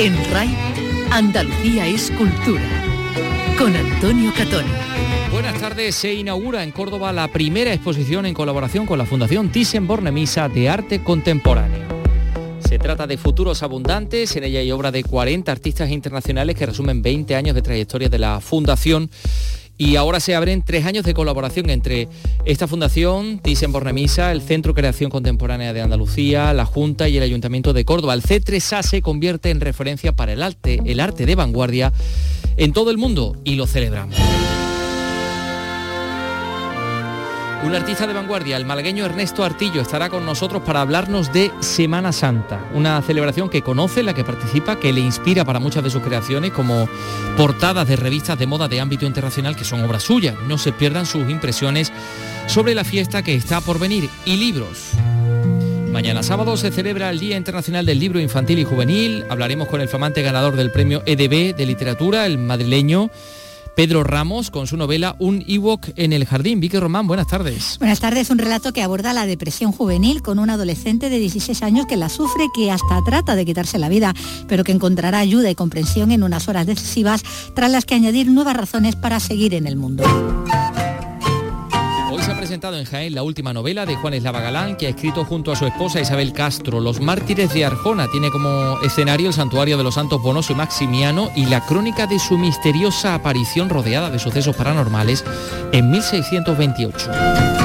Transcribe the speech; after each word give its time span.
En 0.00 0.14
RAI, 0.30 0.48
Andalucía 1.10 1.88
es 1.88 2.12
cultura. 2.12 2.62
Con 3.58 3.74
Antonio 3.74 4.32
Catón. 4.32 4.64
Buenas 5.32 5.60
tardes, 5.60 5.96
se 5.96 6.14
inaugura 6.14 6.62
en 6.62 6.70
Córdoba 6.70 7.12
la 7.12 7.26
primera 7.26 7.72
exposición 7.72 8.24
en 8.24 8.32
colaboración 8.32 8.86
con 8.86 8.96
la 8.96 9.06
Fundación 9.06 9.50
Thyssen-Bornemisza 9.50 10.48
de 10.48 10.68
Arte 10.68 11.02
Contemporáneo. 11.02 11.80
Se 12.60 12.78
trata 12.78 13.08
de 13.08 13.16
Futuros 13.16 13.64
Abundantes, 13.64 14.36
en 14.36 14.44
ella 14.44 14.60
hay 14.60 14.70
obra 14.70 14.92
de 14.92 15.02
40 15.02 15.50
artistas 15.50 15.90
internacionales 15.90 16.54
que 16.54 16.66
resumen 16.66 17.02
20 17.02 17.34
años 17.34 17.56
de 17.56 17.62
trayectoria 17.62 18.08
de 18.08 18.20
la 18.20 18.38
Fundación 18.38 19.10
y 19.78 19.94
ahora 19.94 20.18
se 20.18 20.34
abren 20.34 20.62
tres 20.62 20.84
años 20.84 21.04
de 21.04 21.14
colaboración 21.14 21.70
entre 21.70 22.08
esta 22.44 22.66
fundación, 22.66 23.38
Thyssen 23.38 23.72
Bornemisa, 23.72 24.32
el 24.32 24.42
Centro 24.42 24.74
Creación 24.74 25.08
Contemporánea 25.08 25.72
de 25.72 25.80
Andalucía, 25.80 26.52
la 26.52 26.64
Junta 26.64 27.08
y 27.08 27.16
el 27.16 27.22
Ayuntamiento 27.22 27.72
de 27.72 27.84
Córdoba. 27.84 28.14
El 28.14 28.22
C3A 28.22 28.82
se 28.82 29.00
convierte 29.00 29.50
en 29.50 29.60
referencia 29.60 30.14
para 30.16 30.32
el 30.32 30.42
arte, 30.42 30.82
el 30.84 30.98
arte 30.98 31.26
de 31.26 31.36
vanguardia 31.36 31.92
en 32.56 32.72
todo 32.72 32.90
el 32.90 32.98
mundo 32.98 33.36
y 33.44 33.54
lo 33.54 33.68
celebramos. 33.68 34.16
Un 37.64 37.74
artista 37.74 38.06
de 38.06 38.12
vanguardia, 38.12 38.56
el 38.56 38.64
malagueño 38.64 39.04
Ernesto 39.04 39.42
Artillo, 39.42 39.82
estará 39.82 40.08
con 40.08 40.24
nosotros 40.24 40.62
para 40.62 40.80
hablarnos 40.80 41.32
de 41.32 41.50
Semana 41.60 42.12
Santa, 42.12 42.64
una 42.72 43.02
celebración 43.02 43.48
que 43.48 43.62
conoce, 43.62 44.04
la 44.04 44.14
que 44.14 44.22
participa, 44.22 44.78
que 44.78 44.92
le 44.92 45.00
inspira 45.00 45.44
para 45.44 45.58
muchas 45.58 45.82
de 45.82 45.90
sus 45.90 46.02
creaciones, 46.02 46.52
como 46.52 46.88
portadas 47.36 47.88
de 47.88 47.96
revistas 47.96 48.38
de 48.38 48.46
moda 48.46 48.68
de 48.68 48.80
ámbito 48.80 49.06
internacional 49.06 49.56
que 49.56 49.64
son 49.64 49.82
obras 49.82 50.04
suyas. 50.04 50.36
No 50.46 50.56
se 50.56 50.72
pierdan 50.72 51.04
sus 51.04 51.28
impresiones 51.28 51.92
sobre 52.46 52.76
la 52.76 52.84
fiesta 52.84 53.24
que 53.24 53.34
está 53.34 53.60
por 53.60 53.80
venir 53.80 54.08
y 54.24 54.36
libros. 54.36 54.92
Mañana 55.90 56.22
sábado 56.22 56.56
se 56.56 56.70
celebra 56.70 57.10
el 57.10 57.18
Día 57.18 57.36
Internacional 57.36 57.84
del 57.84 57.98
Libro 57.98 58.20
Infantil 58.20 58.60
y 58.60 58.64
Juvenil. 58.64 59.24
Hablaremos 59.28 59.66
con 59.66 59.80
el 59.80 59.88
flamante 59.88 60.22
ganador 60.22 60.54
del 60.54 60.70
premio 60.70 61.02
EDB 61.04 61.56
de 61.56 61.66
literatura, 61.66 62.24
el 62.24 62.38
madrileño 62.38 63.10
Pedro 63.78 64.02
Ramos 64.02 64.50
con 64.50 64.66
su 64.66 64.76
novela 64.76 65.14
Un 65.20 65.44
Ewok 65.46 65.90
en 65.94 66.12
el 66.12 66.26
jardín. 66.26 66.58
Vicky 66.58 66.80
Román, 66.80 67.06
buenas 67.06 67.28
tardes. 67.28 67.76
Buenas 67.78 68.00
tardes, 68.00 68.28
un 68.28 68.38
relato 68.38 68.72
que 68.72 68.82
aborda 68.82 69.12
la 69.12 69.24
depresión 69.24 69.70
juvenil 69.70 70.20
con 70.20 70.40
un 70.40 70.50
adolescente 70.50 71.08
de 71.08 71.20
16 71.20 71.62
años 71.62 71.86
que 71.86 71.96
la 71.96 72.08
sufre, 72.08 72.46
que 72.52 72.72
hasta 72.72 73.04
trata 73.04 73.36
de 73.36 73.44
quitarse 73.44 73.78
la 73.78 73.88
vida, 73.88 74.14
pero 74.48 74.64
que 74.64 74.72
encontrará 74.72 75.20
ayuda 75.20 75.48
y 75.48 75.54
comprensión 75.54 76.10
en 76.10 76.24
unas 76.24 76.48
horas 76.48 76.66
decisivas 76.66 77.22
tras 77.54 77.70
las 77.70 77.84
que 77.84 77.94
añadir 77.94 78.26
nuevas 78.26 78.56
razones 78.56 78.96
para 78.96 79.20
seguir 79.20 79.54
en 79.54 79.68
el 79.68 79.76
mundo 79.76 80.02
presentado 82.48 82.78
en 82.78 82.86
Jaén 82.86 83.14
la 83.14 83.22
última 83.22 83.52
novela 83.52 83.84
de 83.84 83.94
Juan 83.96 84.14
Eslava 84.14 84.40
Galán, 84.40 84.76
que 84.78 84.86
ha 84.86 84.88
escrito 84.88 85.22
junto 85.26 85.52
a 85.52 85.56
su 85.56 85.66
esposa 85.66 86.00
Isabel 86.00 86.32
Castro, 86.32 86.80
Los 86.80 86.98
mártires 86.98 87.52
de 87.52 87.66
Arjona. 87.66 88.08
Tiene 88.10 88.30
como 88.30 88.80
escenario 88.80 89.26
el 89.26 89.34
santuario 89.34 89.76
de 89.76 89.84
los 89.84 89.96
santos 89.96 90.22
Bonoso 90.22 90.54
y 90.54 90.56
Maximiano 90.56 91.30
y 91.36 91.44
la 91.44 91.60
crónica 91.66 92.06
de 92.06 92.18
su 92.18 92.38
misteriosa 92.38 93.12
aparición 93.12 93.68
rodeada 93.68 94.08
de 94.08 94.18
sucesos 94.18 94.56
paranormales 94.56 95.26
en 95.72 95.90
1628. 95.90 97.57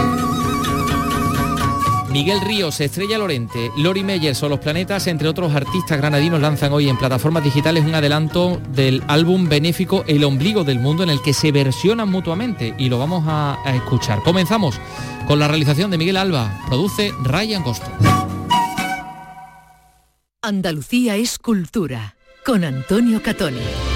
Miguel 2.14 2.42
Ríos, 2.42 2.80
Estrella 2.80 3.18
Lorente, 3.18 3.72
Lori 3.76 4.04
Meyers 4.04 4.44
o 4.44 4.48
Los 4.48 4.60
Planetas, 4.60 5.08
entre 5.08 5.28
otros 5.28 5.56
artistas 5.56 5.98
granadinos, 5.98 6.40
lanzan 6.40 6.72
hoy 6.72 6.88
en 6.88 6.96
plataformas 6.96 7.44
digitales 7.44 7.84
un 7.86 7.96
adelanto 7.96 8.62
del 8.70 9.02
álbum 9.08 9.50
benéfico 9.50 10.04
El 10.06 10.24
Ombligo 10.24 10.64
del 10.64 10.78
Mundo 10.78 11.02
en 11.02 11.10
el 11.10 11.24
que 11.24 11.34
se 11.34 11.52
versionan 11.52 12.12
mutuamente 12.12 12.76
y 12.78 12.90
lo 12.90 13.00
vamos 13.00 13.24
a, 13.26 13.58
a 13.66 13.76
escuchar. 13.76 14.22
Comenzamos 14.22 14.80
con 15.28 15.40
la 15.40 15.48
realización 15.48 15.90
de 15.90 15.98
Miguel 15.98 16.18
Alba, 16.18 16.62
produce 16.68 17.12
Ryan 17.24 17.64
Costo. 17.64 17.88
Andalucía 20.44 21.16
es 21.16 21.40
cultura, 21.40 22.16
con 22.46 22.64
Antonio 22.64 23.24
Catoni. 23.24 23.93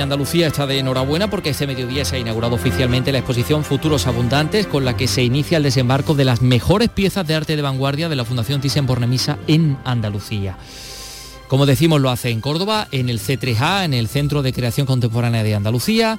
Andalucía 0.00 0.46
está 0.46 0.66
de 0.66 0.78
enhorabuena 0.78 1.30
porque 1.30 1.50
este 1.50 1.66
mediodía 1.66 2.04
se 2.04 2.16
ha 2.16 2.18
inaugurado 2.18 2.54
oficialmente 2.54 3.12
la 3.12 3.18
exposición 3.18 3.64
Futuros 3.64 4.06
Abundantes 4.06 4.66
con 4.66 4.84
la 4.84 4.96
que 4.96 5.06
se 5.06 5.22
inicia 5.22 5.56
el 5.56 5.62
desembarco 5.62 6.14
de 6.14 6.24
las 6.24 6.42
mejores 6.42 6.88
piezas 6.88 7.26
de 7.26 7.34
arte 7.34 7.56
de 7.56 7.62
vanguardia 7.62 8.08
de 8.08 8.16
la 8.16 8.24
Fundación 8.24 8.60
Thyssen-Bornemisza 8.60 9.38
en 9.46 9.76
Andalucía. 9.84 10.56
Como 11.48 11.66
decimos, 11.66 12.00
lo 12.00 12.10
hace 12.10 12.30
en 12.30 12.40
Córdoba, 12.40 12.86
en 12.92 13.08
el 13.08 13.18
C3A, 13.18 13.84
en 13.84 13.94
el 13.94 14.08
Centro 14.08 14.42
de 14.42 14.52
Creación 14.52 14.86
Contemporánea 14.86 15.42
de 15.42 15.54
Andalucía. 15.54 16.18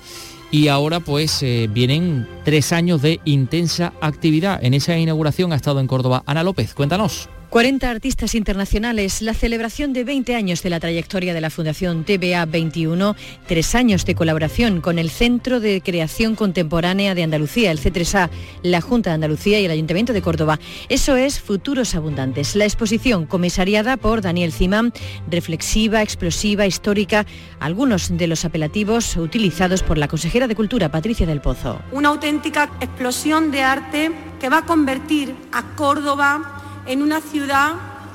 Y 0.51 0.67
ahora 0.67 0.99
pues 0.99 1.41
eh, 1.41 1.69
vienen 1.71 2.27
tres 2.43 2.73
años 2.73 3.01
de 3.01 3.21
intensa 3.23 3.93
actividad. 4.01 4.59
En 4.61 4.73
esa 4.73 4.97
inauguración 4.97 5.53
ha 5.53 5.55
estado 5.55 5.79
en 5.79 5.87
Córdoba 5.87 6.23
Ana 6.25 6.43
López. 6.43 6.73
Cuéntanos. 6.73 7.29
40 7.51 7.89
artistas 7.89 8.33
internacionales, 8.33 9.21
la 9.21 9.33
celebración 9.33 9.91
de 9.91 10.05
20 10.05 10.35
años 10.35 10.63
de 10.63 10.69
la 10.69 10.79
trayectoria 10.79 11.33
de 11.33 11.41
la 11.41 11.49
Fundación 11.49 12.05
TBA 12.05 12.45
21, 12.45 13.13
tres 13.45 13.75
años 13.75 14.05
de 14.05 14.15
colaboración 14.15 14.79
con 14.79 14.97
el 14.97 15.09
Centro 15.09 15.59
de 15.59 15.81
Creación 15.81 16.35
Contemporánea 16.35 17.13
de 17.13 17.23
Andalucía, 17.23 17.71
el 17.71 17.81
C3A, 17.81 18.29
la 18.63 18.79
Junta 18.79 19.09
de 19.09 19.15
Andalucía 19.15 19.59
y 19.59 19.65
el 19.65 19.71
Ayuntamiento 19.71 20.13
de 20.13 20.21
Córdoba. 20.21 20.59
Eso 20.87 21.17
es 21.17 21.41
Futuros 21.41 21.93
Abundantes. 21.93 22.55
La 22.55 22.63
exposición, 22.63 23.25
comisariada 23.25 23.97
por 23.97 24.21
Daniel 24.21 24.53
Zimán, 24.53 24.93
reflexiva, 25.29 26.01
explosiva, 26.01 26.65
histórica, 26.65 27.25
algunos 27.59 28.17
de 28.17 28.27
los 28.27 28.45
apelativos 28.45 29.17
utilizados 29.17 29.83
por 29.83 29.97
la 29.97 30.07
consejera 30.07 30.47
de 30.47 30.55
Cultura, 30.55 30.89
Patricia 30.89 31.27
del 31.27 31.41
Pozo. 31.41 31.81
Una 31.91 32.07
auténtica 32.07 32.71
explosión 32.79 33.51
de 33.51 33.61
arte 33.61 34.09
que 34.39 34.47
va 34.47 34.59
a 34.59 34.65
convertir 34.65 35.35
a 35.51 35.75
Córdoba 35.75 36.60
en 36.85 37.01
una 37.01 37.21
ciudad 37.21 37.73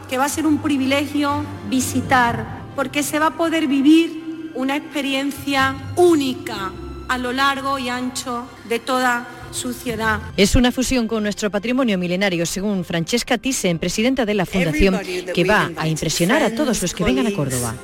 que 0.08 0.18
va 0.18 0.24
a 0.24 0.28
ser 0.28 0.46
un 0.46 0.58
privilegio 0.58 1.44
visitar, 1.68 2.62
porque 2.74 3.02
se 3.02 3.18
va 3.18 3.26
a 3.26 3.36
poder 3.36 3.66
vivir 3.66 4.52
una 4.54 4.76
experiencia 4.76 5.74
única 5.96 6.72
a 7.08 7.18
lo 7.18 7.32
largo 7.32 7.78
y 7.78 7.88
ancho 7.88 8.46
de 8.68 8.78
toda 8.78 9.26
es 10.36 10.56
una 10.56 10.72
fusión 10.72 11.08
con 11.08 11.22
nuestro 11.22 11.50
patrimonio 11.50 11.98
milenario, 11.98 12.46
según 12.46 12.84
Francesca 12.84 13.38
Thyssen, 13.38 13.78
presidenta 13.78 14.24
de 14.24 14.34
la 14.34 14.46
Fundación, 14.46 14.98
que 15.34 15.44
va 15.44 15.70
a 15.76 15.88
impresionar 15.88 16.42
a 16.42 16.54
todos 16.54 16.82
los 16.82 16.94
que 16.94 17.04
vengan 17.04 17.26
a 17.26 17.32
Córdoba. 17.32 17.74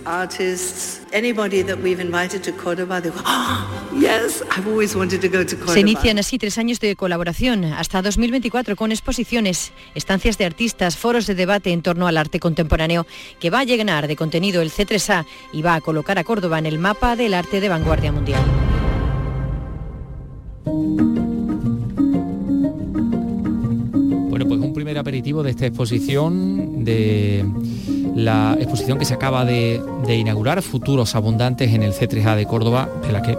Se 5.67 5.81
inician 5.81 6.19
así 6.19 6.39
tres 6.39 6.59
años 6.59 6.81
de 6.81 6.97
colaboración 6.97 7.65
hasta 7.65 8.03
2024 8.03 8.77
con 8.77 8.93
exposiciones, 8.93 9.73
estancias 9.95 10.39
de 10.39 10.47
artistas, 10.47 10.97
foros 10.97 11.27
de 11.27 11.35
debate 11.35 11.73
en 11.73 11.83
torno 11.83 12.07
al 12.07 12.17
arte 12.17 12.41
contemporáneo 12.41 13.07
que 13.41 13.51
va 13.51 13.61
a 13.61 13.65
llenar 13.65 14.09
de 14.09 14.17
contenido 14.17 14.63
el 14.63 14.71
C3A 14.71 15.27
y 15.53 15.63
va 15.63 15.75
a 15.75 15.81
colocar 15.81 16.19
a 16.19 16.25
Córdoba 16.25 16.59
en 16.59 16.67
el 16.67 16.79
mapa 16.79 17.17
del 17.17 17.35
arte 17.35 17.61
de 17.61 17.69
vanguardia 17.69 18.13
mundial. 18.13 18.43
Aperitivo 25.03 25.43
de 25.43 25.51
esta 25.51 25.67
exposición, 25.67 26.85
de 26.85 27.45
la 28.17 28.57
exposición 28.59 28.99
que 28.99 29.05
se 29.05 29.15
acaba 29.15 29.45
de, 29.45 29.81
inaugurar, 30.09 30.63
Futuros 30.63 31.15
Abundantes 31.15 31.73
en 31.73 31.83
el 31.83 31.93
C3A 31.93 32.37
de 32.37 32.47
Córdoba, 32.47 32.89
de 33.07 33.13
la 33.13 33.23
que 33.23 33.33
eh, 33.33 33.37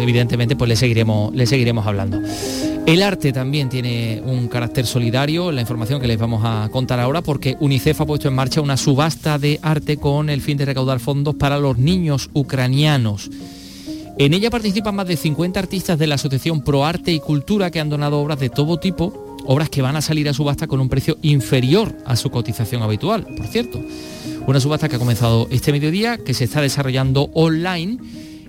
evidentemente 0.00 0.56
pues 0.56 0.68
le 0.68 0.76
seguiremos, 0.76 1.34
le 1.34 1.46
seguiremos 1.46 1.86
hablando. 1.86 2.20
El 2.86 3.02
arte 3.02 3.32
también 3.32 3.68
tiene 3.68 4.22
un 4.24 4.48
carácter 4.48 4.86
solidario, 4.86 5.52
la 5.52 5.60
información 5.60 6.00
que 6.00 6.06
les 6.06 6.18
vamos 6.18 6.42
a 6.44 6.68
contar 6.70 7.00
ahora, 7.00 7.20
porque 7.22 7.56
UNICEF 7.60 8.00
ha 8.00 8.06
puesto 8.06 8.28
en 8.28 8.34
marcha 8.34 8.60
una 8.60 8.76
subasta 8.76 9.38
de 9.38 9.58
arte 9.62 9.98
con 9.98 10.30
el 10.30 10.40
fin 10.40 10.56
de 10.56 10.64
recaudar 10.64 11.00
fondos 11.00 11.34
para 11.34 11.58
los 11.58 11.78
niños 11.78 12.30
ucranianos. 12.32 13.30
En 14.16 14.34
ella 14.34 14.50
participan 14.50 14.96
más 14.96 15.06
de 15.06 15.16
50 15.16 15.60
artistas 15.60 15.98
de 15.98 16.06
la 16.06 16.16
Asociación 16.16 16.62
Pro 16.62 16.84
Arte 16.84 17.12
y 17.12 17.20
Cultura 17.20 17.70
que 17.70 17.78
han 17.78 17.88
donado 17.88 18.20
obras 18.20 18.40
de 18.40 18.50
todo 18.50 18.78
tipo 18.78 19.27
obras 19.48 19.70
que 19.70 19.80
van 19.80 19.96
a 19.96 20.02
salir 20.02 20.28
a 20.28 20.34
subasta 20.34 20.66
con 20.66 20.78
un 20.78 20.90
precio 20.90 21.16
inferior 21.22 21.96
a 22.04 22.16
su 22.16 22.30
cotización 22.30 22.82
habitual, 22.82 23.26
por 23.34 23.46
cierto. 23.46 23.80
Una 24.46 24.60
subasta 24.60 24.90
que 24.90 24.96
ha 24.96 24.98
comenzado 24.98 25.48
este 25.50 25.72
mediodía, 25.72 26.18
que 26.18 26.34
se 26.34 26.44
está 26.44 26.60
desarrollando 26.60 27.30
online 27.32 27.98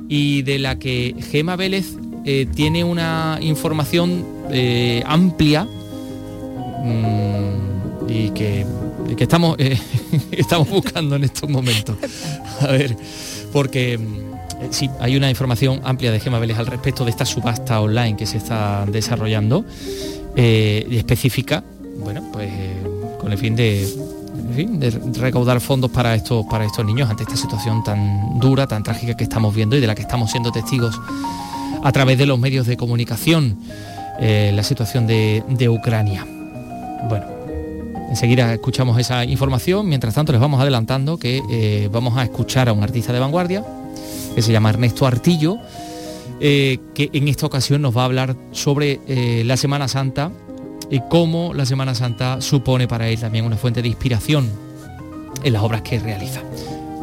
y 0.09 0.41
de 0.41 0.59
la 0.59 0.77
que 0.77 1.15
Gema 1.31 1.55
Vélez 1.55 1.95
eh, 2.25 2.47
tiene 2.53 2.83
una 2.83 3.39
información 3.41 4.25
eh, 4.51 5.01
amplia 5.05 5.63
mm, 6.83 8.09
y 8.09 8.31
que, 8.31 8.65
estamos, 9.17 9.55
eh, 9.57 9.79
estamos 10.31 10.69
buscando 10.69 11.15
en 11.15 11.23
estos 11.23 11.49
momentos. 11.49 11.95
A 12.59 12.67
ver, 12.73 12.97
porque 13.53 13.97
sí, 14.69 14.89
hay 14.99 15.15
una 15.15 15.29
información 15.29 15.79
amplia 15.85 16.11
de 16.11 16.19
Gema 16.19 16.39
Vélez 16.39 16.57
al 16.57 16.67
respecto 16.67 17.05
de 17.05 17.11
esta 17.11 17.25
subasta 17.25 17.79
online 17.79 18.17
que 18.17 18.25
se 18.25 18.37
está 18.37 18.85
desarrollando 18.85 19.63
eh, 20.35 20.87
específica, 20.91 21.63
bueno, 22.03 22.23
pues 22.31 22.51
con 23.19 23.31
el 23.31 23.37
fin 23.37 23.55
de, 23.55 23.87
de 24.55 24.89
recaudar 25.19 25.59
fondos 25.61 25.91
para 25.91 26.15
estos, 26.15 26.45
para 26.45 26.65
estos 26.65 26.85
niños 26.85 27.09
ante 27.09 27.23
esta 27.23 27.35
situación 27.35 27.83
tan 27.83 28.39
dura, 28.39 28.67
tan 28.67 28.83
trágica 28.83 29.15
que 29.15 29.23
estamos 29.23 29.53
viendo 29.53 29.75
y 29.75 29.79
de 29.79 29.87
la 29.87 29.95
que 29.95 30.01
estamos 30.01 30.31
siendo 30.31 30.51
testigos 30.51 30.99
a 31.83 31.91
través 31.91 32.17
de 32.17 32.25
los 32.25 32.39
medios 32.39 32.67
de 32.67 32.77
comunicación, 32.77 33.57
eh, 34.19 34.51
la 34.53 34.63
situación 34.63 35.07
de, 35.07 35.69
Ucrania. 35.69 36.25
Bueno, 37.07 37.25
enseguida 38.09 38.53
escuchamos 38.53 38.99
esa 38.99 39.23
información, 39.23 39.87
mientras 39.87 40.13
tanto 40.13 40.31
les 40.31 40.41
vamos 40.41 40.59
adelantando 40.61 41.17
que 41.17 41.41
eh, 41.49 41.89
vamos 41.91 42.17
a 42.17 42.23
escuchar 42.23 42.69
a 42.69 42.73
un 42.73 42.83
artista 42.83 43.13
de 43.13 43.19
vanguardia, 43.19 43.63
que 44.35 44.41
se 44.41 44.51
llama 44.51 44.69
Ernesto 44.69 45.05
Artillo, 45.05 45.57
eh, 46.39 46.79
que 46.93 47.09
en 47.13 47.27
esta 47.27 47.45
ocasión 47.45 47.81
nos 47.81 47.95
va 47.95 48.03
a 48.03 48.05
hablar 48.05 48.35
sobre 48.51 48.99
la 49.43 49.57
Semana 49.57 49.87
Santa 49.87 50.31
y 50.89 51.01
cómo 51.09 51.53
la 51.53 51.65
Semana 51.65 51.95
Santa 51.95 52.41
supone 52.41 52.87
para 52.87 53.09
él 53.09 53.19
también 53.19 53.45
una 53.45 53.57
fuente 53.57 53.81
de 53.81 53.87
inspiración 53.87 54.49
en 55.43 55.53
las 55.53 55.61
obras 55.61 55.81
que 55.81 55.99
realiza. 55.99 56.41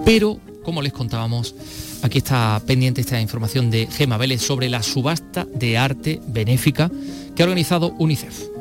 Pero, 0.05 0.39
como 0.63 0.83
les 0.83 0.93
contábamos, 0.93 1.55
aquí 2.03 2.19
está 2.19 2.61
pendiente 2.67 3.01
esta 3.01 3.21
información 3.21 3.71
de 3.71 3.87
Gema 3.87 4.17
Vélez 4.17 4.43
sobre 4.43 4.69
la 4.69 4.83
subasta 4.83 5.47
de 5.55 5.79
arte 5.79 6.21
benéfica 6.27 6.91
que 7.35 7.43
ha 7.43 7.47
organizado 7.47 7.95
UNICEF. 7.99 8.56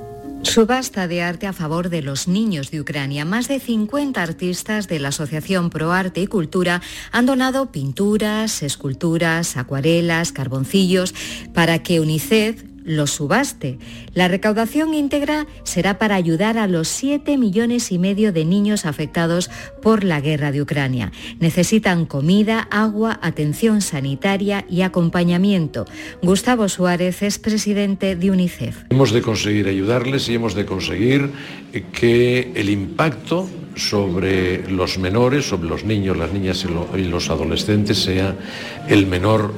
Subasta 0.45 1.07
de 1.07 1.21
arte 1.21 1.47
a 1.47 1.53
favor 1.53 1.89
de 1.89 2.01
los 2.01 2.27
niños 2.27 2.71
de 2.71 2.80
Ucrania. 2.80 3.25
Más 3.25 3.47
de 3.47 3.59
50 3.59 4.21
artistas 4.21 4.88
de 4.88 5.00
la 5.00 5.09
Asociación 5.09 5.69
Pro 5.69 5.92
Arte 5.92 6.21
y 6.21 6.27
Cultura 6.27 6.81
han 7.12 7.25
donado 7.25 7.71
pinturas, 7.71 8.62
esculturas, 8.63 9.57
acuarelas, 9.57 10.31
carboncillos 10.31 11.13
para 11.53 11.83
que 11.83 12.00
UNICEF 12.00 12.75
lo 12.86 13.08
subaste. 13.08 13.80
La 14.14 14.28
recaudación 14.28 14.94
íntegra 14.94 15.48
será 15.64 15.98
para 15.98 16.16
ayudar 16.16 16.58
a 16.58 16.68
los 16.68 16.88
7 16.88 17.38
millones 17.38 17.92
y 17.92 18.00
medio 18.00 18.32
de 18.32 18.46
niños 18.46 18.86
afectados 18.86 19.50
por 19.82 20.04
la 20.04 20.22
guerra 20.22 20.52
de 20.52 20.62
Ucrania. 20.62 21.12
Necesitan 21.40 22.06
comida, 22.06 22.68
agua, 22.72 23.20
atención 23.22 23.82
sanitaria 23.82 24.66
y 24.70 24.84
acompañamiento. 24.84 25.86
Gustavo 26.22 26.70
Suárez 26.70 27.24
es 27.24 27.40
presidente 27.40 28.16
de 28.16 28.32
UNICEF. 28.32 28.84
Hemos 28.90 29.12
de 29.12 29.22
conseguir 29.22 29.68
ayudarles 29.68 30.30
y 30.30 30.36
hemos 30.36 30.54
de 30.54 30.66
conseguir 30.66 31.31
que 31.92 32.52
el 32.56 32.70
impacto 32.70 33.50
sobre 33.76 34.70
los 34.70 34.98
menores, 34.98 35.50
sobre 35.50 35.68
los 35.68 35.84
niños, 35.84 36.16
las 36.16 36.31
niñas 36.31 36.66
y 36.96 37.04
los 37.04 37.30
adolescentes 37.30 37.98
sea 37.98 38.36
el 38.88 39.08
menor 39.08 39.54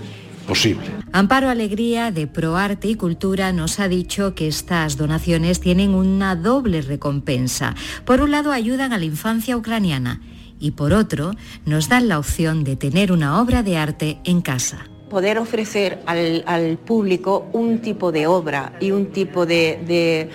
posible. 0.48 0.88
Amparo 1.12 1.50
Alegría 1.50 2.10
de 2.12 2.26
ProArte 2.26 2.88
y 2.88 2.96
Cultura 2.96 3.52
nos 3.52 3.80
ha 3.80 3.88
dicho 3.88 4.34
que 4.34 4.48
estas 4.48 4.98
donaciones 4.98 5.60
tienen 5.60 5.94
una 5.94 6.36
doble 6.36 6.82
recompensa. 6.82 7.76
Por 8.06 8.22
un 8.22 8.32
lado 8.32 8.52
ayudan 8.52 8.94
a 8.94 8.98
la 8.98 9.06
infancia 9.06 9.56
ucraniana 9.56 10.22
y 10.60 10.72
por 10.72 10.94
otro 10.94 11.34
nos 11.66 11.90
dan 11.90 12.08
la 12.08 12.18
opción 12.18 12.64
de 12.64 12.76
tener 12.76 13.12
una 13.12 13.40
obra 13.40 13.62
de 13.62 13.78
arte 13.78 14.20
en 14.24 14.42
casa 14.42 14.88
poder 15.10 15.38
ofrecer 15.38 16.02
al, 16.06 16.78
público 16.86 17.48
un 17.54 17.80
tipo 17.80 18.12
de 18.12 18.28
obra 18.28 18.74
y 18.82 18.92
un 18.92 19.06
tipo 19.14 19.46
de, 19.46 20.30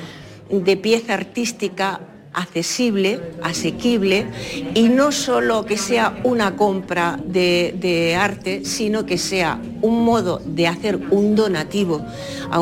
de 0.48 0.76
pieza 0.78 1.12
artística 1.12 2.00
accesible, 2.34 3.20
asequible 3.42 4.26
y 4.74 4.88
no 4.88 5.12
solo 5.12 5.64
que 5.64 5.76
sea 5.76 6.20
una 6.24 6.56
compra 6.56 7.18
de, 7.24 8.16
arte, 8.18 8.64
sino 8.64 9.06
que 9.06 9.18
sea 9.18 9.60
un 9.80 10.04
modo 10.04 10.40
de 10.44 10.66
hacer 10.66 10.96
un 11.10 11.34
donativo 11.34 12.04
a, 12.50 12.60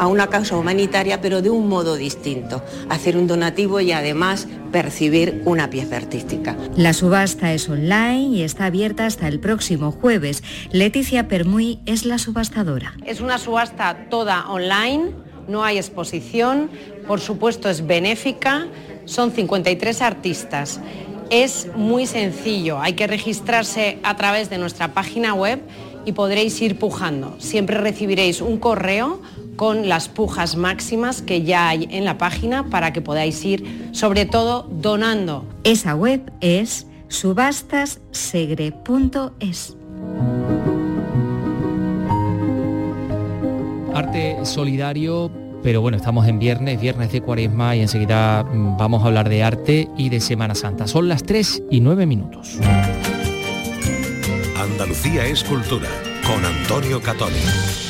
a 0.00 0.06
una 0.06 0.28
causa 0.28 0.56
humanitaria, 0.56 1.20
pero 1.20 1.42
de 1.42 1.50
un 1.50 1.68
modo 1.68 1.96
distinto. 1.96 2.62
Hacer 2.88 3.18
un 3.18 3.26
donativo 3.26 3.80
y 3.80 3.92
además 3.92 4.48
percibir 4.72 5.42
una 5.44 5.68
pieza 5.68 5.98
artística. 5.98 6.56
La 6.74 6.94
subasta 6.94 7.52
es 7.52 7.68
online 7.68 8.36
y 8.36 8.42
está 8.42 8.64
abierta 8.64 9.04
hasta 9.04 9.28
el 9.28 9.40
próximo 9.40 9.92
jueves. 9.92 10.42
Leticia 10.72 11.28
Permuy 11.28 11.80
es 11.84 12.06
la 12.06 12.16
subastadora. 12.18 12.94
Es 13.04 13.20
una 13.20 13.36
subasta 13.36 14.06
toda 14.08 14.48
online, 14.48 15.10
no 15.48 15.64
hay 15.64 15.76
exposición, 15.76 16.70
por 17.06 17.20
supuesto 17.20 17.68
es 17.68 17.86
benéfica 17.86 18.68
son 19.04 19.32
53 19.32 20.02
artistas. 20.02 20.80
Es 21.30 21.68
muy 21.76 22.06
sencillo, 22.06 22.80
hay 22.80 22.94
que 22.94 23.06
registrarse 23.06 23.98
a 24.02 24.16
través 24.16 24.50
de 24.50 24.58
nuestra 24.58 24.94
página 24.94 25.34
web 25.34 25.60
y 26.04 26.12
podréis 26.12 26.60
ir 26.60 26.78
pujando. 26.78 27.34
Siempre 27.38 27.78
recibiréis 27.78 28.40
un 28.40 28.58
correo 28.58 29.20
con 29.56 29.88
las 29.88 30.08
pujas 30.08 30.56
máximas 30.56 31.22
que 31.22 31.42
ya 31.42 31.68
hay 31.68 31.88
en 31.90 32.04
la 32.04 32.18
página 32.18 32.70
para 32.70 32.92
que 32.92 33.00
podáis 33.00 33.44
ir, 33.44 33.90
sobre 33.92 34.24
todo, 34.24 34.68
donando. 34.70 35.44
Esa 35.64 35.94
web 35.94 36.32
es 36.40 36.86
subastassegre.es. 37.08 39.76
Arte 43.92 44.36
solidario 44.44 45.30
pero 45.62 45.80
bueno, 45.80 45.96
estamos 45.96 46.26
en 46.26 46.38
viernes, 46.38 46.80
viernes 46.80 47.12
de 47.12 47.20
cuaresma 47.20 47.76
y 47.76 47.80
enseguida 47.80 48.44
mm, 48.44 48.76
vamos 48.76 49.02
a 49.02 49.06
hablar 49.06 49.28
de 49.28 49.42
arte 49.42 49.88
y 49.96 50.08
de 50.08 50.20
Semana 50.20 50.54
Santa. 50.54 50.86
Son 50.86 51.08
las 51.08 51.22
3 51.24 51.64
y 51.70 51.80
9 51.80 52.06
minutos. 52.06 52.58
Andalucía 54.58 55.26
es 55.26 55.44
cultura 55.44 55.88
con 56.26 56.44
Antonio 56.44 57.00
Catoni. 57.00 57.89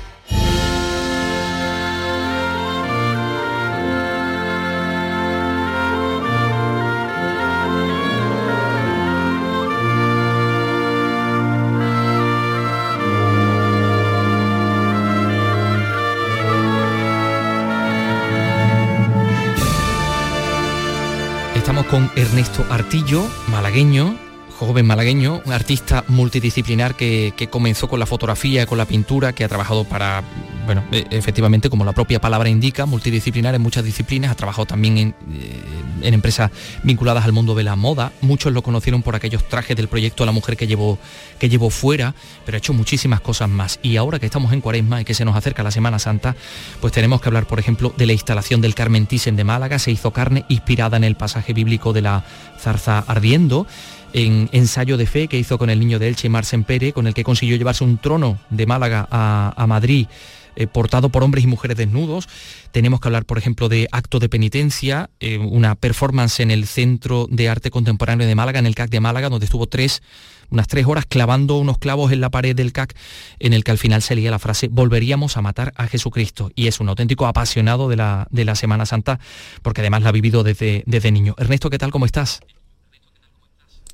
Con 21.91 22.09
Ernesto 22.15 22.65
Artillo, 22.69 23.27
malagueño, 23.49 24.17
joven 24.57 24.87
malagueño, 24.87 25.41
un 25.45 25.51
artista 25.51 26.05
multidisciplinar 26.07 26.95
que, 26.95 27.49
comenzó 27.51 27.89
con 27.89 27.99
la 27.99 28.05
fotografía, 28.05 28.65
con 28.65 28.77
la 28.77 28.85
pintura, 28.85 29.33
que 29.33 29.43
ha 29.43 29.49
trabajado 29.49 29.83
para, 29.83 30.23
bueno, 30.73 30.87
e, 30.93 31.05
efectivamente, 31.11 31.69
como 31.69 31.83
la 31.83 31.91
propia 31.91 32.21
palabra 32.21 32.47
indica, 32.47 32.85
multidisciplinar 32.85 33.53
en 33.53 33.61
muchas 33.61 33.83
disciplinas, 33.83 34.31
ha 34.31 34.35
trabajado 34.35 34.65
también 34.65 34.97
en, 34.97 35.15
eh, 35.33 36.07
empresas 36.07 36.49
vinculadas 36.83 37.25
al 37.25 37.33
mundo 37.33 37.55
de 37.55 37.63
la 37.63 37.75
moda. 37.75 38.13
Muchos 38.21 38.53
lo 38.53 38.63
conocieron 38.63 39.03
por 39.03 39.13
aquellos 39.13 39.45
trajes 39.49 39.75
del 39.75 39.89
proyecto 39.89 40.25
La 40.25 40.31
Mujer 40.31 40.55
que 40.55 40.67
llevó, 40.67 40.97
que 41.39 41.49
llevó 41.49 41.69
fuera, 41.69 42.15
pero 42.45 42.55
ha 42.55 42.59
hecho 42.59 42.71
muchísimas 42.71 43.19
cosas 43.19 43.49
más. 43.49 43.79
Y 43.83 43.97
ahora 43.97 44.17
que 44.17 44.27
estamos 44.27 44.53
en 44.53 44.61
Cuaresma 44.61 45.01
y 45.01 45.03
que 45.03 45.13
se 45.13 45.25
nos 45.25 45.35
acerca 45.35 45.61
la 45.61 45.71
Semana 45.71 45.99
Santa, 45.99 46.37
pues 46.79 46.93
tenemos 46.93 47.19
que 47.19 47.27
hablar, 47.27 47.47
por 47.47 47.59
ejemplo, 47.59 47.93
de 47.97 48.05
la 48.05 48.13
instalación 48.13 48.61
del 48.61 48.73
Carmen 48.73 49.07
Thyssen 49.07 49.35
de 49.35 49.43
Málaga. 49.43 49.77
Se 49.77 49.91
hizo 49.91 50.11
carne 50.11 50.45
inspirada 50.47 50.95
en 50.95 51.03
el 51.03 51.15
pasaje 51.15 51.51
bíblico 51.51 51.91
de 51.91 52.01
la 52.01 52.23
zarza 52.57 52.99
ardiendo 52.99 53.67
en 54.13 54.49
ensayo 54.51 54.97
de 54.97 55.05
fe 55.05 55.27
que 55.27 55.37
hizo 55.37 55.57
con 55.57 55.69
el 55.69 55.79
niño 55.79 55.99
de 55.99 56.07
Elche, 56.07 56.29
Marcen 56.29 56.63
Pere, 56.63 56.93
con 56.93 57.07
el 57.07 57.13
que 57.13 57.23
consiguió 57.23 57.55
llevarse 57.55 57.83
un 57.83 57.97
trono 57.97 58.37
de 58.49 58.65
Málaga 58.65 59.07
a, 59.09 59.65
Madrid. 59.67 60.07
Eh, 60.55 60.67
portado 60.67 61.09
por 61.09 61.23
hombres 61.23 61.45
y 61.45 61.47
mujeres 61.47 61.77
desnudos. 61.77 62.27
Tenemos 62.71 62.99
que 62.99 63.07
hablar, 63.07 63.25
por 63.25 63.37
ejemplo, 63.37 63.69
de 63.69 63.87
Acto 63.91 64.19
de 64.19 64.27
Penitencia, 64.27 65.09
eh, 65.21 65.37
una 65.37 65.75
performance 65.75 66.41
en 66.41 66.51
el 66.51 66.67
Centro 66.67 67.27
de 67.29 67.47
Arte 67.47 67.71
Contemporáneo 67.71 68.27
de 68.27 68.35
Málaga, 68.35 68.59
en 68.59 68.65
el 68.65 68.75
CAC 68.75 68.89
de 68.89 68.99
Málaga, 68.99 69.29
donde 69.29 69.45
estuvo 69.45 69.67
tres, 69.67 70.03
unas 70.49 70.67
tres 70.67 70.85
horas 70.87 71.05
clavando 71.07 71.57
unos 71.57 71.77
clavos 71.77 72.11
en 72.11 72.19
la 72.19 72.29
pared 72.29 72.53
del 72.53 72.73
CAC, 72.73 72.95
en 73.39 73.53
el 73.53 73.63
que 73.63 73.71
al 73.71 73.77
final 73.77 74.01
se 74.01 74.13
leía 74.13 74.29
la 74.29 74.39
frase, 74.39 74.67
volveríamos 74.67 75.37
a 75.37 75.41
matar 75.41 75.71
a 75.77 75.87
Jesucristo. 75.87 76.51
Y 76.53 76.67
es 76.67 76.81
un 76.81 76.89
auténtico 76.89 77.27
apasionado 77.27 77.87
de 77.87 77.95
la, 77.95 78.27
de 78.29 78.43
la 78.43 78.55
Semana 78.55 78.85
Santa, 78.85 79.19
porque 79.61 79.79
además 79.79 80.03
la 80.03 80.09
ha 80.09 80.13
vivido 80.13 80.43
desde, 80.43 80.83
desde 80.85 81.11
niño. 81.11 81.33
Ernesto, 81.37 81.69
¿qué 81.69 81.77
tal? 81.77 81.91
¿Cómo 81.91 82.05
estás? 82.05 82.41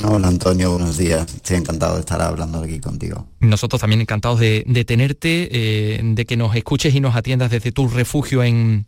Hola 0.04 0.28
Antonio, 0.28 0.72
buenos 0.72 0.98
días. 0.98 1.34
Estoy 1.34 1.58
encantado 1.58 1.96
de 1.96 2.02
estar 2.02 2.22
hablando 2.22 2.60
aquí 2.60 2.80
contigo. 2.80 3.26
Nosotros 3.40 3.82
también 3.82 4.02
encantados 4.02 4.40
de, 4.40 4.64
tenerte, 4.86 5.50
eh, 5.52 6.02
de 6.04 6.26
que 6.26 6.38
nos 6.38 6.56
escuches 6.56 6.94
y 6.94 7.00
nos 7.00 7.16
atiendas 7.16 7.50
desde 7.50 7.72
tu 7.72 7.88
refugio 7.88 8.44
en, 8.44 8.86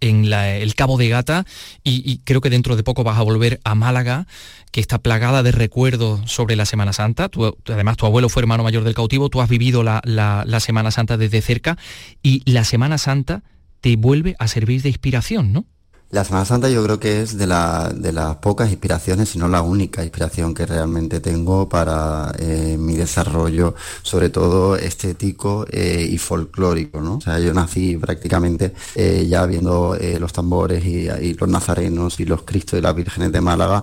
el 0.00 0.74
Cabo 0.76 0.96
de 0.96 1.08
Gata 1.08 1.44
y, 1.82 2.18
creo 2.18 2.40
que 2.40 2.50
dentro 2.50 2.76
de 2.76 2.84
poco 2.84 3.02
vas 3.02 3.18
a 3.18 3.22
volver 3.22 3.60
a 3.64 3.74
Málaga, 3.74 4.28
que 4.70 4.80
está 4.80 4.98
plagada 4.98 5.42
de 5.42 5.50
recuerdos 5.50 6.30
sobre 6.30 6.54
la 6.54 6.66
Semana 6.66 6.92
Santa. 6.92 7.28
además, 7.66 7.96
tu 7.96 8.06
abuelo 8.06 8.28
fue 8.28 8.42
hermano 8.42 8.62
mayor 8.62 8.84
del 8.84 8.94
cautivo, 8.94 9.28
tú 9.30 9.40
has 9.40 9.48
vivido 9.48 9.82
la 9.82 10.60
Semana 10.60 10.92
Santa 10.92 11.16
desde 11.16 11.40
cerca 11.42 11.76
y 12.22 12.48
la 12.48 12.62
Semana 12.62 12.98
Santa 12.98 13.42
te 13.80 13.96
vuelve 13.96 14.36
a 14.38 14.46
servir 14.46 14.82
de 14.82 14.90
inspiración, 14.90 15.52
¿no? 15.52 15.66
La 16.10 16.24
Semana 16.24 16.46
Santa 16.46 16.70
yo 16.70 16.82
creo 16.82 16.98
que 16.98 17.20
es 17.20 17.36
de, 17.36 17.46
las 17.46 18.36
pocas 18.36 18.70
inspiraciones, 18.70 19.28
si 19.28 19.38
no 19.38 19.46
la 19.46 19.60
única 19.60 20.02
inspiración 20.02 20.54
que 20.54 20.64
realmente 20.64 21.20
tengo 21.20 21.68
para 21.68 22.32
eh, 22.38 22.76
mi 22.78 22.94
desarrollo, 22.96 23.74
sobre 24.00 24.30
todo 24.30 24.76
estético 24.76 25.66
eh, 25.70 26.08
y 26.10 26.16
folclórico. 26.16 27.02
¿no? 27.02 27.16
O 27.16 27.20
sea, 27.20 27.38
yo 27.40 27.52
nací 27.52 27.98
prácticamente 27.98 28.72
eh, 28.94 29.26
ya 29.28 29.44
viendo 29.44 29.98
los 30.18 30.32
tambores 30.32 30.82
y, 30.82 31.34
los 31.34 31.48
nazarenos 31.48 32.18
y 32.20 32.24
los 32.24 32.42
cristos 32.42 32.78
y 32.78 32.82
las 32.82 32.94
vírgenes 32.94 33.30
de 33.30 33.42
Málaga. 33.42 33.82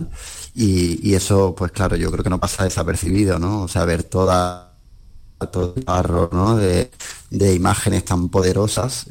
Y, 0.56 1.08
y, 1.08 1.14
eso, 1.14 1.54
pues 1.56 1.72
claro, 1.72 1.96
yo 1.96 2.12
creo 2.12 2.24
que 2.24 2.30
no 2.32 2.40
pasa 2.40 2.64
desapercibido, 2.64 3.38
¿no? 3.38 3.64
O 3.64 3.68
sea, 3.68 3.86
ver 3.86 4.02
toda 4.04 4.72
todo 5.52 5.74
el 5.76 5.84
barro 5.84 6.30
¿no? 6.32 6.56
de, 6.56 6.90
imágenes 7.54 8.06
tan 8.06 8.30
poderosas 8.30 9.06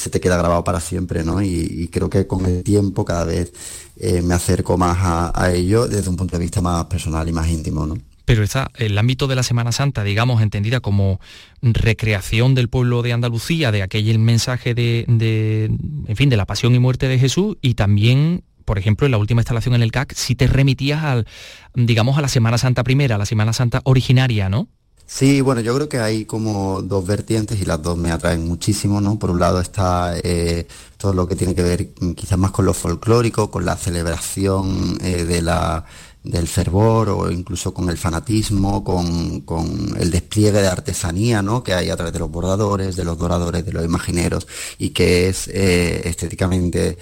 se 0.00 0.08
te 0.08 0.18
queda 0.18 0.38
grabado 0.38 0.64
para 0.64 0.80
siempre, 0.80 1.24
¿no? 1.24 1.42
Y, 1.42 1.88
creo 1.92 2.08
que 2.08 2.26
con 2.26 2.46
el 2.46 2.62
tiempo 2.62 3.04
cada 3.04 3.24
vez 3.24 3.52
eh, 3.96 4.22
me 4.22 4.32
acerco 4.32 4.78
más 4.78 4.96
a, 4.98 5.52
ello 5.52 5.86
desde 5.86 6.08
un 6.08 6.16
punto 6.16 6.38
de 6.38 6.42
vista 6.42 6.62
más 6.62 6.86
personal 6.86 7.28
y 7.28 7.32
más 7.32 7.48
íntimo, 7.48 7.86
¿no? 7.86 7.98
Pero 8.24 8.42
está 8.42 8.70
el 8.76 8.96
ámbito 8.96 9.26
de 9.26 9.34
la 9.34 9.42
Semana 9.42 9.72
Santa, 9.72 10.02
digamos, 10.02 10.40
entendida 10.40 10.80
como 10.80 11.20
recreación 11.60 12.54
del 12.54 12.70
pueblo 12.70 13.02
de 13.02 13.12
Andalucía, 13.12 13.72
de 13.72 13.82
aquel 13.82 14.18
mensaje 14.20 14.74
de, 14.74 15.04
de, 15.06 15.64
en 15.64 16.16
fin, 16.16 16.30
de 16.30 16.36
la 16.38 16.46
pasión 16.46 16.74
y 16.74 16.78
muerte 16.78 17.06
de 17.06 17.18
Jesús, 17.18 17.58
y 17.60 17.74
también 17.74 18.44
por 18.64 18.78
ejemplo, 18.78 19.04
en 19.04 19.10
la 19.10 19.18
última 19.18 19.40
instalación 19.40 19.74
en 19.74 19.82
el 19.82 19.90
CAC, 19.90 20.14
si 20.14 20.36
te 20.36 20.46
remitías 20.46 21.02
al, 21.02 21.26
digamos, 21.74 22.16
a 22.16 22.20
la 22.20 22.28
Semana 22.28 22.56
Santa 22.56 22.84
primera, 22.84 23.16
a 23.16 23.18
la 23.18 23.26
Semana 23.26 23.52
Santa 23.52 23.80
originaria, 23.82 24.48
¿no? 24.48 24.68
Sí, 25.12 25.40
bueno, 25.40 25.60
yo 25.60 25.74
creo 25.74 25.88
que 25.88 25.98
hay 25.98 26.24
como 26.24 26.82
dos 26.82 27.04
vertientes 27.04 27.60
y 27.60 27.64
las 27.64 27.82
dos 27.82 27.98
me 27.98 28.12
atraen 28.12 28.46
muchísimo, 28.46 29.00
¿no? 29.00 29.18
Por 29.18 29.30
un 29.30 29.40
lado 29.40 29.60
está 29.60 30.14
eh, 30.22 30.68
todo 30.96 31.12
lo 31.12 31.26
que 31.26 31.34
tiene 31.34 31.54
que 31.54 31.62
ver 31.64 31.88
quizás 32.14 32.38
más 32.38 32.52
con 32.52 32.64
lo 32.64 32.72
folclórico, 32.72 33.50
con 33.50 33.64
la 33.64 33.76
celebración 33.76 34.98
eh, 35.02 35.24
de 35.24 35.42
la, 35.42 35.84
del 36.22 36.46
fervor 36.46 37.08
o 37.10 37.30
incluso 37.30 37.74
con 37.74 37.90
el 37.90 37.98
fanatismo, 37.98 38.84
con, 38.84 39.96
el 39.98 40.10
despliegue 40.12 40.62
de 40.62 40.68
artesanía 40.68 41.42
¿no? 41.42 41.64
que 41.64 41.74
hay 41.74 41.90
a 41.90 41.96
través 41.96 42.12
de 42.12 42.20
los 42.20 42.30
bordadores, 42.30 42.94
de 42.94 43.04
los 43.04 43.18
doradores, 43.18 43.66
de 43.66 43.72
los 43.72 43.84
imagineros 43.84 44.46
y 44.78 44.90
que 44.90 45.28
es 45.28 45.48
eh, 45.48 46.08
estéticamente 46.08 46.96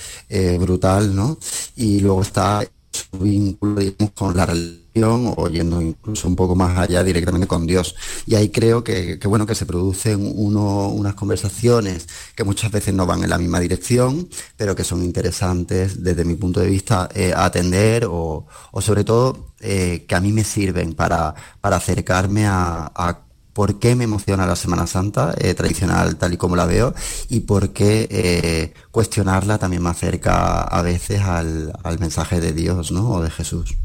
brutal, 0.58 1.14
¿no? 1.14 1.38
Y 1.76 2.00
luego 2.00 2.22
está 2.22 2.66
su 2.90 3.18
vínculo 3.18 3.82
con 4.14 4.36
la 4.36 4.46
religión 4.46 4.87
o 5.04 5.48
yendo 5.48 5.80
incluso 5.80 6.28
un 6.28 6.36
poco 6.36 6.54
más 6.54 6.78
allá 6.78 7.02
directamente 7.02 7.46
con 7.46 7.66
Dios. 7.66 7.94
Y 8.26 8.34
ahí 8.34 8.50
creo 8.50 8.84
que, 8.84 9.18
bueno, 9.24 9.46
que 9.46 9.54
se 9.54 9.66
producen 9.66 10.32
unas 10.34 11.14
conversaciones 11.14 12.06
que 12.34 12.44
muchas 12.44 12.70
veces 12.70 12.94
no 12.94 13.06
van 13.06 13.22
en 13.22 13.30
la 13.30 13.38
misma 13.38 13.60
dirección, 13.60 14.28
pero 14.56 14.74
que 14.74 14.84
son 14.84 15.02
interesantes 15.04 16.02
desde 16.02 16.24
mi 16.24 16.34
punto 16.34 16.60
de 16.60 16.68
vista 16.68 17.08
eh, 17.14 17.32
atender 17.36 18.06
o, 18.08 18.46
sobre 18.80 19.04
todo 19.04 19.54
eh, 19.60 20.04
que 20.08 20.14
a 20.14 20.20
mí 20.20 20.32
me 20.32 20.44
sirven 20.44 20.94
para, 20.94 21.34
para 21.60 21.76
acercarme 21.76 22.46
a, 22.46 23.20
por 23.52 23.80
qué 23.80 23.96
me 23.96 24.04
emociona 24.04 24.46
la 24.46 24.54
Semana 24.54 24.86
Santa 24.86 25.34
eh, 25.36 25.52
tradicional 25.54 26.16
tal 26.16 26.32
y 26.32 26.36
como 26.36 26.54
la 26.54 26.64
veo 26.64 26.94
y 27.28 27.40
por 27.40 27.70
qué 27.70 28.72
cuestionarla 28.92 29.58
también 29.58 29.82
me 29.82 29.90
acerca 29.90 30.62
a 30.62 30.82
veces 30.82 31.22
al, 31.22 31.72
mensaje 31.98 32.40
de 32.40 32.52
Dios 32.52 32.92
¿no? 32.92 33.10
o 33.10 33.22
de 33.22 33.30
Jesús. 33.30 33.76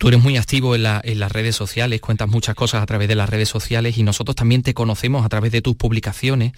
Tú 0.00 0.08
eres 0.08 0.22
muy 0.22 0.38
activo 0.38 0.74
en, 0.74 0.82
las 0.82 1.30
redes 1.30 1.54
sociales, 1.54 2.00
cuentas 2.00 2.26
muchas 2.26 2.54
cosas 2.54 2.82
a 2.82 2.86
través 2.86 3.06
de 3.06 3.14
las 3.14 3.28
redes 3.28 3.50
sociales 3.50 3.98
y 3.98 4.02
nosotros 4.02 4.34
también 4.34 4.62
te 4.62 4.72
conocemos 4.72 5.26
a 5.26 5.28
través 5.28 5.52
de 5.52 5.60
tus 5.60 5.76
publicaciones 5.76 6.54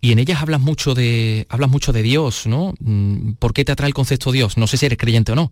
y 0.00 0.12
en 0.12 0.20
ellas 0.20 0.40
hablas 0.40 0.60
mucho 0.60 0.94
de, 0.94 1.44
hablas 1.48 1.70
mucho 1.70 1.92
de 1.92 2.04
Dios, 2.04 2.46
¿no? 2.46 2.72
Mm, 2.78 3.32
¿Por 3.32 3.52
qué 3.52 3.64
te 3.64 3.72
atrae 3.72 3.88
el 3.88 3.94
concepto 3.94 4.30
Dios? 4.30 4.56
No 4.56 4.68
sé 4.68 4.76
si 4.76 4.86
eres 4.86 4.96
creyente 4.96 5.32
o 5.32 5.34
no. 5.34 5.50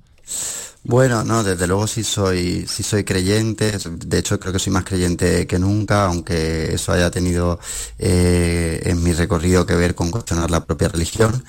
Bueno, 0.85 1.25
no, 1.25 1.43
desde 1.43 1.67
luego 1.67 1.89
sí 1.89 2.05
soy, 2.05 2.65
sí 2.69 2.85
soy 2.85 3.03
creyente, 3.03 3.77
de 3.91 4.19
hecho 4.19 4.39
creo 4.39 4.53
que 4.53 4.61
soy 4.61 4.73
más 4.73 4.85
creyente 4.85 5.49
que 5.49 5.59
nunca, 5.59 6.05
aunque 6.05 6.73
eso 6.73 6.93
haya 6.93 7.11
tenido 7.11 7.59
eh, 7.99 8.83
en 8.85 9.03
mi 9.03 9.15
recorrido 9.15 9.67
que 9.67 9.75
ver 9.75 9.97
con 9.97 10.13
cuestionar 10.13 10.49
la 10.49 10.65
propia 10.65 10.91
religión. 10.91 11.43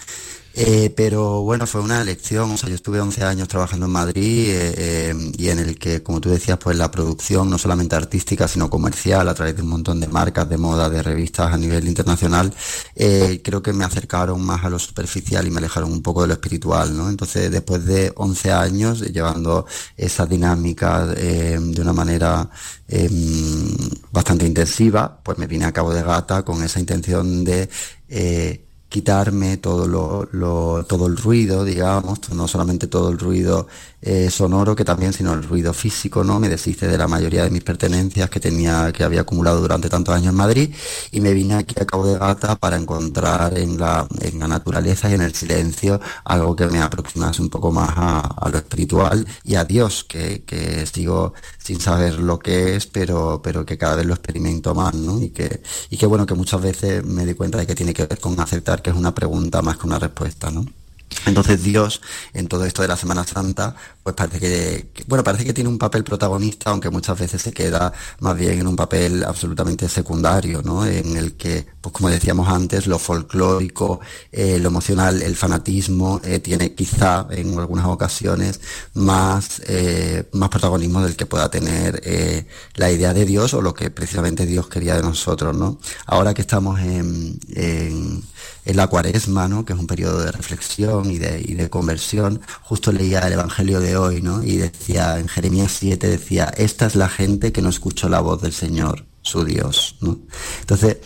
Eh, 0.56 0.94
pero 0.96 1.42
bueno, 1.42 1.66
fue 1.66 1.82
una 1.82 2.00
elección, 2.00 2.52
o 2.52 2.58
sea, 2.58 2.70
yo 2.70 2.76
estuve 2.76 3.02
11 3.02 3.24
años 3.24 3.48
trabajando 3.48 3.88
en 3.88 3.92
Madrid 3.92 4.50
eh, 4.50 4.74
eh, 4.78 5.32
y 5.36 5.50
en 5.50 5.58
el 5.58 5.80
que, 5.80 6.04
como 6.04 6.22
tú 6.22 6.30
decías, 6.30 6.60
pues 6.60 6.78
la 6.78 6.92
producción, 6.92 7.50
no 7.50 7.58
solamente 7.58 7.96
artística, 7.96 8.48
sino 8.48 8.70
comercial, 8.70 9.28
a 9.28 9.34
través 9.34 9.56
de 9.56 9.64
un 9.64 9.70
montón 9.70 10.00
de 10.00 10.08
marcas, 10.08 10.48
de 10.48 10.58
moda, 10.58 10.92
de 10.92 11.02
revistas 11.02 11.52
a 11.52 11.58
nivel 11.58 11.88
internacional, 11.88 12.54
creo 12.96 13.64
que 13.64 13.74
me 13.74 13.84
acercaron 13.84 14.42
más 14.46 14.64
a 14.64 14.70
lo 14.70 14.78
superficial 14.78 15.48
y 15.48 15.50
me 15.50 15.58
alejaron 15.58 15.92
un 15.92 16.02
poco 16.04 16.22
de 16.22 16.28
lo 16.28 16.34
espiritual, 16.34 16.96
¿no? 16.96 17.10
Entonces, 17.10 17.50
después 17.52 17.84
de 17.86 18.14
11 18.16 18.52
años 18.52 19.02
llevando 19.02 19.66
esa 19.98 20.26
dinámica 20.26 21.06
de 21.08 21.82
una 21.82 21.94
manera 21.94 22.50
bastante 24.12 24.46
intensiva, 24.46 25.20
pues 25.24 25.38
me 25.38 25.48
vine 25.48 25.66
a 25.66 25.72
Cabo 25.72 25.94
de 25.94 26.04
Gata 26.04 26.44
con 26.44 26.64
esa 26.64 26.80
intención 26.80 27.44
de 27.44 27.70
quitarme 28.94 29.58
todo 29.58 29.88
lo, 29.88 30.86
todo 30.86 31.08
el 31.08 31.18
ruido, 31.18 31.66
digamos, 31.66 32.30
no 32.30 32.48
solamente 32.48 32.86
todo 32.86 33.10
el 33.10 33.18
ruido 33.18 33.66
eh, 34.04 34.30
sonoro 34.30 34.76
que 34.76 34.86
también, 34.86 35.14
sino 35.14 35.34
el 35.34 35.42
ruido 35.42 35.74
físico, 35.74 36.24
¿no? 36.24 36.40
Me 36.40 36.48
deshice 36.48 36.88
de 36.88 36.96
la 36.96 37.08
mayoría 37.08 37.44
de 37.44 37.50
mis 37.50 37.64
pertenencias 37.64 38.30
que 38.30 38.40
tenía, 38.40 38.92
que 38.92 39.04
había 39.04 39.22
acumulado 39.22 39.62
durante 39.62 39.90
tantos 39.90 40.14
años 40.14 40.28
en 40.28 40.36
Madrid 40.36 40.76
y 41.12 41.22
me 41.22 41.34
vine 41.34 41.56
aquí 41.56 41.74
a 41.82 41.88
Cabo 41.88 42.06
de 42.06 42.20
Gata 42.20 42.56
para 42.56 42.78
encontrar 42.78 43.58
en 43.58 43.80
la, 43.80 44.08
en 44.22 44.38
la 44.38 44.48
naturaleza 44.48 45.10
y 45.10 45.16
en 45.16 45.22
el 45.22 45.34
silencio 45.34 46.00
algo 46.24 46.56
que 46.56 46.68
me 46.68 46.80
aproximase 46.80 47.42
un 47.42 47.50
poco 47.50 47.72
más 47.72 47.90
a, 47.96 48.48
lo 48.52 48.58
espiritual 48.60 49.26
y 49.44 49.56
a 49.56 49.66
Dios, 49.66 50.04
que, 50.04 50.44
que, 50.44 50.86
sigo 50.86 51.34
sin 51.58 51.80
saber 51.80 52.20
lo 52.20 52.38
que 52.38 52.76
es, 52.76 52.86
pero, 52.86 53.42
pero 53.44 53.66
que 53.66 53.76
cada 53.80 53.96
vez 53.96 54.06
lo 54.06 54.14
experimento 54.14 54.76
más, 54.76 54.94
¿no? 54.94 55.20
Y 55.20 55.30
que, 55.32 55.64
y 55.90 55.98
que 55.98 56.06
bueno, 56.06 56.28
que 56.28 56.36
muchas 56.36 56.62
veces 56.62 57.04
me 57.04 57.26
di 57.26 57.34
cuenta 57.34 57.58
de 57.58 57.66
que 57.66 57.74
tiene 57.74 57.94
que 57.94 58.06
ver 58.06 58.20
con 58.20 58.40
aceptar 58.40 58.83
que 58.84 58.92
es 58.92 58.96
una 58.96 59.16
pregunta 59.16 59.62
más 59.62 59.78
que 59.78 59.88
una 59.88 60.00
respuesta, 60.00 60.52
¿no? 60.52 60.66
Entonces 61.26 61.64
Dios, 61.64 62.02
en 62.34 62.48
todo 62.48 62.66
esto 62.66 62.82
de 62.82 62.88
la 62.88 62.98
Semana 62.98 63.26
Santa, 63.26 63.76
pues 64.04 64.16
parece 64.16 64.40
que, 64.40 65.06
bueno, 65.08 65.24
parece 65.24 65.46
que 65.46 65.54
tiene 65.54 65.70
un 65.70 65.78
papel 65.78 66.04
protagonista, 66.04 66.72
aunque 66.72 66.90
muchas 66.90 67.18
veces 67.18 67.42
se 67.42 67.54
queda 67.54 67.94
más 68.20 68.38
bien 68.38 68.60
en 68.60 68.68
un 68.68 68.76
papel 68.76 69.24
absolutamente 69.24 69.88
secundario, 69.88 70.62
¿no? 70.62 70.86
En 70.86 71.16
el 71.16 71.34
que, 71.34 71.66
pues 71.80 71.94
como 71.94 72.10
decíamos 72.10 72.50
antes, 72.50 72.88
lo 72.88 73.00
folclórico, 73.00 74.02
eh, 74.32 74.60
lo 74.60 74.68
emocional, 74.68 75.22
el 75.22 75.36
fanatismo, 75.38 76.20
eh, 76.26 76.40
tiene 76.40 76.74
quizá 76.76 77.28
en 77.30 77.58
algunas 77.58 77.86
ocasiones 77.86 78.60
más, 78.94 79.62
eh, 79.68 80.28
más 80.34 80.50
protagonismo 80.50 81.02
del 81.02 81.16
que 81.16 81.26
pueda 81.26 81.50
tener 81.50 82.04
la 82.76 82.92
idea 82.92 83.14
de 83.14 83.26
Dios 83.26 83.54
o 83.54 83.62
lo 83.62 83.74
que 83.74 83.90
precisamente 83.90 84.46
Dios 84.46 84.68
quería 84.68 84.96
de 84.96 85.02
nosotros, 85.02 85.56
¿no? 85.56 85.80
Ahora 86.06 86.34
que 86.34 86.42
estamos 86.42 86.80
en, 86.82 87.40
en, 87.56 88.24
en 88.66 88.78
la 88.78 88.88
cuaresma, 88.88 89.48
¿no? 89.48 89.66
Que 89.66 89.74
es 89.74 89.80
un 89.80 89.88
periodo 89.88 90.22
de 90.22 90.32
reflexión 90.32 91.12
y 91.12 91.18
de, 91.18 91.44
y 91.46 91.54
de 91.56 91.70
conversión, 91.70 92.42
justo 92.62 92.92
leía 92.92 93.20
el 93.20 93.34
Evangelio 93.34 93.80
de 93.80 93.98
hoy, 93.98 94.22
¿no? 94.22 94.44
Y 94.44 94.58
decía, 94.58 95.20
en 95.20 95.28
Jeremías 95.28 95.72
7 95.80 96.08
decía, 96.08 96.52
esta 96.58 96.86
es 96.86 96.96
la 96.96 97.10
gente 97.10 97.52
que 97.52 97.62
no 97.62 97.70
escuchó 97.70 98.10
la 98.10 98.22
voz 98.22 98.42
del 98.42 98.54
Señor, 98.54 99.06
su 99.22 99.44
Dios, 99.44 99.98
¿no? 100.02 100.20
Entonces, 100.62 100.98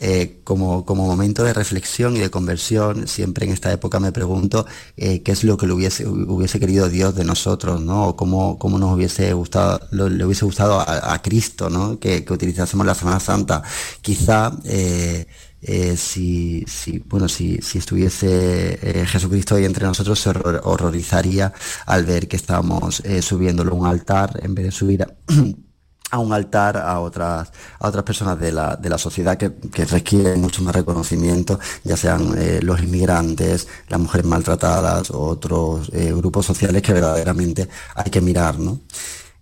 eh, 0.00 0.40
como, 0.44 0.84
como, 0.84 1.06
momento 1.06 1.44
de 1.44 1.54
reflexión 1.54 2.16
y 2.16 2.18
de 2.18 2.28
conversión, 2.28 3.06
siempre 3.06 3.46
en 3.46 3.52
esta 3.52 3.72
época 3.72 4.00
me 4.00 4.12
pregunto 4.12 4.66
eh, 4.96 5.22
qué 5.22 5.32
es 5.32 5.44
lo 5.44 5.56
que 5.56 5.66
hubiese, 5.66 6.06
hubiese 6.06 6.58
querido 6.60 6.88
Dios 6.88 7.14
de 7.14 7.24
nosotros, 7.24 7.80
¿no? 7.80 8.08
O 8.08 8.16
cómo, 8.16 8.58
cómo 8.58 8.78
nos 8.78 8.92
hubiese 8.92 9.32
gustado, 9.32 9.80
le 9.92 10.24
hubiese 10.24 10.44
gustado 10.44 10.80
a, 10.80 11.22
Cristo, 11.22 11.70
¿no? 11.70 11.98
Que, 12.00 12.24
que, 12.24 12.32
utilizásemos 12.32 12.84
la 12.84 12.94
Semana 12.94 13.20
Santa. 13.20 13.62
Quizá 14.02 14.52
eh, 14.64 15.26
eh, 15.66 15.96
si, 15.96 16.62
si, 16.66 16.98
bueno, 16.98 17.26
si, 17.28 17.58
si 17.62 17.78
estuviese 17.78 18.78
eh, 18.82 19.06
Jesucristo 19.06 19.54
ahí 19.54 19.64
entre 19.64 19.86
nosotros, 19.86 20.20
se 20.20 20.30
horrorizaría 20.30 21.54
al 21.86 22.04
ver 22.04 22.28
que 22.28 22.36
estábamos 22.36 23.00
eh, 23.00 23.22
subiéndolo 23.22 23.72
a 23.72 23.74
un 23.74 23.86
altar 23.86 24.40
en 24.42 24.54
vez 24.54 24.66
de 24.66 24.70
subir 24.70 25.02
a, 25.02 26.18
un 26.18 26.32
altar 26.34 26.76
a 26.76 27.00
otras, 27.00 27.50
a 27.80 27.88
otras 27.88 28.04
personas 28.04 28.38
de 28.38 28.52
la, 28.52 28.76
de 28.76 28.90
la 28.90 28.98
sociedad 28.98 29.38
que, 29.38 29.54
que 29.54 29.86
requieren 29.86 30.40
mucho 30.40 30.62
más 30.62 30.74
reconocimiento, 30.74 31.58
ya 31.82 31.96
sean 31.96 32.36
los 32.62 32.80
inmigrantes, 32.82 33.66
las 33.88 33.98
mujeres 33.98 34.26
maltratadas 34.26 35.10
otros 35.10 35.90
grupos 35.90 36.46
sociales 36.46 36.82
que 36.82 36.92
verdaderamente 36.92 37.68
hay 37.96 38.10
que 38.10 38.20
mirar, 38.20 38.58
¿no? 38.58 38.80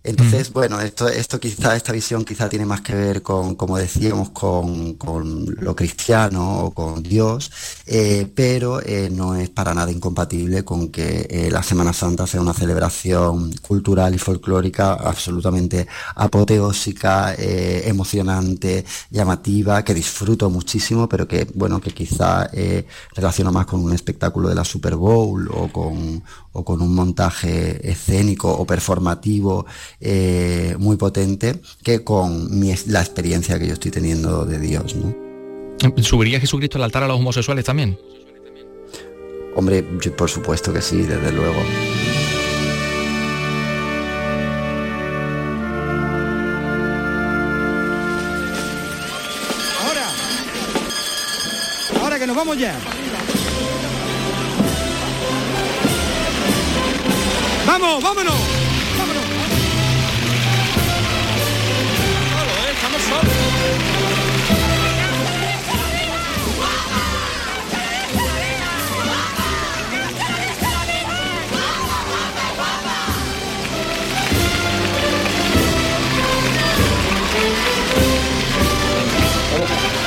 Entonces, 0.05 0.51
bueno, 0.51 0.81
esto, 0.81 1.07
esto 1.07 1.39
quizá, 1.39 1.77
esta 1.77 1.93
visión 1.93 2.25
quizá 2.25 2.49
tiene 2.49 2.65
más 2.65 2.81
que 2.81 2.93
ver 2.93 3.21
con, 3.21 3.55
como 3.55 3.77
decíamos, 3.77 4.31
con, 4.31 4.97
lo 5.61 5.75
cristiano 5.77 6.65
o 6.65 6.71
con 6.71 7.01
Dios, 7.01 7.49
eh, 7.85 8.29
pero 8.35 8.81
eh, 8.81 9.09
no 9.09 9.35
es 9.35 9.49
para 9.49 9.73
nada 9.73 9.91
incompatible 9.91 10.65
con 10.65 10.89
que 10.89 11.25
eh, 11.29 11.49
la 11.49 11.63
Semana 11.63 11.93
Santa 11.93 12.27
sea 12.27 12.41
una 12.41 12.53
celebración 12.53 13.53
cultural 13.61 14.13
y 14.13 14.17
folclórica 14.17 14.93
absolutamente 14.95 15.87
apoteósica, 16.15 17.33
emocionante, 17.37 18.83
llamativa, 19.09 19.83
que 19.83 19.93
disfruto 19.93 20.49
muchísimo, 20.49 21.07
pero 21.07 21.27
que, 21.29 21.47
bueno, 21.55 21.79
que 21.79 21.91
quizá 21.91 22.49
relaciono 23.15 23.53
más 23.53 23.65
con 23.65 23.81
un 23.81 23.93
espectáculo 23.93 24.49
de 24.49 24.55
la 24.55 24.65
Super 24.65 24.95
Bowl 24.95 25.49
o 25.53 25.69
con, 25.69 26.23
o 26.51 26.63
con 26.65 26.81
un 26.81 26.93
montaje 26.93 27.89
escénico 27.89 28.51
o 28.51 28.65
performativo 28.65 29.65
eh, 30.05 30.75
muy 30.79 30.97
potente 30.97 31.55
que 31.81 32.03
con 32.03 32.59
mi, 32.59 32.73
la 32.87 32.99
experiencia 32.99 33.57
que 33.57 33.67
yo 33.67 33.73
estoy 33.73 33.89
teniendo 33.89 34.45
de 34.45 34.59
Dios. 34.59 34.95
¿no? 34.95 35.15
¿Subiría 36.03 36.41
Jesucristo 36.41 36.77
al 36.77 36.83
altar 36.83 37.03
a 37.03 37.07
los 37.07 37.17
homosexuales 37.17 37.63
también? 37.63 37.97
Hombre, 39.55 39.81
por 40.17 40.29
supuesto 40.29 40.73
que 40.73 40.81
sí, 40.81 41.03
desde 41.03 41.31
luego. 41.31 41.59
Ahora, 49.85 50.09
ahora 52.01 52.19
que 52.19 52.27
nos 52.27 52.35
vamos 52.35 52.57
ya. 52.57 52.77
¡Vamos! 57.65 58.03
¡Vámonos! 58.03 58.62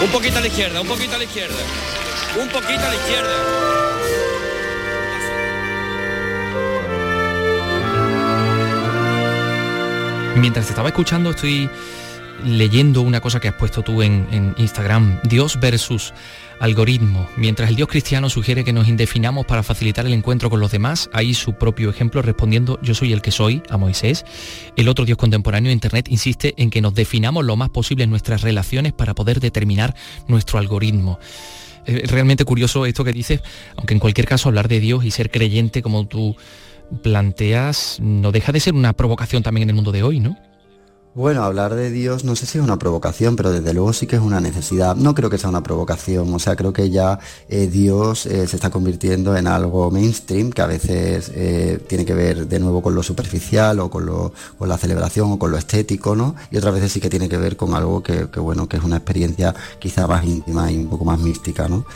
Un 0.02 0.12
poquito 0.12 0.38
a 0.38 0.40
la 0.40 0.46
izquierda, 0.46 0.80
un 0.80 0.86
poquito 0.86 1.14
a 1.14 1.18
la 1.18 1.24
izquierda. 1.24 1.56
Un 2.40 2.48
poquito 2.48 2.80
a 2.80 2.88
la 2.88 2.94
izquierda. 2.94 3.36
Mientras 10.36 10.68
estaba 10.68 10.88
escuchando 10.90 11.30
estoy 11.30 11.68
leyendo 12.46 13.02
una 13.02 13.20
cosa 13.20 13.40
que 13.40 13.48
has 13.48 13.54
puesto 13.54 13.82
tú 13.82 14.02
en, 14.02 14.54
Instagram, 14.56 15.20
Dios 15.24 15.58
versus 15.60 16.14
algoritmo. 16.60 17.28
Mientras 17.36 17.68
el 17.68 17.76
Dios 17.76 17.88
cristiano 17.88 18.30
sugiere 18.30 18.64
que 18.64 18.72
nos 18.72 18.88
indefinamos 18.88 19.44
para 19.44 19.62
facilitar 19.62 20.06
el 20.06 20.12
encuentro 20.12 20.48
con 20.48 20.60
los 20.60 20.70
demás, 20.70 21.10
hay 21.12 21.34
su 21.34 21.54
propio 21.54 21.90
ejemplo 21.90 22.22
respondiendo 22.22 22.78
yo 22.82 22.94
soy 22.94 23.12
el 23.12 23.20
que 23.20 23.30
soy 23.30 23.62
a 23.68 23.76
Moisés. 23.76 24.24
El 24.76 24.88
otro 24.88 25.04
Dios 25.04 25.18
contemporáneo, 25.18 25.72
Internet, 25.72 26.06
insiste 26.08 26.54
en 26.56 26.70
que 26.70 26.80
nos 26.80 26.94
definamos 26.94 27.44
lo 27.44 27.56
más 27.56 27.70
posible 27.70 28.04
en 28.04 28.10
nuestras 28.10 28.42
relaciones 28.42 28.92
para 28.92 29.14
poder 29.14 29.40
determinar 29.40 29.94
nuestro 30.28 30.58
algoritmo. 30.58 31.18
Es 31.84 32.10
realmente 32.10 32.44
curioso 32.44 32.86
esto 32.86 33.04
que 33.04 33.12
dices, 33.12 33.42
aunque 33.76 33.94
en 33.94 34.00
cualquier 34.00 34.26
caso 34.26 34.48
hablar 34.48 34.68
de 34.68 34.80
Dios 34.80 35.04
y 35.04 35.10
ser 35.10 35.30
creyente 35.30 35.82
como 35.82 36.06
tú 36.06 36.36
planteas 37.02 37.98
no 38.00 38.30
deja 38.30 38.52
de 38.52 38.60
ser 38.60 38.74
una 38.74 38.92
provocación 38.92 39.42
también 39.42 39.64
en 39.64 39.70
el 39.70 39.74
mundo 39.74 39.92
de 39.92 40.02
hoy, 40.02 40.20
¿no? 40.20 40.36
Bueno, 41.16 41.44
hablar 41.44 41.74
de 41.74 41.90
Dios 41.90 42.24
no 42.24 42.36
sé 42.36 42.44
si 42.44 42.58
es 42.58 42.64
una 42.64 42.78
provocación, 42.78 43.36
pero 43.36 43.50
desde 43.50 43.72
luego 43.72 43.94
sí 43.94 44.06
que 44.06 44.16
es 44.16 44.22
una 44.22 44.38
necesidad. 44.38 44.94
No 44.96 45.14
creo 45.14 45.30
que 45.30 45.38
sea 45.38 45.48
una 45.48 45.62
provocación, 45.62 46.34
o 46.34 46.38
sea, 46.38 46.56
creo 46.56 46.74
que 46.74 46.90
ya 46.90 47.18
eh, 47.48 47.68
Dios 47.68 48.26
eh, 48.26 48.46
se 48.46 48.56
está 48.56 48.68
convirtiendo 48.68 49.34
en 49.34 49.46
algo 49.46 49.90
mainstream, 49.90 50.52
que 50.52 50.60
a 50.60 50.66
veces 50.66 51.32
eh, 51.34 51.80
tiene 51.88 52.04
que 52.04 52.12
ver 52.12 52.46
de 52.46 52.60
nuevo 52.60 52.82
con 52.82 52.94
lo 52.94 53.02
superficial 53.02 53.80
o 53.80 53.88
con, 53.88 54.04
lo, 54.04 54.34
con 54.58 54.68
la 54.68 54.76
celebración 54.76 55.32
o 55.32 55.38
con 55.38 55.50
lo 55.50 55.56
estético, 55.56 56.14
¿no? 56.14 56.34
Y 56.50 56.58
otras 56.58 56.74
veces 56.74 56.92
sí 56.92 57.00
que 57.00 57.08
tiene 57.08 57.30
que 57.30 57.38
ver 57.38 57.56
con 57.56 57.72
algo 57.72 58.02
que, 58.02 58.26
bueno, 58.38 58.68
que 58.68 58.76
es 58.76 58.84
una 58.84 58.96
experiencia 58.96 59.54
quizá 59.78 60.06
más 60.06 60.22
íntima 60.22 60.70
y 60.70 60.76
un 60.76 60.88
poco 60.88 61.06
más 61.06 61.18
mística, 61.18 61.66
¿no? 61.66 61.86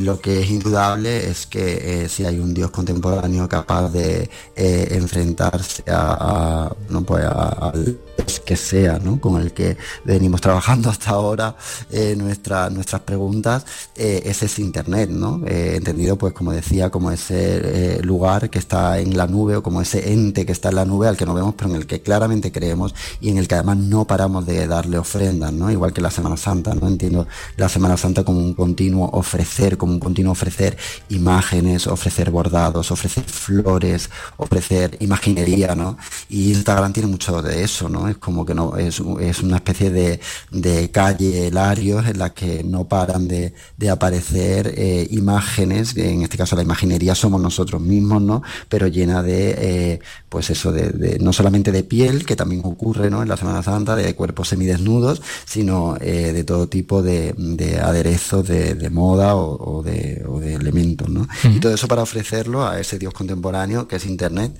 lo 0.00 0.20
que 0.20 0.42
es 0.42 0.50
indudable 0.50 1.28
es 1.28 1.46
que 1.46 2.08
si 2.08 2.24
hay 2.24 2.38
un 2.38 2.54
Dios 2.54 2.70
contemporáneo 2.70 3.48
capaz 3.48 3.88
de 3.88 4.30
enfrentarse 4.54 5.82
a, 5.88 6.70
no, 6.88 7.02
pues 7.02 7.24
al 7.24 7.98
que 8.44 8.56
sea, 8.56 8.98
¿no? 8.98 9.20
Con 9.20 9.40
el 9.40 9.52
que 9.52 9.76
venimos 10.04 10.40
trabajando 10.40 10.90
hasta 10.90 11.10
ahora 11.10 11.56
eh, 11.90 12.14
nuestras 12.16 13.00
preguntas, 13.04 13.64
eh, 13.96 14.22
ese 14.24 14.46
es 14.46 14.58
Internet, 14.58 15.10
¿no? 15.10 15.42
Eh, 15.46 15.76
entendido, 15.76 16.16
pues 16.16 16.32
como 16.32 16.52
decía, 16.52 16.90
como 16.90 17.10
ese 17.10 18.00
lugar 18.02 18.50
que 18.50 18.58
está 18.58 18.98
en 18.98 19.16
la 19.16 19.26
nube 19.26 19.56
o 19.56 19.62
como 19.62 19.80
ese 19.80 20.12
ente 20.12 20.46
que 20.46 20.52
está 20.52 20.68
en 20.68 20.76
la 20.76 20.84
nube 20.84 21.08
al 21.08 21.16
que 21.16 21.26
no 21.26 21.34
vemos, 21.34 21.54
pero 21.56 21.70
en 21.70 21.76
el 21.76 21.86
que 21.86 22.00
claramente 22.02 22.52
creemos 22.52 22.94
y 23.20 23.30
en 23.30 23.38
el 23.38 23.48
que 23.48 23.54
además 23.54 23.78
no 23.78 24.04
paramos 24.06 24.46
de 24.46 24.66
darle 24.66 24.98
ofrendas, 24.98 25.52
¿no? 25.52 25.70
Igual 25.70 25.92
que 25.92 26.00
la 26.00 26.10
Semana 26.10 26.36
Santa, 26.36 26.74
¿no? 26.74 26.88
Entiendo 26.88 27.26
la 27.56 27.68
Semana 27.68 27.96
Santa 27.96 28.24
como 28.24 28.40
un 28.40 28.54
continuo 28.54 29.08
ofrecer, 29.12 29.76
como 29.76 29.92
un 29.92 30.00
continuo 30.00 30.32
ofrecer 30.32 30.76
imágenes, 31.08 31.86
ofrecer 31.86 32.30
bordados, 32.30 32.90
ofrecer 32.90 33.24
flores, 33.24 34.10
ofrecer 34.36 34.96
imaginería, 35.00 35.74
¿no? 35.74 35.96
Y 36.28 36.52
Instagram 36.52 36.92
tiene 36.92 37.08
mucho 37.08 37.42
de 37.42 37.62
eso, 37.62 37.88
¿no? 37.88 38.08
Es 38.08 38.16
como 38.18 38.33
como 38.34 38.44
que 38.44 38.54
no 38.54 38.76
es, 38.76 38.98
una 38.98 39.56
especie 39.56 39.90
de, 39.90 40.18
de, 40.50 40.90
calle 40.90 41.52
Larios 41.52 42.04
en 42.08 42.18
la 42.18 42.34
que 42.34 42.64
no 42.64 42.88
paran 42.88 43.28
de, 43.28 43.54
aparecer 43.88 44.74
eh, 44.76 45.06
imágenes, 45.10 45.96
en 45.96 46.22
este 46.22 46.36
caso 46.36 46.56
la 46.56 46.62
imaginería 46.62 47.14
somos 47.14 47.40
nosotros 47.40 47.80
mismos, 47.80 48.20
¿no? 48.22 48.42
Pero 48.68 48.88
llena 48.88 49.22
de, 49.22 49.54
eh, 49.56 50.00
pues 50.28 50.50
eso, 50.50 50.72
de, 50.72 51.18
no 51.20 51.32
solamente 51.32 51.70
de 51.70 51.84
piel, 51.84 52.26
que 52.26 52.34
también 52.34 52.62
ocurre, 52.64 53.08
¿no? 53.08 53.22
En 53.22 53.28
la 53.28 53.36
Semana 53.36 53.62
Santa, 53.62 53.94
de 53.94 54.14
cuerpos 54.16 54.48
semidesnudos, 54.48 55.22
sino 55.44 55.96
eh, 56.00 56.32
de 56.32 56.42
todo 56.42 56.66
tipo 56.68 57.02
de, 57.02 57.34
aderezos 57.80 58.48
de, 58.48 58.90
moda 58.90 59.36
o, 59.36 59.82
de, 59.84 60.24
elementos, 60.54 61.08
¿no? 61.08 61.28
Y 61.44 61.60
todo 61.60 61.72
eso 61.72 61.86
para 61.86 62.02
ofrecerlo 62.02 62.66
a 62.66 62.80
ese 62.80 62.98
Dios 62.98 63.14
contemporáneo 63.14 63.86
que 63.86 63.96
es 63.96 64.06
Internet 64.06 64.58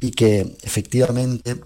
y 0.00 0.10
que 0.10 0.56
efectivamente 0.62 1.56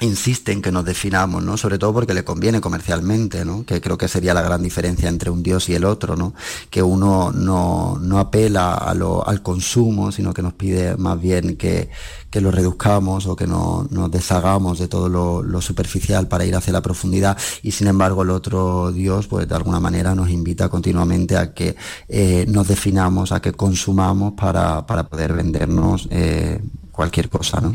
insiste 0.00 0.52
en 0.52 0.62
que 0.62 0.72
nos 0.72 0.84
definamos, 0.84 1.42
¿no? 1.42 1.56
Sobre 1.56 1.78
todo 1.78 1.92
porque 1.92 2.14
le 2.14 2.24
conviene 2.24 2.60
comercialmente, 2.60 3.44
¿no? 3.44 3.64
Que 3.64 3.80
creo 3.80 3.96
que 3.96 4.08
sería 4.08 4.34
la 4.34 4.42
gran 4.42 4.62
diferencia 4.62 5.08
entre 5.08 5.30
un 5.30 5.42
Dios 5.42 5.68
y 5.68 5.74
el 5.74 5.84
otro, 5.84 6.16
¿no? 6.16 6.34
Que 6.70 6.82
uno 6.82 7.30
no, 7.32 7.98
no 8.00 8.18
apela 8.18 8.74
a 8.74 8.94
lo, 8.94 9.26
al 9.26 9.42
consumo, 9.42 10.10
sino 10.10 10.34
que 10.34 10.42
nos 10.42 10.54
pide 10.54 10.96
más 10.96 11.20
bien 11.20 11.56
que, 11.56 11.90
que 12.32 12.40
lo 12.40 12.50
reduzcamos 12.50 13.26
o 13.26 13.36
que 13.36 13.46
no, 13.46 13.86
nos 13.90 14.10
deshagamos 14.10 14.78
de 14.78 14.88
todo 14.88 15.08
lo, 15.08 15.60
superficial 15.60 16.26
para 16.26 16.44
ir 16.44 16.56
hacia 16.56 16.72
la 16.72 16.80
profundidad 16.80 17.36
y 17.62 17.70
sin 17.70 17.86
embargo 17.86 18.22
el 18.22 18.30
otro 18.30 18.90
Dios, 18.90 19.28
pues 19.28 19.46
de 19.46 19.54
alguna 19.54 19.78
manera 19.78 20.14
nos 20.14 20.30
invita 20.30 20.68
continuamente 20.68 21.36
a 21.36 21.52
que 21.52 21.76
eh, 22.08 22.46
nos 22.48 22.66
definamos, 22.66 23.30
a 23.30 23.40
que 23.40 23.52
consumamos 23.52 24.32
para, 24.32 24.84
para 24.86 25.04
poder 25.04 25.34
vendernos 25.34 26.08
eh, 26.10 26.60
cualquier 26.90 27.28
cosa, 27.28 27.60
¿no? 27.60 27.74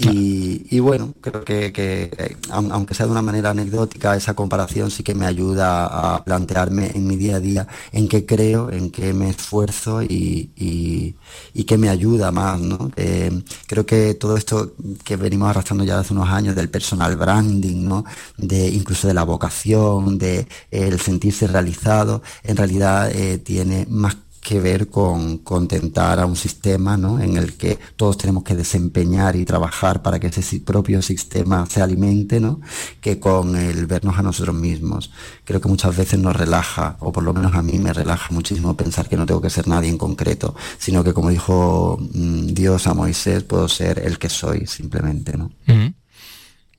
Y, 0.00 0.78
bueno, 0.78 1.12
creo 1.20 1.44
que, 1.44 1.72
eh, 1.76 2.36
aunque 2.50 2.94
sea 2.94 3.06
de 3.06 3.12
una 3.12 3.22
manera 3.22 3.50
anecdótica, 3.50 4.14
esa 4.14 4.34
comparación 4.34 4.92
sí 4.92 5.02
que 5.02 5.14
me 5.14 5.26
ayuda 5.26 5.86
a 6.14 6.24
plantearme 6.24 6.92
en 6.94 7.04
mi 7.04 7.16
día 7.16 7.36
a 7.36 7.40
día 7.40 7.66
en 7.90 8.06
qué 8.06 8.24
creo, 8.24 8.70
en 8.70 8.90
qué 8.90 9.12
me 9.12 9.30
esfuerzo 9.30 10.00
y, 10.02 10.52
y, 10.56 11.64
qué 11.64 11.76
me 11.76 11.88
ayuda 11.88 12.30
más. 12.30 12.60
¿no? 12.60 12.90
Eh, 12.96 13.42
creo 13.66 13.84
que 13.84 14.14
todo 14.14 14.36
esto 14.36 14.74
que 15.04 15.16
venimos 15.16 15.50
arrastrando 15.50 15.84
ya 15.84 15.98
hace 15.98 16.14
unos 16.14 16.28
años 16.28 16.54
del 16.54 16.70
personal 16.70 17.16
branding, 17.16 17.84
¿no? 17.84 18.04
de 18.36 18.68
incluso 18.68 19.08
de 19.08 19.14
la 19.14 19.24
vocación, 19.24 20.16
de 20.16 20.46
el 20.70 21.00
sentirse 21.00 21.48
realizado, 21.48 22.22
en 22.44 22.56
realidad 22.56 23.10
eh, 23.10 23.38
tiene 23.38 23.86
más 23.90 24.16
que 24.48 24.60
ver 24.60 24.88
con 24.88 25.36
contentar 25.36 26.18
a 26.18 26.24
un 26.24 26.34
sistema 26.34 26.96
¿no? 26.96 27.20
en 27.20 27.36
el 27.36 27.58
que 27.58 27.78
todos 27.96 28.16
tenemos 28.16 28.44
que 28.44 28.54
desempeñar 28.56 29.36
y 29.36 29.44
trabajar 29.44 30.00
para 30.00 30.18
que 30.18 30.28
ese 30.28 30.60
propio 30.60 31.02
sistema 31.02 31.66
se 31.66 31.82
alimente, 31.82 32.40
¿no? 32.40 32.58
que 33.02 33.20
con 33.20 33.56
el 33.56 33.84
vernos 33.84 34.18
a 34.18 34.22
nosotros 34.22 34.56
mismos. 34.56 35.10
Creo 35.44 35.60
que 35.60 35.68
muchas 35.68 35.94
veces 35.94 36.18
nos 36.18 36.34
relaja, 36.34 36.96
o 37.00 37.12
por 37.12 37.24
lo 37.24 37.34
menos 37.34 37.54
a 37.54 37.60
mí 37.60 37.78
me 37.78 37.92
relaja 37.92 38.32
muchísimo 38.32 38.74
pensar 38.74 39.06
que 39.06 39.18
no 39.18 39.26
tengo 39.26 39.42
que 39.42 39.50
ser 39.50 39.68
nadie 39.68 39.90
en 39.90 39.98
concreto, 39.98 40.56
sino 40.78 41.04
que 41.04 41.12
como 41.12 41.28
dijo 41.28 41.98
mm, 42.00 42.46
Dios 42.46 42.86
a 42.86 42.94
Moisés, 42.94 43.42
puedo 43.42 43.68
ser 43.68 43.98
el 43.98 44.18
que 44.18 44.30
soy 44.30 44.66
simplemente. 44.66 45.36
¿no? 45.36 45.50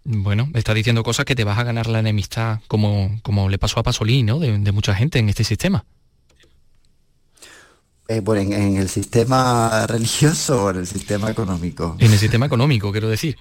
Bueno, 0.05 0.49
está 0.55 0.73
diciendo 0.73 1.03
cosas 1.03 1.25
que 1.25 1.35
te 1.35 1.43
vas 1.43 1.59
a 1.59 1.63
ganar 1.63 1.85
la 1.85 1.99
enemistad 1.99 2.61
como, 2.67 3.19
como 3.21 3.47
le 3.47 3.59
pasó 3.59 3.79
a 3.79 3.83
Pasolini, 3.83 4.23
¿no? 4.23 4.39
de 4.39 4.71
mucha 4.71 4.95
gente 4.95 5.19
en 5.19 5.29
este 5.29 5.43
sistema. 5.43 5.85
Eh, 8.09 8.21
bueno, 8.21 8.55
en, 8.55 8.77
el 8.77 8.89
sistema 8.89 9.85
religioso 9.85 10.65
o 10.65 10.69
en 10.71 10.77
el 10.77 10.87
sistema 10.87 11.29
económico. 11.29 11.95
En 11.99 12.11
el 12.11 12.17
sistema 12.17 12.47
económico, 12.47 12.91
quiero 12.91 13.07
decir. 13.07 13.37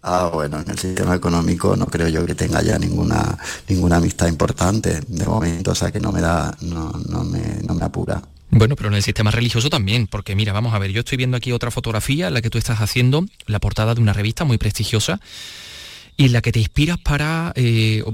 Ah, 0.00 0.30
bueno, 0.32 0.60
en 0.60 0.70
el 0.70 0.78
sistema 0.78 1.16
económico 1.16 1.74
no 1.74 1.86
creo 1.86 2.06
yo 2.06 2.24
que 2.24 2.36
tenga 2.36 2.62
ya 2.62 2.78
ninguna 2.78 3.36
ninguna 3.68 3.96
amistad 3.96 4.28
importante 4.28 5.00
de 5.08 5.26
momento, 5.26 5.72
o 5.72 5.74
sea 5.74 5.90
que 5.90 5.98
no 5.98 6.12
me 6.12 6.20
da, 6.20 6.56
no, 6.60 6.92
no, 7.08 7.24
me, 7.24 7.40
no 7.66 7.74
me 7.74 7.84
apura. 7.84 8.22
Bueno, 8.50 8.76
pero 8.76 8.90
en 8.90 8.94
el 8.94 9.02
sistema 9.02 9.32
religioso 9.32 9.68
también, 9.70 10.06
porque 10.06 10.36
mira, 10.36 10.52
vamos 10.52 10.72
a 10.72 10.78
ver, 10.78 10.92
yo 10.92 11.00
estoy 11.00 11.18
viendo 11.18 11.36
aquí 11.36 11.50
otra 11.50 11.72
fotografía, 11.72 12.30
la 12.30 12.42
que 12.42 12.50
tú 12.50 12.58
estás 12.58 12.80
haciendo, 12.80 13.26
la 13.46 13.58
portada 13.58 13.96
de 13.96 14.00
una 14.00 14.12
revista 14.12 14.44
muy 14.44 14.56
prestigiosa, 14.56 15.18
y 16.16 16.26
en 16.26 16.32
la 16.32 16.42
que 16.42 16.52
te 16.52 16.60
inspiras 16.60 16.98
para, 16.98 17.52
eh, 17.56 18.04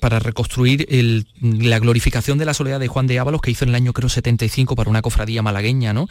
para 0.00 0.18
reconstruir 0.18 0.86
la 1.40 1.78
glorificación 1.78 2.36
de 2.38 2.44
la 2.44 2.54
soledad 2.54 2.80
de 2.80 2.88
Juan 2.88 3.06
de 3.06 3.18
Ábalos 3.18 3.40
que 3.40 3.50
hizo 3.50 3.64
en 3.64 3.70
el 3.70 3.76
año 3.76 3.92
creo 3.92 4.08
75 4.08 4.76
para 4.76 4.90
una 4.90 5.00
cofradía 5.00 5.42
malagueña, 5.42 5.92
¿no? 5.92 6.08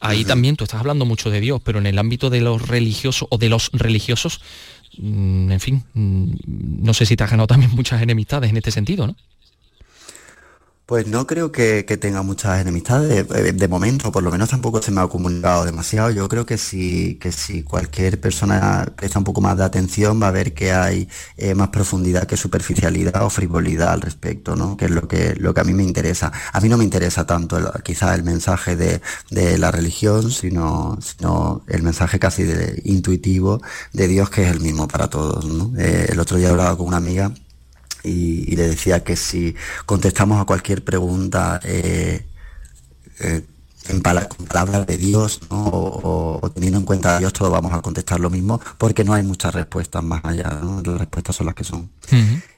Ahí 0.00 0.24
también 0.24 0.56
tú 0.56 0.64
estás 0.64 0.80
hablando 0.80 1.06
mucho 1.06 1.30
de 1.30 1.40
Dios, 1.40 1.60
pero 1.64 1.78
en 1.78 1.86
el 1.86 1.98
ámbito 1.98 2.28
de 2.28 2.42
los 2.42 2.68
religiosos 2.68 3.26
o 3.30 3.38
de 3.38 3.48
los 3.48 3.70
religiosos, 3.72 4.40
mm, 4.98 5.52
en 5.52 5.60
fin, 5.60 5.84
mm, 5.94 6.34
no 6.84 6.92
sé 6.92 7.06
si 7.06 7.16
te 7.16 7.24
has 7.24 7.30
ganado 7.30 7.46
también 7.46 7.70
muchas 7.74 8.02
enemistades 8.02 8.50
en 8.50 8.58
este 8.58 8.70
sentido, 8.70 9.06
¿no? 9.06 9.16
Pues 10.86 11.08
no 11.08 11.26
creo 11.26 11.50
que, 11.50 11.82
tenga 12.00 12.22
muchas 12.22 12.60
enemistades, 12.60 13.28
de, 13.28 13.52
de, 13.52 13.68
momento, 13.68 14.12
por 14.12 14.22
lo 14.22 14.30
menos 14.30 14.50
tampoco 14.50 14.80
se 14.80 14.92
me 14.92 15.00
ha 15.00 15.08
comunicado 15.08 15.64
demasiado. 15.64 16.12
Yo 16.12 16.28
creo 16.28 16.46
que 16.46 16.58
si, 16.58 17.18
si 17.32 17.64
cualquier 17.64 18.20
persona 18.20 18.86
presta 18.94 19.18
un 19.18 19.24
poco 19.24 19.40
más 19.40 19.56
de 19.56 19.64
atención 19.64 20.22
va 20.22 20.28
a 20.28 20.30
ver 20.30 20.54
que 20.54 20.70
hay 20.70 21.08
eh, 21.38 21.56
más 21.56 21.70
profundidad 21.70 22.28
que 22.28 22.36
superficialidad 22.36 23.24
o 23.24 23.30
frivolidad 23.30 23.94
al 23.94 24.00
respecto, 24.00 24.54
¿no? 24.54 24.76
Que 24.76 24.84
es 24.84 24.92
lo 24.92 25.08
que, 25.08 25.34
lo 25.34 25.52
que 25.54 25.60
a 25.60 25.64
mí 25.64 25.74
me 25.74 25.82
interesa. 25.82 26.30
A 26.52 26.60
mí 26.60 26.68
no 26.68 26.78
me 26.78 26.84
interesa 26.84 27.26
tanto 27.26 27.58
quizá 27.82 28.14
el 28.14 28.22
mensaje 28.22 28.76
de, 28.76 29.00
la 29.58 29.72
religión, 29.72 30.30
sino, 30.30 30.98
sino 31.00 31.64
el 31.66 31.82
mensaje 31.82 32.20
casi 32.20 32.44
de, 32.44 32.80
intuitivo 32.84 33.60
de 33.92 34.06
Dios 34.06 34.30
que 34.30 34.44
es 34.44 34.52
el 34.52 34.60
mismo 34.60 34.86
para 34.86 35.08
todos, 35.08 35.44
eh, 35.78 36.06
el 36.10 36.20
otro 36.20 36.36
día 36.36 36.50
hablaba 36.50 36.76
con 36.76 36.86
una 36.86 36.98
amiga 36.98 37.32
y, 38.06 38.56
le 38.56 38.68
decía 38.68 39.02
que 39.02 39.16
si 39.16 39.54
contestamos 39.84 40.40
a 40.40 40.44
cualquier 40.44 40.84
pregunta 40.84 41.60
eh, 41.64 42.26
eh, 43.20 43.44
en 43.88 44.00
con 44.00 44.46
palabras 44.48 44.84
de 44.84 44.96
Dios 44.96 45.40
o, 45.48 46.50
teniendo 46.52 46.80
en 46.80 46.84
cuenta 46.84 47.16
a 47.16 47.18
Dios, 47.20 47.32
todos 47.32 47.52
vamos 47.52 47.72
a 47.72 47.80
contestar 47.80 48.18
lo 48.18 48.30
mismo 48.30 48.60
porque 48.78 49.04
no 49.04 49.14
hay 49.14 49.22
muchas 49.22 49.54
respuestas 49.54 50.02
más 50.02 50.24
allá, 50.24 50.60
las 50.84 50.98
respuestas 50.98 51.36
son 51.36 51.46
las 51.46 51.54
que 51.54 51.62
son. 51.62 51.88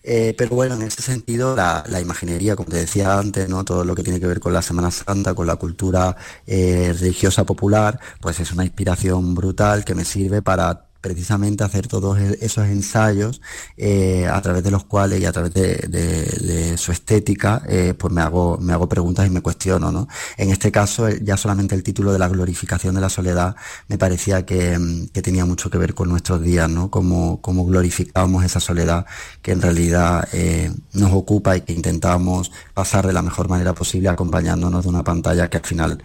Eh, 0.02 0.34
pero 0.38 0.54
bueno, 0.54 0.76
en 0.76 0.82
ese 0.82 1.02
sentido, 1.02 1.54
la, 1.54 2.00
imaginería, 2.00 2.56
como 2.56 2.70
te 2.70 2.78
decía 2.78 3.18
antes, 3.18 3.46
¿no? 3.46 3.62
todo 3.62 3.84
lo 3.84 3.94
que 3.94 4.02
tiene 4.02 4.20
que 4.20 4.26
ver 4.26 4.40
con 4.40 4.54
la 4.54 4.62
Semana 4.62 4.90
Santa, 4.90 5.34
con 5.34 5.46
la 5.46 5.56
cultura 5.56 6.16
religiosa 6.46 7.44
popular, 7.44 8.00
pues 8.22 8.40
es 8.40 8.50
una 8.52 8.64
inspiración 8.64 9.34
brutal 9.34 9.84
que 9.84 9.94
me 9.94 10.06
sirve 10.06 10.40
para 10.40 10.87
precisamente 11.00 11.64
hacer 11.64 11.86
todos 11.86 12.18
e-, 12.18 12.38
esos 12.40 12.66
ensayos 12.66 13.40
eh, 13.76 14.26
a 14.26 14.40
través 14.42 14.62
de 14.64 14.70
los 14.70 14.84
cuales 14.84 15.20
y 15.20 15.24
a 15.24 15.32
través 15.32 15.54
de, 15.54 16.76
su 16.76 16.92
estética 16.92 17.62
eh, 17.68 17.94
pues 17.96 18.12
me 18.12 18.20
hago 18.20 18.58
me 18.58 18.72
hago 18.72 18.88
preguntas 18.88 19.26
y 19.26 19.30
me 19.30 19.40
cuestiono 19.40 19.90
¿no? 19.92 20.08
en 20.36 20.50
este 20.50 20.70
caso 20.72 21.08
ya 21.08 21.36
solamente 21.36 21.74
el 21.74 21.82
título 21.82 22.12
de 22.12 22.18
la 22.18 22.28
glorificación 22.28 22.94
de 22.94 23.00
la 23.00 23.08
soledad 23.08 23.56
me 23.88 23.98
parecía 23.98 24.44
que, 24.44 24.78
mm, 24.78 25.08
tenía 25.08 25.44
mucho 25.44 25.70
que 25.70 25.78
ver 25.78 25.94
con 25.94 26.08
nuestros 26.08 26.42
días 26.42 26.68
¿no? 26.68 26.90
como, 26.90 27.40
como 27.40 27.64
glorificamos 27.66 28.44
esa 28.44 28.60
soledad 28.60 29.06
que 29.42 29.52
en 29.52 29.62
realidad 29.62 30.28
eh, 30.32 30.72
nos 30.92 31.12
ocupa 31.12 31.56
y 31.56 31.62
que 31.62 31.72
intentamos 31.72 32.50
pasar 32.74 33.06
de 33.06 33.12
la 33.12 33.22
mejor 33.22 33.48
manera 33.48 33.74
posible 33.74 34.08
acompañándonos 34.08 34.84
de 34.84 34.88
una 34.88 35.04
pantalla 35.04 35.48
que 35.48 35.58
al 35.58 35.64
final 35.64 36.02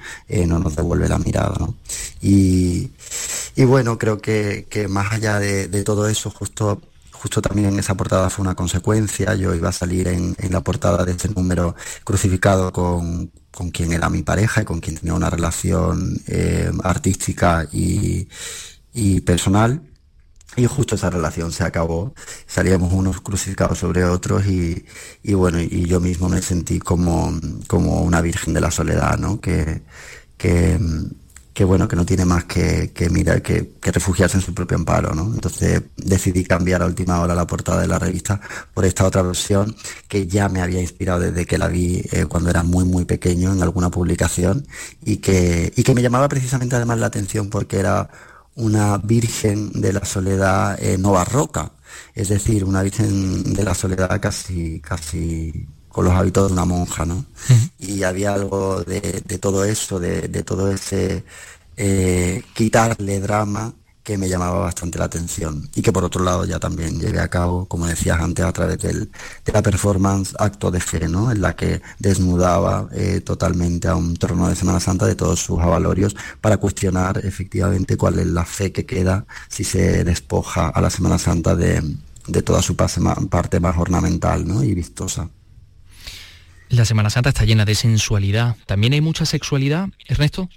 no 0.48 0.60
nos 0.60 0.76
devuelve 0.76 1.08
la 1.08 1.20
mirada 1.20 1.56
¿no? 1.60 1.76
y, 2.22 2.92
y 3.56 3.66
bueno 3.66 3.98
creo 3.98 4.20
que 4.22 4.66
más 4.90 5.14
allá 5.14 5.40
de, 5.40 5.84
todo 5.84 6.08
eso, 6.08 6.30
justo 6.30 6.82
justo 7.24 7.42
también 7.42 7.70
en 7.70 7.80
esa 7.80 7.96
portada 7.96 8.30
fue 8.30 8.44
una 8.44 8.54
consecuencia. 8.54 9.34
Yo 9.36 9.56
iba 9.56 9.70
a 9.70 9.72
salir 9.72 10.10
en, 10.10 10.36
la 10.50 10.60
portada 10.62 11.06
de 11.06 11.14
este 11.14 11.30
número 11.30 11.74
crucificado 12.04 12.74
con, 12.74 13.32
quien 13.72 13.94
era 13.94 14.10
mi 14.10 14.24
pareja 14.24 14.62
y 14.62 14.66
con 14.66 14.82
quien 14.82 14.98
tenía 14.98 15.14
una 15.14 15.30
relación 15.30 16.20
eh, 16.28 16.70
artística 16.84 17.66
y, 17.72 18.28
personal. 19.22 19.82
Y 20.58 20.66
justo 20.66 20.96
esa 20.96 21.10
relación 21.10 21.54
se 21.54 21.64
acabó. 21.64 22.14
Salíamos 22.46 22.92
unos 22.92 23.22
crucificados 23.22 23.80
sobre 23.80 24.04
otros 24.04 24.46
y, 24.46 24.84
bueno, 25.34 25.62
y 25.62 25.86
yo 25.86 26.02
mismo 26.02 26.28
me 26.28 26.42
sentí 26.42 26.80
como, 26.80 27.40
como 27.68 28.02
una 28.02 28.20
virgen 28.22 28.54
de 28.54 28.60
la 28.60 28.70
soledad, 28.70 29.18
¿no? 29.18 29.40
Que, 29.40 29.82
que, 30.38 30.78
que 31.54 31.64
bueno, 31.64 31.88
que 31.88 31.96
no 31.96 32.06
tiene 32.06 32.26
más 32.26 32.46
que, 32.46 32.92
mirar, 33.12 33.42
que, 33.42 33.74
refugiarse 33.82 34.38
en 34.38 34.44
su 34.44 34.54
propio 34.54 34.78
amparo, 34.78 35.14
¿no? 35.14 35.32
Entonces 35.34 35.84
decidí 35.98 36.44
cambiar 36.44 36.82
a 36.82 36.88
última 36.88 37.22
hora 37.22 37.36
la 37.36 37.46
portada 37.46 37.82
de 37.82 37.88
la 37.88 38.00
revista 38.00 38.42
por 38.74 38.86
esta 38.86 39.06
otra 39.06 39.22
versión 39.22 39.76
que 40.08 40.26
ya 40.26 40.50
me 40.50 40.62
había 40.62 40.82
inspirado 40.82 41.20
desde 41.20 41.46
que 41.46 41.58
la 41.58 41.68
vi 41.68 42.02
eh, 42.12 42.26
cuando 42.26 42.50
era 42.50 42.64
muy 42.64 42.86
muy 42.86 43.06
pequeño 43.06 43.54
en 43.54 43.62
alguna 43.62 43.90
publicación 43.92 44.66
y 45.06 45.18
que, 45.18 45.72
y 45.76 45.84
que 45.84 45.94
me 45.94 46.02
llamaba 46.02 46.28
precisamente 46.28 46.76
además 46.76 47.00
la 47.00 47.08
atención 47.08 47.50
porque 47.50 47.80
era 47.80 48.10
una 48.56 48.98
virgen 48.98 49.72
de 49.74 49.94
la 49.94 50.06
soledad 50.06 50.82
eh, 50.84 50.98
no 50.98 51.12
barroca, 51.12 51.72
es 52.16 52.30
decir, 52.30 52.64
una 52.64 52.84
virgen 52.84 53.54
de 53.54 53.64
la 53.64 53.74
soledad 53.76 54.20
casi, 54.22 54.80
casi 54.80 55.68
con 55.94 56.06
los 56.06 56.14
hábitos 56.16 56.48
de 56.48 56.54
una 56.54 56.66
monja, 56.66 57.06
¿no? 57.06 57.24
Y 57.78 58.02
había 58.02 58.34
algo 58.34 58.84
de, 58.84 59.22
todo 59.40 59.64
eso, 59.64 60.00
de, 60.00 60.28
todo 60.44 60.72
ese 60.72 61.24
eh, 61.78 62.42
quitarle 62.56 63.20
drama 63.20 63.72
que 64.02 64.18
me 64.18 64.28
llamaba 64.28 64.60
bastante 64.60 64.98
la 64.98 65.06
atención 65.06 65.70
y 65.76 65.84
que 65.84 65.94
por 65.94 66.04
otro 66.04 66.24
lado 66.24 66.46
ya 66.46 66.60
también 66.60 67.00
llevé 67.00 67.20
a 67.20 67.28
cabo, 67.28 67.68
como 67.68 67.86
decías 67.86 68.20
antes, 68.20 68.44
a 68.44 68.52
través 68.52 68.80
del, 68.80 69.12
de 69.46 69.52
la 69.54 69.62
performance 69.62 70.34
Acto 70.40 70.72
de 70.72 70.80
Fe, 70.80 71.08
¿no? 71.08 71.32
en 71.32 71.42
la 71.42 71.56
que 71.56 71.80
desnudaba 72.00 72.90
eh, 72.92 73.22
totalmente 73.22 73.88
a 73.88 73.96
un 73.96 74.16
trono 74.18 74.50
de 74.50 74.56
Semana 74.56 74.80
Santa 74.80 75.06
de 75.06 75.16
todos 75.16 75.40
sus 75.40 75.60
avalorios 75.60 76.16
para 76.42 76.58
cuestionar 76.58 77.24
efectivamente 77.24 77.96
cuál 77.96 78.18
es 78.18 78.26
la 78.26 78.46
fe 78.46 78.72
que 78.72 78.88
queda 78.88 79.28
si 79.48 79.64
se 79.64 80.04
despoja 80.04 80.70
a 80.70 80.82
la 80.82 80.90
Semana 80.90 81.20
Santa 81.20 81.56
de, 81.56 81.84
toda 82.44 82.64
su 82.64 82.76
parte 82.76 83.60
más 83.60 83.78
ornamental 83.78 84.48
¿no? 84.48 84.64
y 84.64 84.74
vistosa. 84.74 85.30
La 86.74 86.86
Semana 86.86 87.12
Santa 87.12 87.30
está 87.30 87.46
llena 87.46 87.66
de 87.66 87.76
sensualidad. 87.76 88.56
¿También 88.66 88.94
hay 88.94 89.02
mucha 89.02 89.28
sexualidad, 89.28 89.90
Ernesto? 90.08 90.50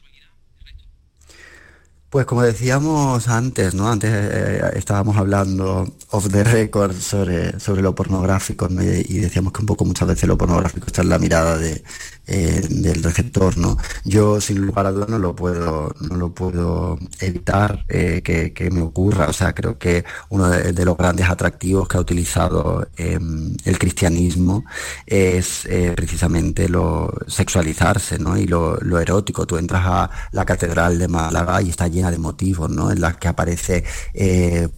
Pues 2.09 2.25
como 2.25 2.41
decíamos 2.43 3.29
antes, 3.29 3.75
¿no? 3.75 3.91
Antes 3.91 4.11
eh, 4.15 4.63
estábamos 4.77 5.19
hablando 5.19 5.95
off 6.13 6.29
the 6.31 6.43
record 6.43 6.95
sobre, 6.99 7.61
sobre 7.61 7.83
lo 7.83 7.95
pornográfico 7.95 8.67
y 8.71 9.19
decíamos 9.19 9.53
que 9.53 9.61
un 9.61 9.67
poco 9.67 9.85
muchas 9.85 10.09
veces 10.09 10.27
lo 10.27 10.39
pornográfico 10.39 10.87
está 10.87 11.03
en 11.03 11.11
la 11.11 11.19
mirada 11.19 11.59
de, 11.59 11.85
eh, 12.29 12.67
del 12.69 13.05
receptor, 13.05 13.57
¿no? 13.57 13.79
Yo 14.05 14.41
sin 14.41 14.59
lugar 14.59 14.87
a 14.87 14.91
dudas 14.91 15.09
no 15.09 15.21
lo 15.21 15.37
puedo, 15.37 15.95
no 16.01 16.17
lo 16.17 16.35
puedo 16.35 16.99
evitar 17.21 17.85
eh, 17.89 18.21
que, 18.25 18.69
me 18.73 18.83
ocurra. 18.83 19.29
O 19.29 19.33
sea, 19.33 19.55
creo 19.55 19.79
que 19.79 20.05
uno 20.31 20.49
de, 20.49 20.85
los 20.85 20.97
grandes 20.97 21.29
atractivos 21.29 21.87
que 21.87 21.99
ha 21.99 22.01
utilizado 22.01 22.89
em, 22.97 23.57
el 23.65 23.79
cristianismo 23.79 24.65
es 25.07 25.67
eh, 25.67 25.93
precisamente 25.95 26.69
lo 26.69 27.13
sexualizarse, 27.29 28.19
¿no? 28.19 28.37
Y 28.37 28.49
lo, 28.49 28.77
erótico. 28.99 29.47
Tú 29.47 29.57
entras 29.57 29.85
a 29.87 30.11
la 30.33 30.45
catedral 30.45 30.99
de 30.99 31.07
Málaga 31.07 31.63
y 31.63 31.71
está 31.71 31.87
llena 31.87 32.11
de 32.11 32.19
motivos, 32.19 32.69
¿no? 32.71 32.91
En 32.91 33.01
las 33.01 33.19
que 33.19 33.29
aparece 33.29 33.85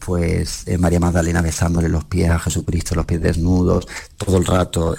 pues 0.00 0.66
María 0.78 1.00
Magdalena 1.00 1.40
besándole 1.40 1.88
los 1.88 2.04
pies 2.04 2.30
a 2.30 2.38
Jesucristo, 2.38 2.94
los 2.94 3.06
pies 3.06 3.22
desnudos, 3.22 3.88
todo 4.18 4.36
el 4.36 4.44
rato, 4.44 4.96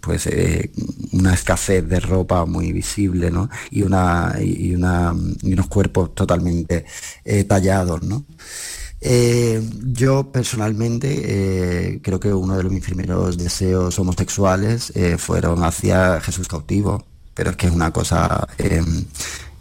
pues 0.00 0.28
una 1.12 1.32
de 1.68 2.00
ropa 2.00 2.44
muy 2.44 2.72
visible, 2.72 3.30
¿no? 3.30 3.48
Y, 3.70 3.82
una, 3.82 4.34
y, 4.40 4.74
una, 4.74 5.14
y 5.42 5.52
unos 5.52 5.68
cuerpos 5.68 6.14
totalmente 6.14 6.84
eh, 7.24 7.44
tallados, 7.44 8.02
¿no? 8.02 8.24
Eh, 9.00 9.60
yo 9.84 10.30
personalmente 10.30 11.08
eh, 11.24 12.00
creo 12.02 12.20
que 12.20 12.32
uno 12.32 12.56
de 12.56 12.64
mis 12.64 12.84
primeros 12.84 13.36
deseos 13.36 13.98
homosexuales 13.98 14.92
fueron 15.18 15.64
hacia 15.64 16.20
Jesús 16.20 16.46
cautivo, 16.46 17.04
pero 17.34 17.50
es 17.50 17.56
que 17.56 17.66
es 17.66 17.72
una 17.72 17.92
cosa 17.92 18.46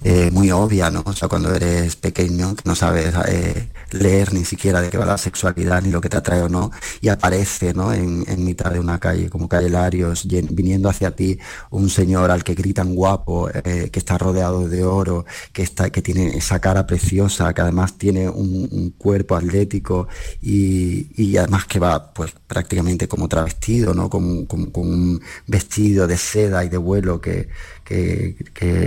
eh, 0.04 0.32
muy 0.32 0.50
obvia, 0.50 0.90
¿no? 0.90 1.04
O 1.06 1.14
sea, 1.14 1.28
cuando 1.28 1.54
eres 1.54 1.96
pequeño, 1.96 2.56
que 2.56 2.64
no 2.66 2.74
sabes 2.74 3.14
eh, 3.28 3.70
leer 3.92 4.34
ni 4.34 4.46
siquiera 4.46 4.82
de 4.82 4.90
qué 4.90 4.98
va 4.98 5.06
la 5.06 5.18
sexualidad, 5.20 5.84
ni 5.84 5.92
lo 5.92 6.02
que 6.02 6.10
te 6.10 6.18
atrae 6.18 6.42
o 6.42 6.50
no, 6.50 6.72
y 7.02 7.10
aparece, 7.10 7.76
¿no? 7.76 7.94
En, 7.94 8.22
mitad 8.44 8.72
de 8.72 8.80
una 8.80 9.00
calle, 9.00 9.30
como 9.30 9.48
calle 9.48 9.70
Larios, 9.70 10.28
viniendo 10.28 10.90
hacia 10.90 11.12
ti 11.12 11.38
un 11.70 11.90
señor 11.90 12.32
al 12.32 12.44
que 12.44 12.56
gritan 12.56 12.96
guapo, 12.96 13.50
eh, 13.50 13.90
que 13.92 14.00
está 14.00 14.18
rodeado 14.18 14.68
de 14.68 14.84
oro, 14.84 15.26
que, 15.54 15.62
está, 15.62 15.92
que 15.92 16.02
tiene 16.02 16.36
esa 16.36 16.60
cara 16.60 16.88
preciosa, 16.88 17.54
que 17.54 17.62
además 17.62 17.98
tiene 18.00 18.28
un, 18.28 18.96
cuerpo 18.98 19.36
atlético 19.36 20.08
y, 20.42 21.38
además 21.38 21.66
que 21.66 21.80
va, 21.80 22.12
pues, 22.14 22.34
prácticamente 22.48 23.08
como 23.08 23.28
travestido, 23.28 23.94
¿no? 23.94 24.10
Con, 24.10 24.48
un 24.74 25.22
vestido 25.46 26.08
de 26.08 26.18
seda 26.18 26.66
y 26.66 26.70
de 26.70 26.78
vuelo 26.78 27.22
que, 27.22 27.50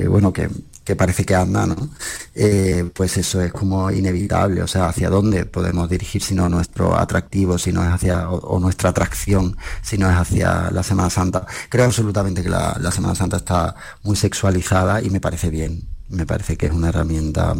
bueno, 0.09 0.33
que 0.33 0.48
que 0.85 0.97
parece 0.97 1.25
que 1.25 1.35
anda, 1.35 1.66
¿no? 1.66 1.88
Eh, 2.35 2.90
pues 2.94 3.16
eso 3.16 3.40
es 3.40 3.53
como 3.53 3.90
inevitable, 3.90 4.62
o 4.62 4.66
sea, 4.66 4.88
hacia 4.88 5.09
dónde 5.11 5.47
podemos 5.47 5.88
dirigir 5.88 6.23
si 6.23 6.35
no 6.35 6.49
nuestro 6.49 6.97
atractivo, 6.97 7.59
si 7.59 7.73
no 7.73 7.83
es 7.83 7.90
hacia, 7.90 8.29
o, 8.31 8.61
nuestra 8.61 8.90
atracción, 8.90 9.57
si 9.83 9.99
no 9.99 10.11
es 10.11 10.16
hacia 10.16 10.70
la 10.70 10.83
Semana 10.83 11.11
Santa. 11.11 11.47
Creo 11.68 11.87
absolutamente 11.87 12.42
que 12.42 12.51
la, 12.51 12.77
la 12.81 12.90
Semana 12.90 13.14
Santa 13.14 13.38
está 13.38 13.75
muy 14.03 14.16
sexualizada 14.16 15.01
y 15.03 15.11
me 15.11 15.20
parece 15.20 15.51
bien, 15.51 15.83
me 16.09 16.27
parece 16.27 16.57
que 16.57 16.66
es 16.66 16.73
una 16.73 16.90
herramienta 16.90 17.55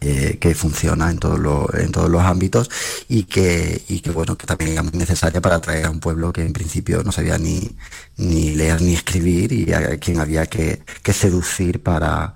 eh, 0.00 0.38
que 0.40 0.54
funciona 0.54 1.10
en, 1.10 1.18
todos 1.18 1.38
los, 1.38 1.72
en 1.74 1.90
todos 1.90 2.08
los 2.08 2.22
ámbitos 2.22 2.70
y 3.08 3.24
que, 3.24 3.82
y 3.88 4.00
que 4.00 4.10
bueno 4.10 4.36
que 4.36 4.46
también 4.46 4.76
es 4.76 4.84
muy 4.84 4.92
necesaria 4.92 5.40
para 5.40 5.56
atraer 5.56 5.86
a 5.86 5.90
un 5.90 6.00
pueblo 6.00 6.32
que 6.32 6.42
en 6.42 6.52
principio 6.52 7.02
no 7.02 7.10
sabía 7.10 7.36
ni, 7.36 7.76
ni 8.16 8.54
leer 8.54 8.80
ni 8.80 8.94
escribir 8.94 9.52
y 9.52 9.72
a 9.72 9.98
quien 9.98 10.20
había 10.20 10.46
que, 10.46 10.82
que 11.02 11.12
seducir 11.12 11.82
para, 11.82 12.34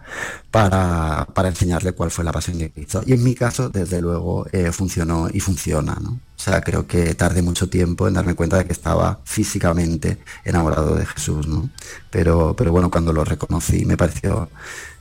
para, 0.50 1.26
para, 1.32 1.48
enseñarle 1.48 1.92
cuál 1.92 2.10
fue 2.10 2.24
la 2.24 2.32
pasión 2.32 2.58
de 2.58 2.70
Cristo. 2.70 3.02
Y 3.06 3.12
en 3.12 3.22
mi 3.22 3.34
caso, 3.34 3.68
desde 3.68 4.00
luego, 4.00 4.46
eh, 4.52 4.72
funcionó 4.72 5.28
y 5.32 5.40
funciona, 5.40 5.96
¿no? 6.00 6.10
O 6.10 6.44
sea, 6.44 6.60
creo 6.60 6.86
que 6.86 7.14
tardé 7.14 7.42
mucho 7.42 7.68
tiempo 7.68 8.08
en 8.08 8.14
darme 8.14 8.34
cuenta 8.34 8.58
de 8.58 8.64
que 8.64 8.72
estaba 8.72 9.20
físicamente 9.24 10.18
enamorado 10.44 10.96
de 10.96 11.06
Jesús, 11.06 11.46
¿no? 11.46 11.70
Pero, 12.10 12.54
pero 12.56 12.72
bueno, 12.72 12.90
cuando 12.90 13.12
lo 13.12 13.24
reconocí 13.24 13.84
me 13.84 13.96
pareció, 13.96 14.50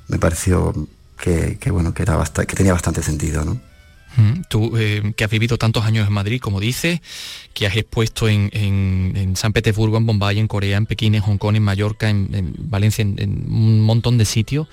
me 0.08 0.20
pareció 0.20 0.74
que, 1.22 1.72
bueno, 1.72 1.94
que, 1.94 2.04
era 2.04 2.22
que 2.24 2.56
tenía 2.56 2.74
bastante 2.74 3.04
sentido, 3.04 3.46
¿no? 3.46 3.60
Tú, 4.50 4.76
eh, 4.76 5.14
que 5.16 5.24
has 5.24 5.30
vivido 5.30 5.58
tantos 5.58 5.86
años 5.86 6.06
en 6.06 6.14
Madrid, 6.14 6.42
como 6.42 6.60
dices, 6.60 7.00
que 7.54 7.66
has 7.66 7.78
expuesto 7.78 8.28
en, 8.28 9.34
San 9.36 9.54
Petersburgo, 9.54 9.98
en 9.98 10.06
Bombay, 10.06 10.38
en 10.38 10.48
Corea, 10.48 10.78
en 10.78 10.86
Pekín, 10.86 11.16
en 11.16 11.22
Hong 11.22 11.38
Kong, 11.38 11.56
en 11.56 11.64
Mallorca, 11.64 12.10
en, 12.10 12.54
Valencia, 12.58 13.04
en, 13.04 13.46
un 13.50 13.82
montón 13.82 14.18
de 14.18 14.26
sitios, 14.26 14.68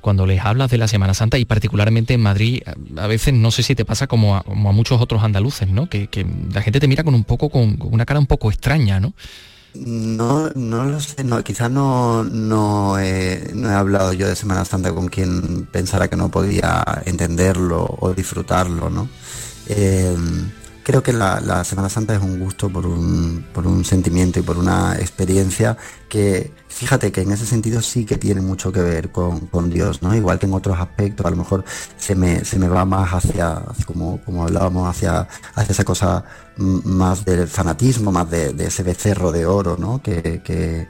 cuando 0.00 0.24
les 0.26 0.40
hablas 0.40 0.70
de 0.70 0.78
la 0.78 0.88
Semana 0.88 1.12
Santa 1.12 1.36
y 1.36 1.44
particularmente 1.44 2.14
en 2.14 2.22
Madrid, 2.22 2.62
a, 2.96 3.06
veces 3.08 3.34
no 3.34 3.50
sé 3.50 3.62
si 3.62 3.74
te 3.74 3.84
pasa 3.84 4.06
como 4.06 4.36
a, 4.36 4.44
muchos 4.46 5.02
otros 5.02 5.22
andaluces, 5.22 5.68
¿no? 5.68 5.90
Que, 5.90 6.08
la 6.54 6.62
gente 6.62 6.80
te 6.80 6.88
mira 6.88 7.04
con 7.04 7.14
un 7.14 7.24
poco, 7.24 7.50
con 7.50 7.76
una 7.80 8.06
cara 8.06 8.20
un 8.20 8.26
poco 8.26 8.50
extraña, 8.50 9.00
¿no? 9.00 9.12
No, 9.80 10.50
no 10.54 10.84
lo 10.84 11.00
sé, 11.00 11.22
no, 11.22 11.42
quizás 11.44 11.70
no, 11.70 12.24
no, 12.24 12.96
no 12.96 12.98
he 12.98 13.74
hablado 13.74 14.12
yo 14.12 14.26
de 14.26 14.34
Semana 14.34 14.64
Santa 14.64 14.92
con 14.92 15.08
quien 15.08 15.66
pensara 15.70 16.08
que 16.08 16.16
no 16.16 16.30
podía 16.30 16.84
entenderlo 17.04 17.86
o 18.00 18.12
disfrutarlo, 18.12 18.90
¿no? 18.90 19.08
Eh, 19.68 20.16
creo 20.88 21.02
que 21.02 21.12
la, 21.12 21.64
Semana 21.64 21.90
Santa 21.90 22.14
es 22.14 22.22
un 22.22 22.40
gusto 22.40 22.70
por 22.70 22.86
un, 22.86 23.44
por 23.52 23.66
un 23.66 23.84
sentimiento 23.84 24.40
y 24.40 24.42
por 24.42 24.56
una 24.56 24.96
experiencia 24.96 25.76
que, 26.08 26.50
fíjate 26.68 27.12
que 27.12 27.20
en 27.20 27.30
ese 27.30 27.44
sentido 27.44 27.82
sí 27.82 28.06
que 28.06 28.16
tiene 28.16 28.40
mucho 28.40 28.72
que 28.72 28.80
ver 28.80 29.12
con, 29.12 29.68
Dios, 29.68 30.00
¿no? 30.00 30.16
Igual 30.16 30.38
que 30.38 30.46
en 30.46 30.54
otros 30.54 30.78
aspectos, 30.80 31.26
a 31.26 31.30
lo 31.30 31.36
mejor 31.36 31.62
se 31.98 32.14
me, 32.14 32.42
se 32.42 32.58
me 32.58 32.68
va 32.68 32.86
más 32.86 33.12
hacia, 33.12 33.62
como, 33.84 34.24
como 34.24 34.44
hablábamos, 34.44 34.88
hacia, 34.88 35.28
hacia 35.54 35.72
esa 35.72 35.84
cosa 35.84 36.24
más 36.56 37.22
del 37.22 37.46
fanatismo, 37.48 38.10
más 38.10 38.30
de, 38.30 38.54
ese 38.58 38.82
becerro 38.82 39.30
de 39.30 39.44
oro, 39.44 39.76
¿no? 39.78 40.00
que, 40.02 40.88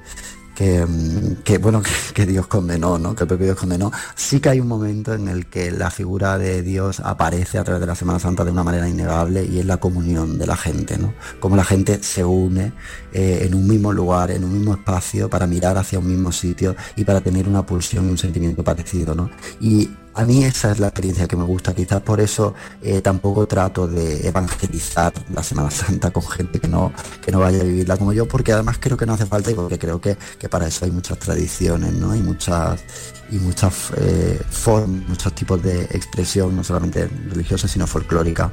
que, 1.45 1.59
bueno, 1.59 1.83
que, 2.15 2.27
Dios 2.27 2.49
condenó, 2.49 2.99
¿no? 2.99 3.15
Que 3.15 3.23
el 3.23 3.29
propio 3.29 3.47
Dios 3.47 3.59
condenó. 3.59 3.93
Sí 4.17 4.41
que 4.41 4.49
hay 4.49 4.61
un 4.61 4.67
momento 4.67 5.15
en 5.15 5.29
el 5.29 5.47
que 5.47 5.71
la 5.71 5.89
figura 5.89 6.37
de 6.37 6.63
Dios 6.63 6.99
aparece 6.99 7.59
a 7.59 7.65
través 7.65 7.81
de 7.81 7.87
la 7.87 7.95
Semana 7.95 8.19
Santa 8.19 8.45
de 8.45 8.51
una 8.51 8.65
manera 8.65 8.89
innegable 8.89 9.45
y 9.45 9.61
es 9.61 9.67
la 9.67 9.77
comunión 9.77 10.37
de 10.37 10.47
la 10.49 10.57
gente, 10.57 10.99
¿no? 10.99 11.15
Como 11.39 11.55
la 11.55 11.65
gente 11.65 12.03
se 12.03 12.25
une 12.25 12.73
eh, 13.13 13.43
en 13.43 13.55
un 13.55 13.69
mismo 13.69 13.93
lugar, 13.93 14.33
en 14.33 14.43
un 14.43 14.53
mismo 14.53 14.75
espacio, 14.75 15.31
para 15.31 15.47
mirar 15.47 15.79
hacia 15.79 16.01
un 16.01 16.09
mismo 16.09 16.33
sitio 16.33 16.75
y 16.97 17.05
para 17.05 17.21
tener 17.21 17.49
una 17.49 17.65
pulsión 17.65 18.09
y 18.09 18.11
un 18.11 18.19
sentimiento 18.19 18.65
parecido, 18.65 19.15
¿no? 19.15 19.31
Y 19.61 19.89
a 20.19 20.25
mí 20.25 20.43
esa 20.43 20.73
es 20.73 20.81
la 20.81 20.89
experiencia 20.89 21.29
que 21.29 21.37
me 21.37 21.45
gusta, 21.45 21.73
quizás 21.73 22.03
por 22.03 22.21
eso 22.21 22.53
eh, 22.83 23.01
tampoco 23.01 23.47
trato 23.47 23.87
de 23.87 24.27
evangelizar 24.27 25.13
la 25.33 25.45
Semana 25.45 25.71
Santa 25.71 26.11
con 26.11 26.27
gente 26.27 26.59
que 26.59 26.67
no, 26.67 26.93
que 27.25 27.31
no 27.31 27.39
vaya 27.39 27.61
a 27.61 27.63
vivirla 27.63 27.97
como 27.97 28.13
yo, 28.13 28.27
porque 28.27 28.53
además 28.53 28.79
creo 28.81 28.97
que 28.97 29.07
no 29.07 29.13
hace 29.13 29.27
falta 29.27 29.53
y 29.53 29.55
porque 29.55 29.79
creo 29.79 30.01
que, 30.01 30.17
que 30.37 30.49
para 30.49 30.67
eso 30.67 30.85
hay 30.85 30.91
muchas 30.91 31.21
tradiciones, 31.21 31.93
¿no? 31.93 32.11
Hay 32.11 32.21
muchas 32.21 32.83
y 33.31 33.37
muchas 33.39 33.93
eh, 33.97 34.41
formas, 34.51 35.09
muchos 35.09 35.35
tipos 35.35 35.63
de 35.63 35.83
expresión, 35.85 36.57
no 36.57 36.65
solamente 36.65 37.09
religiosa, 37.29 37.69
sino 37.69 37.87
folclórica. 37.87 38.51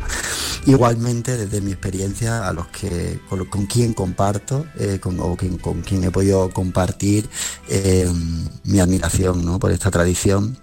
Igualmente, 0.65 1.37
desde 1.37 1.61
mi 1.61 1.71
experiencia, 1.71 2.47
a 2.47 2.53
los 2.53 2.67
que 2.67 3.19
con, 3.49 3.65
quien 3.67 3.93
comparto 3.93 4.65
eh, 4.77 4.99
con, 4.99 5.19
o 5.19 5.37
con 5.61 5.81
quien 5.81 6.03
he 6.03 6.11
podido 6.11 6.49
compartir 6.49 7.29
eh, 7.69 8.09
mi 8.63 8.79
admiración 8.79 9.45
¿no? 9.45 9.59
por 9.59 9.71
esta 9.71 9.91
tradición, 9.91 10.57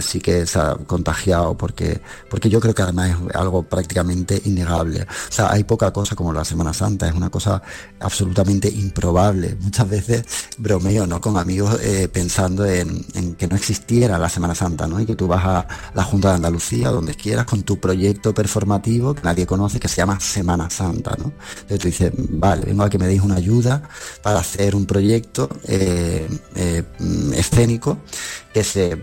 sí 0.00 0.20
que 0.20 0.46
se 0.46 0.60
ha 0.60 0.76
contagiado 0.86 1.56
porque, 1.58 2.00
porque 2.30 2.48
yo 2.48 2.60
creo 2.60 2.72
que 2.72 2.82
además 2.82 3.16
es 3.28 3.34
algo 3.34 3.64
prácticamente 3.64 4.40
innegable. 4.44 5.02
O 5.02 5.32
sea, 5.32 5.50
hay 5.50 5.64
poca 5.64 5.92
cosa 5.92 6.14
como 6.14 6.32
la 6.32 6.44
Semana 6.44 6.72
Santa, 6.72 7.08
es 7.08 7.14
una 7.14 7.30
cosa 7.30 7.60
absolutamente 7.98 8.68
improbable. 8.68 9.56
Muchas 9.60 9.88
veces 9.88 10.24
bromeo 10.58 11.08
¿no? 11.08 11.20
con 11.20 11.36
amigos 11.36 11.80
pensando 12.12 12.64
en, 12.64 13.04
en 13.14 13.34
que 13.34 13.48
no 13.48 13.55
existiera 13.56 14.18
la 14.18 14.28
Semana 14.28 14.54
Santa, 14.54 14.86
¿no? 14.86 15.00
Y 15.00 15.06
que 15.06 15.16
tú 15.16 15.26
vas 15.26 15.44
a 15.44 15.66
la 15.94 16.04
Junta 16.04 16.30
de 16.30 16.34
Andalucía, 16.36 16.90
donde 16.90 17.14
quieras, 17.14 17.46
con 17.46 17.62
tu 17.62 17.78
proyecto 17.80 18.34
performativo 18.34 19.14
que 19.14 19.22
nadie 19.22 19.46
conoce, 19.46 19.80
que 19.80 19.88
se 19.88 19.96
llama 19.96 20.20
Semana 20.20 20.70
Santa, 20.70 21.16
¿no? 21.18 21.32
Entonces 21.62 21.78
tú 21.78 21.88
dices, 21.88 22.12
vale, 22.16 22.66
vengo 22.66 22.84
a 22.84 22.90
que 22.90 22.98
me 22.98 23.06
deis 23.06 23.22
una 23.22 23.36
ayuda 23.36 23.82
para 24.22 24.40
hacer 24.40 24.74
un 24.74 24.86
proyecto 24.86 25.48
eh, 25.64 26.28
eh, 26.54 26.84
escénico 27.34 27.98
que 28.52 28.64
se 28.64 28.96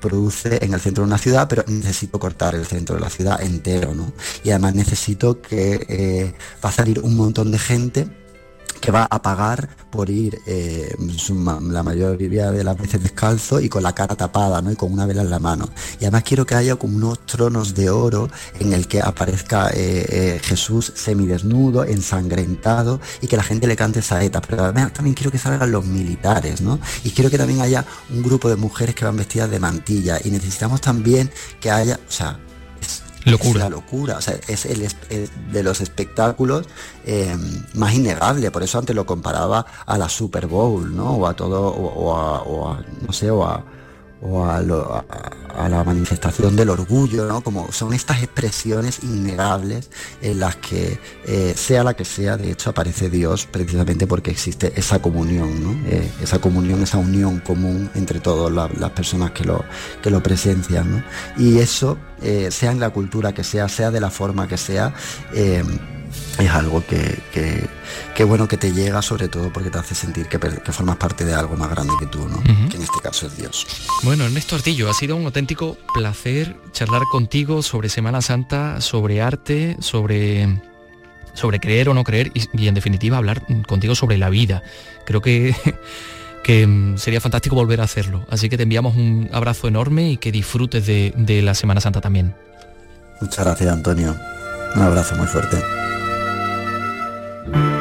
produce 0.00 0.64
en 0.64 0.74
el 0.74 0.80
centro 0.80 1.04
de 1.04 1.08
una 1.08 1.18
ciudad, 1.18 1.48
pero 1.48 1.64
necesito 1.66 2.18
cortar 2.18 2.54
el 2.54 2.66
centro 2.66 2.96
de 2.96 3.00
la 3.00 3.10
ciudad 3.10 3.42
entero, 3.42 3.94
¿no? 3.94 4.12
Y 4.44 4.50
además 4.50 4.74
necesito 4.74 5.40
que 5.40 5.86
eh, 5.88 6.34
va 6.64 6.68
a 6.68 6.72
salir 6.72 7.00
un 7.00 7.16
montón 7.16 7.50
de 7.50 7.58
gente 7.58 8.08
que 8.80 8.90
va 8.90 9.06
a 9.10 9.22
pagar 9.22 9.68
por 9.90 10.08
ir 10.10 10.40
eh, 10.46 10.94
la 11.70 11.82
mayoría 11.82 12.50
de 12.50 12.64
las 12.64 12.76
veces 12.76 13.02
descalzo 13.02 13.60
y 13.60 13.68
con 13.68 13.82
la 13.82 13.94
cara 13.94 14.14
tapada, 14.16 14.62
¿no? 14.62 14.72
Y 14.72 14.76
con 14.76 14.92
una 14.92 15.06
vela 15.06 15.22
en 15.22 15.30
la 15.30 15.38
mano. 15.38 15.68
Y 15.98 16.04
además 16.04 16.22
quiero 16.24 16.46
que 16.46 16.54
haya 16.54 16.76
como 16.76 16.96
unos 16.96 17.26
tronos 17.26 17.74
de 17.74 17.90
oro 17.90 18.28
en 18.58 18.72
el 18.72 18.88
que 18.88 19.00
aparezca 19.00 19.70
eh, 19.70 20.06
eh, 20.08 20.40
Jesús 20.42 20.92
semidesnudo, 20.94 21.84
ensangrentado 21.84 23.00
y 23.20 23.26
que 23.26 23.36
la 23.36 23.42
gente 23.42 23.66
le 23.66 23.76
cante 23.76 24.02
saetas. 24.02 24.42
Pero 24.48 24.64
además 24.64 24.92
también 24.92 25.14
quiero 25.14 25.30
que 25.30 25.38
salgan 25.38 25.70
los 25.70 25.84
militares, 25.84 26.60
¿no? 26.60 26.78
Y 27.04 27.10
quiero 27.10 27.30
que 27.30 27.38
también 27.38 27.60
haya 27.60 27.84
un 28.10 28.22
grupo 28.22 28.48
de 28.48 28.56
mujeres 28.56 28.94
que 28.94 29.04
van 29.04 29.16
vestidas 29.16 29.50
de 29.50 29.58
mantilla. 29.58 30.18
Y 30.24 30.30
necesitamos 30.30 30.80
también 30.80 31.30
que 31.60 31.70
haya, 31.70 31.98
o 32.08 32.12
sea, 32.12 32.38
locura. 33.24 33.50
Es 33.50 33.56
la 33.56 33.68
locura, 33.68 34.16
o 34.16 34.20
sea, 34.20 34.38
es 34.48 34.66
el, 34.66 34.88
de 35.52 35.62
los 35.62 35.80
espectáculos 35.80 36.66
eh, 37.04 37.36
más 37.74 37.94
innegable, 37.94 38.50
por 38.50 38.62
eso 38.62 38.78
antes 38.78 38.94
lo 38.96 39.06
comparaba 39.06 39.66
a 39.86 39.98
la 39.98 40.08
Super 40.08 40.46
Bowl, 40.46 40.94
¿no? 40.94 41.16
O 41.16 41.26
a 41.26 41.34
todo, 41.34 41.68
o, 41.68 42.04
o 42.06 42.68
a 42.68 42.80
no 43.06 43.12
sé, 43.12 43.30
o 43.30 43.44
a 43.44 43.64
o 44.22 44.44
a, 44.44 44.60
la 44.60 45.84
manifestación 45.84 46.56
del 46.56 46.70
orgullo, 46.70 47.26
¿no? 47.26 47.42
Como 47.42 47.70
son 47.72 47.92
estas 47.92 48.22
expresiones 48.22 49.00
innegables 49.02 49.90
en 50.22 50.40
las 50.40 50.56
que, 50.56 50.98
eh, 51.26 51.52
sea 51.56 51.84
la 51.84 51.94
que 51.94 52.04
sea, 52.04 52.36
de 52.36 52.50
hecho 52.50 52.70
aparece 52.70 53.10
Dios 53.10 53.46
precisamente 53.50 54.06
porque 54.06 54.30
existe 54.30 54.72
esa 54.76 55.00
comunión, 55.00 55.62
¿no? 55.62 55.88
Eh, 55.88 56.10
esa 56.22 56.38
comunión, 56.38 56.82
esa 56.82 56.98
unión 56.98 57.40
común 57.40 57.90
entre 57.94 58.20
todas 58.20 58.52
las 58.52 58.90
personas 58.90 59.32
que 59.32 59.44
lo, 59.44 59.64
que 60.02 60.10
lo 60.10 60.22
presencian, 60.22 60.90
¿no? 60.90 61.04
Y 61.36 61.58
eso, 61.58 61.98
eh, 62.22 62.50
sea 62.50 62.72
en 62.72 62.80
la 62.80 62.90
cultura 62.90 63.32
que 63.32 63.44
sea, 63.44 63.68
sea 63.68 63.90
de 63.90 64.00
la 64.00 64.10
forma 64.10 64.48
que 64.48 64.56
sea, 64.56 64.94
es 66.38 66.50
algo 66.50 66.84
que, 66.86 67.18
que, 68.14 68.24
bueno 68.24 68.48
que 68.48 68.56
te 68.56 68.72
llega 68.72 69.00
sobre 69.02 69.28
todo 69.28 69.52
porque 69.52 69.70
te 69.70 69.78
hace 69.78 69.94
sentir 69.94 70.26
que, 70.26 70.38
formas 70.72 70.96
parte 70.96 71.24
de 71.24 71.34
algo 71.34 71.56
más 71.56 71.70
grande 71.70 71.94
que 71.98 72.06
tú, 72.06 72.28
¿no? 72.28 72.42
Que 72.42 72.76
en 72.76 72.82
este 72.82 73.00
caso 73.02 73.26
es 73.26 73.36
Dios. 73.36 73.66
Bueno, 74.02 74.24
Ernesto 74.24 74.56
Artillo, 74.56 74.90
ha 74.90 74.94
sido 74.94 75.16
un 75.16 75.24
auténtico 75.24 75.76
placer 75.94 76.56
charlar 76.72 77.02
contigo 77.10 77.62
sobre 77.62 77.88
Semana 77.88 78.22
Santa, 78.22 78.80
sobre 78.80 79.22
arte, 79.22 79.76
sobre 79.80 80.60
sobre 81.32 81.60
creer 81.60 81.88
o 81.88 81.94
no 81.94 82.04
creer 82.04 82.32
y, 82.34 82.68
en 82.68 82.74
definitiva 82.74 83.16
hablar 83.16 83.42
contigo 83.66 83.94
sobre 83.94 84.18
la 84.18 84.30
vida. 84.30 84.62
Creo 85.04 85.20
que, 85.20 85.54
que 86.44 86.66
mm, 86.66 86.98
sería 86.98 87.20
fantástico 87.20 87.54
volver 87.54 87.80
a 87.80 87.84
hacerlo. 87.84 88.24
Así 88.28 88.48
que 88.48 88.56
te 88.56 88.64
enviamos 88.64 88.96
un 88.96 89.30
abrazo 89.32 89.68
enorme 89.68 90.10
y 90.10 90.16
que 90.16 90.32
disfrutes 90.32 90.86
de, 90.86 91.12
de 91.16 91.42
la 91.42 91.54
Semana 91.54 91.80
Santa 91.80 92.00
también. 92.00 92.34
Muchas 93.20 93.44
gracias, 93.44 93.72
Antonio. 93.72 94.16
Un 94.74 94.82
abrazo 94.82 95.16
muy 95.16 95.26
fuerte. 95.26 95.58
thank 97.52 97.64
you 97.74 97.79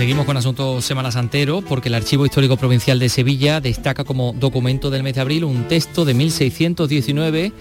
seguimos 0.00 0.24
con 0.24 0.38
asuntos 0.38 0.82
Semana 0.82 1.12
Santero 1.12 1.60
porque 1.60 1.90
el 1.90 1.94
Archivo 1.94 2.24
Histórico 2.24 2.56
Provincial 2.56 2.98
de 2.98 3.10
Sevilla 3.10 3.60
destaca 3.60 4.02
como 4.02 4.32
documento 4.32 4.88
del 4.88 5.02
mes 5.02 5.16
de 5.16 5.20
abril 5.20 5.44
un 5.44 5.68
texto 5.68 6.06
de 6.06 6.14
1619 6.14 7.52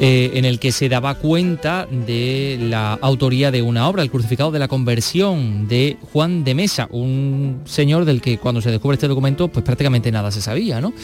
eh, 0.00 0.30
en 0.32 0.46
el 0.46 0.58
que 0.60 0.72
se 0.72 0.88
daba 0.88 1.16
cuenta 1.16 1.86
de 1.90 2.56
la 2.58 2.94
autoría 2.94 3.50
de 3.50 3.60
una 3.60 3.86
obra, 3.86 4.02
el 4.02 4.10
crucificado 4.10 4.50
de 4.50 4.58
la 4.58 4.66
conversión 4.66 5.68
de 5.68 5.98
Juan 6.10 6.42
de 6.42 6.54
Mesa, 6.54 6.88
un 6.90 7.60
señor 7.66 8.06
del 8.06 8.22
que 8.22 8.38
cuando 8.38 8.62
se 8.62 8.70
descubre 8.70 8.94
este 8.94 9.06
documento 9.06 9.48
pues 9.48 9.62
prácticamente 9.62 10.10
nada 10.10 10.30
se 10.30 10.40
sabía. 10.40 10.80
¿no? 10.80 10.94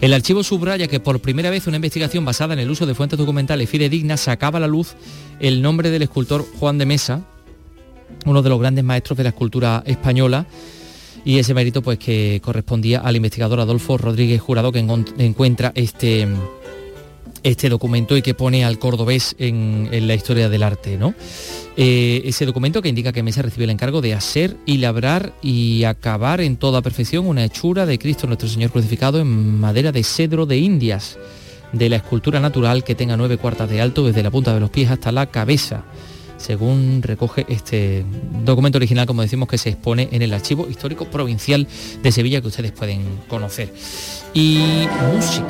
El 0.00 0.14
archivo 0.14 0.42
subraya 0.42 0.88
que 0.88 1.00
por 1.00 1.20
primera 1.20 1.50
vez 1.50 1.66
una 1.66 1.76
investigación 1.76 2.24
basada 2.24 2.54
en 2.54 2.60
el 2.60 2.70
uso 2.70 2.86
de 2.86 2.94
fuentes 2.94 3.18
documentales 3.18 3.68
fidedignas 3.68 4.20
sacaba 4.20 4.56
a 4.56 4.60
la 4.60 4.68
luz 4.68 4.94
el 5.38 5.60
nombre 5.60 5.90
del 5.90 6.00
escultor 6.00 6.46
Juan 6.58 6.78
de 6.78 6.86
Mesa, 6.86 7.20
uno 8.24 8.42
de 8.42 8.48
los 8.48 8.60
grandes 8.60 8.84
maestros 8.84 9.16
de 9.16 9.24
la 9.24 9.30
escultura 9.30 9.82
española 9.86 10.46
y 11.24 11.38
ese 11.38 11.54
mérito 11.54 11.82
pues 11.82 11.98
que 11.98 12.40
correspondía 12.44 13.00
al 13.00 13.16
investigador 13.16 13.60
Adolfo 13.60 13.96
Rodríguez 13.96 14.40
Jurado 14.40 14.72
que 14.72 14.80
encuentra 14.80 15.72
este 15.74 16.28
este 17.44 17.68
documento 17.68 18.16
y 18.16 18.22
que 18.22 18.34
pone 18.34 18.64
al 18.64 18.78
cordobés 18.78 19.36
en, 19.38 19.88
la 20.08 20.14
historia 20.14 20.48
del 20.48 20.62
arte, 20.62 20.96
¿no? 20.96 21.14
Eh, 21.76 22.22
ese 22.24 22.46
documento 22.46 22.80
que 22.80 22.88
indica 22.88 23.12
que 23.12 23.22
Mesa 23.22 23.42
recibe 23.42 23.64
el 23.64 23.70
encargo 23.70 24.00
de 24.00 24.14
hacer 24.14 24.56
y 24.64 24.78
labrar 24.78 25.34
y 25.42 25.84
acabar 25.84 26.40
en 26.40 26.56
toda 26.56 26.80
perfección 26.80 27.26
una 27.26 27.44
hechura 27.44 27.84
de 27.84 27.98
Cristo 27.98 28.26
nuestro 28.26 28.48
Señor 28.48 28.70
crucificado 28.70 29.20
en 29.20 29.60
madera 29.60 29.92
de 29.92 30.04
cedro 30.04 30.46
de 30.46 30.56
Indias, 30.56 31.18
de 31.72 31.90
la 31.90 31.96
escultura 31.96 32.40
natural 32.40 32.82
que 32.82 32.94
tenga 32.94 33.16
nueve 33.16 33.36
cuartas 33.36 33.68
de 33.68 33.80
alto 33.80 34.06
desde 34.06 34.22
la 34.22 34.30
punta 34.30 34.54
de 34.54 34.60
los 34.60 34.70
pies 34.70 34.90
hasta 34.90 35.12
la 35.12 35.26
cabeza 35.26 35.84
según 36.36 37.02
recoge 37.02 37.46
este 37.48 38.04
documento 38.44 38.78
original, 38.78 39.06
como 39.06 39.22
decimos, 39.22 39.48
que 39.48 39.58
se 39.58 39.70
expone 39.70 40.08
en 40.12 40.22
el 40.22 40.32
Archivo 40.34 40.68
Histórico 40.68 41.06
Provincial 41.06 41.66
de 42.02 42.12
Sevilla, 42.12 42.40
que 42.40 42.48
ustedes 42.48 42.72
pueden 42.72 43.02
conocer. 43.28 43.72
Y 44.34 44.86
música 45.12 45.44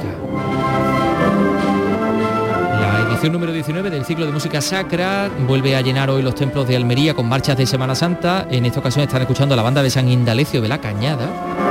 edición 3.14 3.32
número 3.32 3.52
19 3.52 3.90
del 3.90 4.04
ciclo 4.04 4.26
de 4.26 4.32
música 4.32 4.60
sacra 4.60 5.30
vuelve 5.46 5.76
a 5.76 5.80
llenar 5.80 6.10
hoy 6.10 6.20
los 6.20 6.34
templos 6.34 6.66
de 6.66 6.76
Almería 6.76 7.14
con 7.14 7.28
marchas 7.28 7.56
de 7.56 7.64
Semana 7.64 7.94
Santa. 7.94 8.46
En 8.50 8.66
esta 8.66 8.80
ocasión 8.80 9.04
están 9.04 9.22
escuchando 9.22 9.54
a 9.54 9.56
la 9.56 9.62
banda 9.62 9.82
de 9.82 9.88
San 9.88 10.08
Indalecio 10.08 10.60
de 10.60 10.68
la 10.68 10.80
Cañada. 10.80 11.63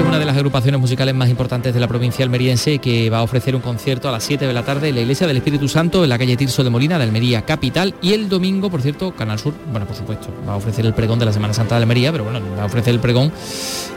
Es 0.00 0.06
una 0.06 0.18
de 0.18 0.24
las 0.24 0.36
agrupaciones 0.36 0.80
musicales 0.80 1.14
más 1.14 1.28
importantes 1.28 1.74
de 1.74 1.80
la 1.80 1.86
provincia 1.86 2.24
almeriense 2.24 2.78
que 2.78 3.10
va 3.10 3.18
a 3.18 3.22
ofrecer 3.22 3.54
un 3.54 3.60
concierto 3.60 4.08
a 4.08 4.12
las 4.12 4.24
7 4.24 4.46
de 4.46 4.52
la 4.54 4.64
tarde 4.64 4.88
en 4.88 4.94
la 4.94 5.02
Iglesia 5.02 5.26
del 5.26 5.36
Espíritu 5.36 5.68
Santo 5.68 6.02
en 6.02 6.08
la 6.08 6.16
calle 6.16 6.38
Tirso 6.38 6.64
de 6.64 6.70
Molina 6.70 6.96
de 6.96 7.04
Almería 7.04 7.44
capital 7.44 7.94
y 8.00 8.14
el 8.14 8.30
domingo, 8.30 8.70
por 8.70 8.80
cierto, 8.80 9.14
Canal 9.14 9.38
Sur, 9.38 9.52
bueno, 9.70 9.86
por 9.86 9.94
supuesto, 9.94 10.28
va 10.48 10.54
a 10.54 10.56
ofrecer 10.56 10.86
el 10.86 10.94
pregón 10.94 11.18
de 11.18 11.26
la 11.26 11.34
Semana 11.34 11.52
Santa 11.52 11.74
de 11.74 11.82
Almería, 11.82 12.12
pero 12.12 12.24
bueno, 12.24 12.40
va 12.56 12.62
a 12.62 12.66
ofrecer 12.66 12.94
el 12.94 13.00
pregón 13.00 13.30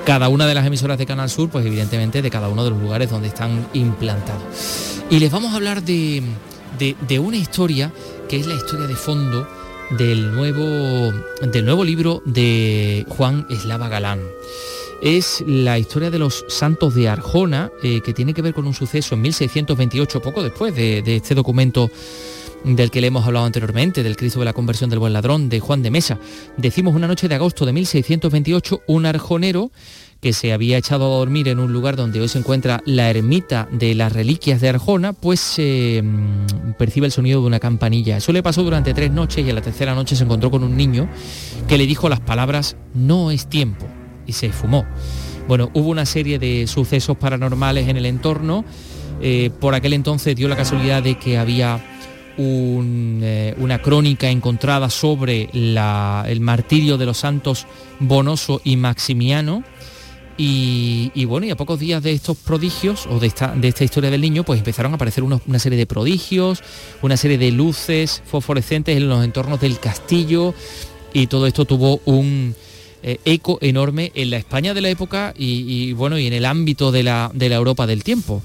cada 0.06 0.28
una 0.28 0.46
de 0.46 0.54
las 0.54 0.66
emisoras 0.66 0.98
de 0.98 1.06
Canal 1.06 1.30
Sur, 1.30 1.50
pues 1.50 1.66
evidentemente 1.66 2.22
de 2.22 2.30
cada 2.30 2.50
uno 2.50 2.66
de 2.66 2.72
los 2.72 2.82
lugares 2.82 3.10
donde 3.10 3.30
están 3.30 3.66
implantados. 3.72 5.02
Y 5.10 5.20
les 5.20 5.32
vamos 5.32 5.54
a 5.54 5.56
hablar 5.56 5.84
de, 5.84 6.22
de 6.78 7.20
una 7.20 7.38
historia 7.38 7.94
que 8.28 8.38
es 8.38 8.46
la 8.46 8.56
historia 8.56 8.88
de 8.88 8.96
fondo 8.96 9.48
del 9.92 10.34
nuevo, 10.36 11.14
del 11.42 11.64
nuevo 11.64 11.86
libro 11.86 12.22
de 12.26 13.06
Juan 13.08 13.48
Eslava 13.50 13.88
Galán 13.88 14.20
es 15.02 15.44
la 15.48 15.78
historia 15.78 16.10
de 16.10 16.20
los 16.20 16.46
santos 16.48 16.96
de 16.96 17.10
Arjona, 17.10 17.72
eh, 17.84 18.02
que 18.02 18.14
tiene 18.14 18.34
que 18.34 18.42
ver 18.42 18.54
con 18.54 18.68
un 18.68 18.74
suceso 18.74 19.16
en 19.16 19.22
1628, 19.22 20.22
poco 20.22 20.44
después 20.44 20.76
de, 20.76 21.04
este 21.06 21.36
documento 21.36 21.90
del 22.64 22.92
que 22.92 23.02
le 23.02 23.08
hemos 23.08 23.26
hablado 23.26 23.46
anteriormente, 23.46 24.04
del 24.04 24.16
Cristo 24.16 24.40
de 24.40 24.46
la 24.46 24.54
conversión 24.54 24.90
del 24.90 25.00
buen 25.00 25.14
ladrón, 25.14 25.50
de 25.50 25.60
Juan 25.60 25.84
de 25.84 25.92
Mesa. 25.92 26.18
Decimos 26.58 26.96
una 26.96 27.08
noche 27.08 27.28
de 27.28 27.36
agosto 27.36 27.66
de 27.66 27.74
1628, 27.74 28.84
un 28.88 29.06
arjonero 29.06 29.72
que 30.22 30.32
se 30.32 30.54
había 30.54 30.78
echado 30.78 31.06
a 31.06 31.18
dormir 31.18 31.50
en 31.50 31.60
un 31.60 31.74
lugar 31.74 31.98
donde 31.98 32.22
hoy 32.22 32.30
se 32.30 32.40
encuentra 32.40 32.82
la 32.86 33.10
ermita 33.10 33.68
de 33.72 33.94
las 33.94 34.14
reliquias 34.14 34.62
de 34.62 34.70
Arjona, 34.70 35.12
pues 35.12 35.58
mm, 35.58 36.72
percibe 36.78 37.08
el 37.08 37.12
sonido 37.12 37.42
de 37.42 37.48
una 37.48 37.60
campanilla. 37.60 38.16
Eso 38.16 38.32
le 38.32 38.42
pasó 38.42 38.64
durante 38.64 38.94
tres 38.94 39.12
noches 39.12 39.46
y 39.46 39.50
en 39.50 39.56
la 39.56 39.62
tercera 39.62 39.94
noche 39.94 40.16
se 40.16 40.24
encontró 40.24 40.50
con 40.50 40.64
un 40.64 40.78
niño 40.78 41.10
que 41.68 41.78
le 41.78 41.86
dijo 41.86 42.08
las 42.08 42.22
palabras, 42.22 42.78
no 42.94 43.32
es 43.32 43.48
tiempo 43.48 43.86
y 44.26 44.34
se 44.34 44.52
fumó. 44.52 44.86
Bueno, 45.48 45.70
hubo 45.74 45.90
una 45.90 46.06
serie 46.06 46.40
de 46.40 46.68
sucesos 46.68 47.18
paranormales 47.18 47.88
en 47.88 47.98
el 47.98 48.06
entorno. 48.06 48.64
Eh, 49.22 49.52
por 49.60 49.76
aquel 49.76 49.94
entonces 49.94 50.36
dio 50.36 50.48
la 50.48 50.56
casualidad 50.56 51.04
de 51.04 51.18
que 51.18 51.38
había 51.38 51.82
eh, 52.38 53.54
una 53.58 53.80
crónica 53.80 54.30
encontrada 54.30 54.90
sobre 54.90 55.50
el 55.54 56.40
martirio 56.40 56.98
de 56.98 57.06
los 57.06 57.18
santos 57.18 57.68
Bonoso 58.00 58.62
y 58.64 58.78
Maximiano. 58.78 59.64
Y, 60.36 61.26
bueno, 61.26 61.46
y 61.46 61.52
a 61.52 61.56
pocos 61.56 61.80
días 61.80 62.02
de 62.02 62.12
estos 62.12 62.38
prodigios, 62.38 63.06
o 63.06 63.20
de 63.20 63.28
esta, 63.28 63.54
de 63.56 63.68
esta 63.68 63.84
historia 63.84 64.10
del 64.10 64.22
niño, 64.22 64.44
pues 64.44 64.58
empezaron 64.58 64.92
a 64.92 64.96
aparecer 64.96 65.24
una 65.24 65.60
serie 65.60 65.78
de 65.78 65.86
prodigios, 65.86 66.64
una 67.04 67.18
serie 67.18 67.38
de 67.38 67.52
luces 67.52 68.24
fosforescentes 68.26 68.98
en 68.98 69.10
los 69.10 69.24
entornos 69.24 69.62
del 69.62 69.80
castillo, 69.80 70.56
y 71.14 71.28
todo 71.28 71.46
esto 71.46 71.66
tuvo 71.66 72.02
un, 72.06 72.56
eh, 73.06 73.20
eco 73.26 73.58
enorme 73.62 74.14
en 74.16 74.30
la 74.30 74.38
España 74.38 74.74
de 74.74 74.80
la 74.80 74.90
época 74.90 75.34
y, 75.38 75.92
bueno, 75.92 76.18
y 76.18 76.26
en 76.26 76.32
el 76.32 76.46
ámbito 76.46 76.92
de 76.94 77.04
la, 77.04 77.30
de 77.34 77.50
la, 77.50 77.56
Europa 77.56 77.86
del 77.86 78.02
tiempo. 78.02 78.42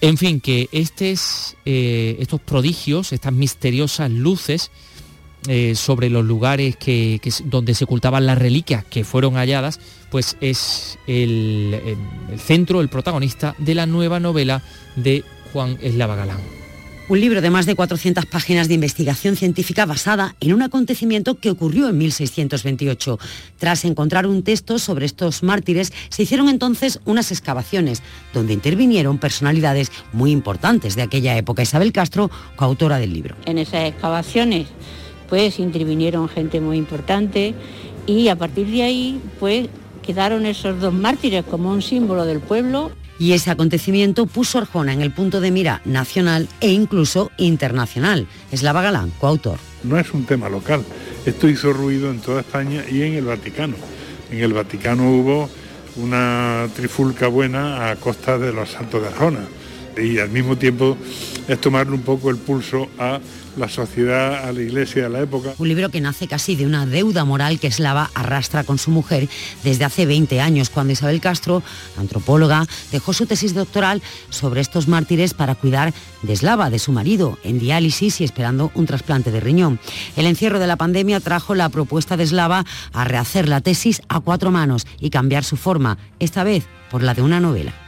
En 0.00 0.16
fin, 0.16 0.40
que 0.40 0.68
eh, 0.72 2.16
estos 2.18 2.40
prodigios, 2.40 3.12
estas 3.12 3.34
misteriosas 3.34 4.10
luces 4.10 4.70
eh, 5.46 5.74
sobre 5.74 6.08
los 6.08 6.24
lugares 6.24 6.76
que, 6.76 7.20
donde 7.44 7.74
se 7.74 7.84
ocultaban 7.84 8.24
las 8.24 8.38
reliquias 8.38 8.82
que 8.84 9.04
fueron 9.04 9.34
halladas, 9.34 9.78
pues 10.10 10.38
es 10.40 10.98
el, 11.06 11.78
el 12.30 12.40
centro, 12.40 12.80
el 12.80 12.88
protagonista 12.88 13.54
de 13.58 13.74
la 13.74 13.84
nueva 13.84 14.20
novela 14.20 14.62
de 14.96 15.22
Juan 15.52 15.78
Eslava 15.82 16.16
Galán. 16.16 16.65
Un 17.08 17.20
libro 17.20 17.40
de 17.40 17.50
más 17.50 17.66
de 17.66 17.76
400 17.76 18.26
páginas 18.26 18.66
de 18.66 18.74
investigación 18.74 19.36
científica 19.36 19.86
basada 19.86 20.34
en 20.40 20.52
un 20.52 20.62
acontecimiento 20.62 21.36
que 21.38 21.50
ocurrió 21.50 21.88
en 21.88 21.98
1628. 21.98 23.20
Tras 23.60 23.84
encontrar 23.84 24.26
un 24.26 24.42
texto 24.42 24.80
sobre 24.80 25.06
estos 25.06 25.44
mártires, 25.44 25.92
se 26.08 26.24
hicieron 26.24 26.48
entonces 26.48 26.98
unas 27.04 27.30
excavaciones 27.30 28.02
donde 28.34 28.54
intervinieron 28.54 29.18
personalidades 29.18 29.92
muy 30.12 30.32
importantes 30.32 30.96
de 30.96 31.02
aquella 31.02 31.36
época. 31.36 31.62
Isabel 31.62 31.92
Castro, 31.92 32.28
coautora 32.56 32.98
del 32.98 33.12
libro. 33.12 33.36
En 33.44 33.58
esas 33.58 33.84
excavaciones 33.84 34.66
pues 35.28 35.60
intervinieron 35.60 36.28
gente 36.28 36.60
muy 36.60 36.76
importante 36.76 37.54
y 38.08 38.26
a 38.26 38.36
partir 38.36 38.66
de 38.66 38.82
ahí 38.82 39.20
pues 39.38 39.68
quedaron 40.02 40.44
esos 40.44 40.80
dos 40.80 40.92
mártires 40.92 41.44
como 41.44 41.70
un 41.70 41.82
símbolo 41.82 42.24
del 42.24 42.40
pueblo 42.40 42.90
y 43.18 43.32
ese 43.32 43.50
acontecimiento 43.50 44.26
puso 44.26 44.58
Arjona 44.58 44.92
en 44.92 45.02
el 45.02 45.12
punto 45.12 45.40
de 45.40 45.50
mira 45.50 45.80
nacional 45.84 46.48
e 46.60 46.70
incluso 46.70 47.30
internacional. 47.38 48.26
Eslava 48.52 48.82
Galán, 48.82 49.10
coautor. 49.18 49.58
No 49.82 49.98
es 49.98 50.12
un 50.12 50.24
tema 50.24 50.48
local, 50.48 50.84
esto 51.24 51.48
hizo 51.48 51.72
ruido 51.72 52.10
en 52.10 52.20
toda 52.20 52.40
España 52.40 52.84
y 52.90 53.02
en 53.02 53.14
el 53.14 53.24
Vaticano. 53.24 53.76
En 54.30 54.38
el 54.38 54.52
Vaticano 54.52 55.10
hubo 55.10 55.48
una 55.96 56.68
trifulca 56.74 57.28
buena 57.28 57.90
a 57.90 57.96
costa 57.96 58.38
de 58.38 58.52
los 58.52 58.70
santos 58.70 59.02
de 59.02 59.08
Arjona 59.08 59.46
y 59.96 60.18
al 60.18 60.30
mismo 60.30 60.56
tiempo 60.56 60.96
es 61.48 61.60
tomarle 61.60 61.94
un 61.94 62.02
poco 62.02 62.30
el 62.30 62.36
pulso 62.36 62.88
a 62.98 63.20
la 63.56 63.68
sociedad, 63.68 64.48
a 64.48 64.52
la 64.52 64.60
iglesia 64.60 65.04
de 65.04 65.08
la 65.10 65.20
época. 65.20 65.54
Un 65.58 65.68
libro 65.68 65.88
que 65.88 66.00
nace 66.00 66.28
casi 66.28 66.56
de 66.56 66.66
una 66.66 66.86
deuda 66.86 67.24
moral 67.24 67.58
que 67.58 67.70
Slava 67.70 68.10
arrastra 68.14 68.64
con 68.64 68.78
su 68.78 68.90
mujer 68.90 69.28
desde 69.64 69.84
hace 69.84 70.06
20 70.06 70.40
años, 70.40 70.70
cuando 70.70 70.92
Isabel 70.92 71.20
Castro, 71.20 71.62
antropóloga, 71.96 72.66
dejó 72.92 73.12
su 73.12 73.26
tesis 73.26 73.54
doctoral 73.54 74.02
sobre 74.30 74.60
estos 74.60 74.88
mártires 74.88 75.34
para 75.34 75.54
cuidar 75.54 75.92
de 76.22 76.36
Slava, 76.36 76.70
de 76.70 76.78
su 76.78 76.92
marido, 76.92 77.38
en 77.44 77.58
diálisis 77.58 78.20
y 78.20 78.24
esperando 78.24 78.70
un 78.74 78.86
trasplante 78.86 79.30
de 79.30 79.40
riñón. 79.40 79.78
El 80.16 80.26
encierro 80.26 80.58
de 80.58 80.66
la 80.66 80.76
pandemia 80.76 81.20
trajo 81.20 81.54
la 81.54 81.68
propuesta 81.68 82.16
de 82.16 82.26
Slava 82.26 82.64
a 82.92 83.04
rehacer 83.04 83.48
la 83.48 83.60
tesis 83.60 84.02
a 84.08 84.20
cuatro 84.20 84.50
manos 84.50 84.86
y 85.00 85.10
cambiar 85.10 85.44
su 85.44 85.56
forma, 85.56 85.98
esta 86.18 86.44
vez 86.44 86.66
por 86.90 87.02
la 87.02 87.14
de 87.14 87.22
una 87.22 87.40
novela. 87.40 87.85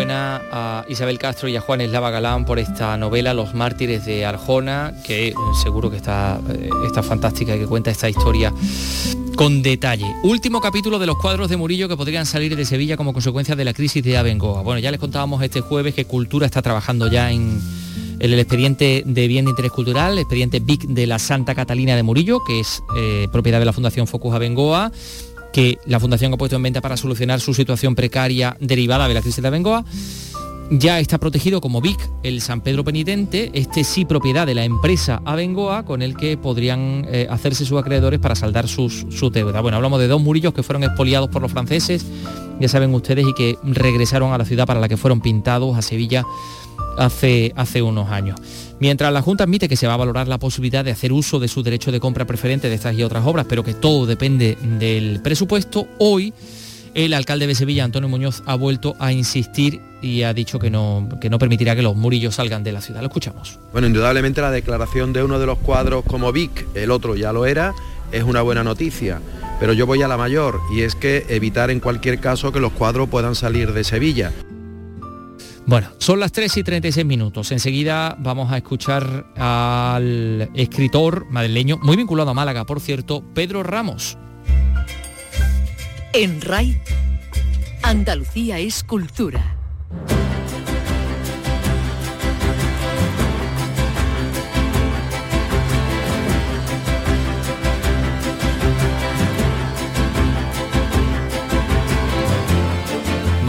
Enhorabuena 0.00 0.40
a 0.50 0.84
Isabel 0.88 1.18
Castro 1.18 1.46
y 1.48 1.56
a 1.56 1.60
Juan 1.60 1.82
Eslava 1.82 2.10
Galán 2.10 2.46
por 2.46 2.58
esta 2.58 2.96
novela 2.96 3.34
Los 3.34 3.52
mártires 3.54 4.06
de 4.06 4.24
Arjona, 4.24 4.94
que 5.04 5.28
eh, 5.28 5.34
seguro 5.62 5.90
que 5.90 5.98
está, 5.98 6.40
eh, 6.48 6.70
está 6.86 7.02
fantástica 7.02 7.54
y 7.54 7.58
que 7.58 7.66
cuenta 7.66 7.90
esta 7.90 8.08
historia 8.08 8.50
con 9.36 9.60
detalle. 9.60 10.06
Último 10.22 10.62
capítulo 10.62 10.98
de 10.98 11.04
los 11.04 11.18
cuadros 11.18 11.50
de 11.50 11.58
Murillo 11.58 11.86
que 11.86 11.98
podrían 11.98 12.24
salir 12.24 12.56
de 12.56 12.64
Sevilla 12.64 12.96
como 12.96 13.12
consecuencia 13.12 13.54
de 13.54 13.64
la 13.66 13.74
crisis 13.74 14.02
de 14.02 14.16
Abengoa. 14.16 14.62
Bueno, 14.62 14.78
ya 14.78 14.90
les 14.90 15.00
contábamos 15.00 15.42
este 15.42 15.60
jueves 15.60 15.94
que 15.94 16.06
Cultura 16.06 16.46
está 16.46 16.62
trabajando 16.62 17.08
ya 17.08 17.30
en, 17.30 17.60
el 18.20 18.38
expediente 18.38 19.02
de 19.04 19.28
bien 19.28 19.44
de 19.44 19.50
interés 19.50 19.70
cultural, 19.70 20.14
el 20.14 20.20
expediente 20.20 20.60
BIC 20.60 20.84
de 20.84 21.06
la 21.06 21.18
Santa 21.18 21.54
Catalina 21.54 21.94
de 21.94 22.02
Murillo, 22.02 22.42
que 22.42 22.60
es 22.60 22.82
eh, 22.96 23.28
propiedad 23.30 23.58
de 23.58 23.66
la 23.66 23.74
Fundación 23.74 24.06
Focus 24.06 24.34
Abengoa 24.34 24.92
que 25.52 25.78
la 25.86 26.00
Fundación 26.00 26.32
ha 26.32 26.36
puesto 26.36 26.56
en 26.56 26.62
venta 26.62 26.80
para 26.80 26.96
solucionar 26.96 27.40
su 27.40 27.54
situación 27.54 27.94
precaria 27.94 28.56
derivada 28.60 29.08
de 29.08 29.14
la 29.14 29.22
crisis 29.22 29.42
de 29.42 29.48
Abengoa. 29.48 29.84
Ya 30.72 31.00
está 31.00 31.18
protegido 31.18 31.60
como 31.60 31.80
BIC 31.80 31.98
el 32.22 32.40
San 32.40 32.60
Pedro 32.60 32.84
Penitente, 32.84 33.50
este 33.54 33.82
sí 33.82 34.04
propiedad 34.04 34.46
de 34.46 34.54
la 34.54 34.64
empresa 34.64 35.20
Abengoa, 35.24 35.84
con 35.84 36.00
el 36.00 36.16
que 36.16 36.36
podrían 36.36 37.06
eh, 37.08 37.26
hacerse 37.28 37.64
sus 37.64 37.76
acreedores 37.76 38.20
para 38.20 38.36
saldar 38.36 38.68
sus, 38.68 39.04
su 39.10 39.30
deuda. 39.30 39.60
Bueno, 39.62 39.78
hablamos 39.78 39.98
de 39.98 40.06
dos 40.06 40.22
murillos 40.22 40.54
que 40.54 40.62
fueron 40.62 40.84
expoliados 40.84 41.28
por 41.28 41.42
los 41.42 41.50
franceses, 41.50 42.06
ya 42.60 42.68
saben 42.68 42.94
ustedes, 42.94 43.26
y 43.26 43.34
que 43.34 43.58
regresaron 43.64 44.32
a 44.32 44.38
la 44.38 44.44
ciudad 44.44 44.64
para 44.64 44.78
la 44.78 44.88
que 44.88 44.96
fueron 44.96 45.20
pintados, 45.20 45.76
a 45.76 45.82
Sevilla, 45.82 46.24
hace, 46.96 47.52
hace 47.56 47.82
unos 47.82 48.10
años. 48.10 48.40
Mientras 48.78 49.12
la 49.12 49.22
Junta 49.22 49.44
admite 49.44 49.68
que 49.68 49.76
se 49.76 49.86
va 49.86 49.94
a 49.94 49.98
valorar 49.98 50.28
la 50.28 50.38
posibilidad 50.38 50.84
de 50.84 50.90
hacer 50.90 51.12
uso 51.12 51.38
de 51.38 51.48
su 51.48 51.62
derecho 51.62 51.92
de 51.92 52.00
compra 52.00 52.26
preferente 52.26 52.68
de 52.68 52.74
estas 52.74 52.94
y 52.96 53.02
otras 53.02 53.26
obras, 53.26 53.46
pero 53.48 53.62
que 53.62 53.74
todo 53.74 54.06
depende 54.06 54.56
del 54.78 55.20
presupuesto, 55.22 55.86
hoy 55.98 56.32
el 56.94 57.14
alcalde 57.14 57.46
de 57.46 57.54
Sevilla, 57.54 57.84
Antonio 57.84 58.08
Muñoz, 58.08 58.42
ha 58.46 58.56
vuelto 58.56 58.96
a 58.98 59.12
insistir 59.12 59.80
y 60.02 60.22
ha 60.22 60.34
dicho 60.34 60.58
que 60.58 60.70
no, 60.70 61.08
que 61.20 61.30
no 61.30 61.38
permitirá 61.38 61.76
que 61.76 61.82
los 61.82 61.94
murillos 61.94 62.34
salgan 62.34 62.64
de 62.64 62.72
la 62.72 62.80
ciudad. 62.80 63.00
Lo 63.00 63.06
escuchamos. 63.06 63.58
Bueno, 63.72 63.86
indudablemente 63.86 64.40
la 64.40 64.50
declaración 64.50 65.12
de 65.12 65.22
uno 65.22 65.38
de 65.38 65.46
los 65.46 65.58
cuadros 65.58 66.04
como 66.04 66.32
Vic, 66.32 66.66
el 66.74 66.90
otro 66.90 67.16
ya 67.16 67.32
lo 67.32 67.46
era, 67.46 67.74
es 68.10 68.24
una 68.24 68.42
buena 68.42 68.64
noticia. 68.64 69.20
Pero 69.60 69.72
yo 69.72 69.86
voy 69.86 70.02
a 70.02 70.08
la 70.08 70.16
mayor 70.16 70.58
y 70.74 70.82
es 70.82 70.94
que 70.94 71.26
evitar 71.28 71.70
en 71.70 71.80
cualquier 71.80 72.18
caso 72.18 72.50
que 72.50 72.60
los 72.60 72.72
cuadros 72.72 73.08
puedan 73.08 73.34
salir 73.34 73.72
de 73.72 73.84
Sevilla. 73.84 74.32
Bueno, 75.70 75.86
son 75.98 76.18
las 76.18 76.32
3 76.32 76.56
y 76.56 76.64
36 76.64 77.06
minutos. 77.06 77.52
Enseguida 77.52 78.16
vamos 78.18 78.50
a 78.50 78.56
escuchar 78.56 79.32
al 79.36 80.50
escritor 80.52 81.26
madrileño, 81.30 81.78
muy 81.80 81.96
vinculado 81.96 82.30
a 82.30 82.34
Málaga, 82.34 82.66
por 82.66 82.80
cierto, 82.80 83.22
Pedro 83.34 83.62
Ramos. 83.62 84.18
En 86.12 86.40
RAI, 86.40 86.82
Andalucía 87.84 88.58
es 88.58 88.82
cultura. 88.82 89.56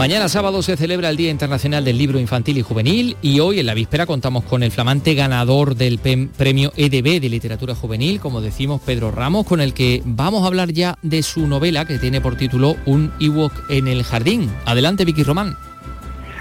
Mañana 0.02 0.28
sábado 0.28 0.62
se 0.62 0.76
celebra 0.76 1.10
el 1.10 1.16
Día 1.16 1.30
Internacional 1.30 1.84
del 1.84 1.96
Libro 1.96 2.18
Infantil 2.18 2.58
y 2.58 2.62
Juvenil 2.62 3.16
y 3.22 3.38
hoy 3.38 3.60
en 3.60 3.66
la 3.66 3.74
víspera 3.74 4.04
contamos 4.04 4.42
con 4.42 4.64
el 4.64 4.72
flamante 4.72 5.14
ganador 5.14 5.76
del 5.76 6.00
premio 6.00 6.72
EDB 6.76 7.20
de 7.20 7.28
Literatura 7.28 7.76
Juvenil, 7.76 8.18
como 8.18 8.40
decimos 8.40 8.80
Pedro 8.84 9.12
Ramos, 9.12 9.46
con 9.46 9.60
el 9.60 9.74
que 9.74 10.02
vamos 10.04 10.42
a 10.42 10.48
hablar 10.48 10.72
ya 10.72 10.98
de 11.02 11.22
su 11.22 11.46
novela 11.46 11.84
que 11.84 12.00
tiene 12.00 12.20
por 12.20 12.34
título 12.34 12.74
Un 12.84 13.12
Ewok 13.20 13.52
en 13.70 13.86
el 13.86 14.02
Jardín. 14.02 14.50
Adelante 14.64 15.04
Vicky 15.04 15.22
Román. 15.22 15.56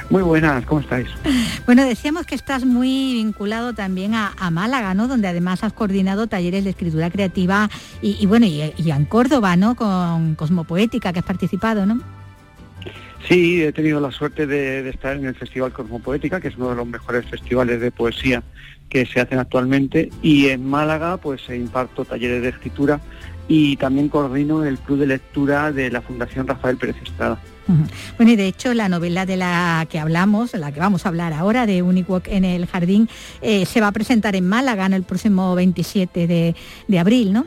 Muy 0.10 0.24
buenas, 0.24 0.66
¿cómo 0.66 0.82
estáis? 0.82 1.08
Bueno, 1.68 1.86
decíamos 1.86 2.26
que 2.26 2.34
estás 2.34 2.66
muy 2.66 3.14
vinculado 3.14 3.74
también 3.74 4.16
a, 4.16 4.34
Málaga, 4.50 4.96
¿no? 4.96 5.08
Donde 5.08 5.28
además 5.28 5.64
has 5.64 5.72
coordinado 5.72 6.26
talleres 6.26 6.64
de 6.64 6.72
escritura 6.72 7.12
creativa 7.12 7.70
y, 8.02 8.26
bueno, 8.26 8.48
y, 8.48 8.74
y, 8.76 8.90
en 8.90 9.06
Córdoba, 9.06 9.56
¿no? 9.56 9.76
Con 9.76 10.34
Cosmopoética, 10.34 11.14
que 11.14 11.20
has 11.20 11.26
participado, 11.26 11.86
¿no? 11.86 12.02
Sí, 13.28 13.64
he 13.64 13.72
tenido 13.72 14.00
la 14.00 14.12
suerte 14.12 14.48
de, 14.48 14.88
estar 14.90 15.16
en 15.16 15.26
el 15.26 15.36
Festival 15.36 15.72
Cosmopoética, 15.72 16.42
que 16.42 16.50
es 16.50 16.58
uno 16.58 16.70
de 16.70 16.76
los 16.76 16.88
mejores 16.88 17.26
festivales 17.26 17.80
de 17.80 17.92
poesía 17.92 18.44
que 18.90 19.06
se 19.06 19.22
hacen 19.22 19.40
actualmente, 19.40 20.10
y 20.22 20.50
en 20.50 20.70
Málaga 20.70 21.18
pues 21.18 21.42
imparto 21.50 22.04
talleres 22.04 22.42
de 22.42 22.50
escritura 22.50 23.00
y 23.48 23.78
también 23.78 24.10
coordino 24.10 24.66
el 24.66 24.78
club 24.78 25.00
de 25.00 25.08
lectura 25.08 25.72
de 25.72 25.90
la 25.90 26.02
Fundación 26.02 26.48
Rafael 26.48 26.78
Pérez 26.78 26.96
Estrada. 27.02 27.40
Bueno, 28.18 28.34
y 28.34 28.36
de 28.36 28.48
hecho 28.48 28.74
la 28.74 28.90
novela 28.90 29.26
de 29.26 29.38
la 29.38 29.88
que 29.90 30.00
hablamos, 30.00 30.54
la 30.54 30.72
que 30.72 30.80
vamos 30.80 31.06
a 31.06 31.10
hablar 31.10 31.32
ahora, 31.32 31.66
de 31.66 31.82
Uniquok 31.82 32.28
en 32.28 32.44
el 32.44 32.66
Jardín, 32.66 33.08
eh, 33.42 33.66
se 33.66 33.80
va 33.80 33.88
a 33.88 33.92
presentar 33.92 34.36
en 34.36 34.48
Málaga 34.48 34.86
en 34.86 34.94
el 34.94 35.04
próximo 35.04 35.56
27 35.56 36.28
de, 36.28 36.56
de 36.88 37.00
abril, 37.00 37.32
¿no? 37.32 37.46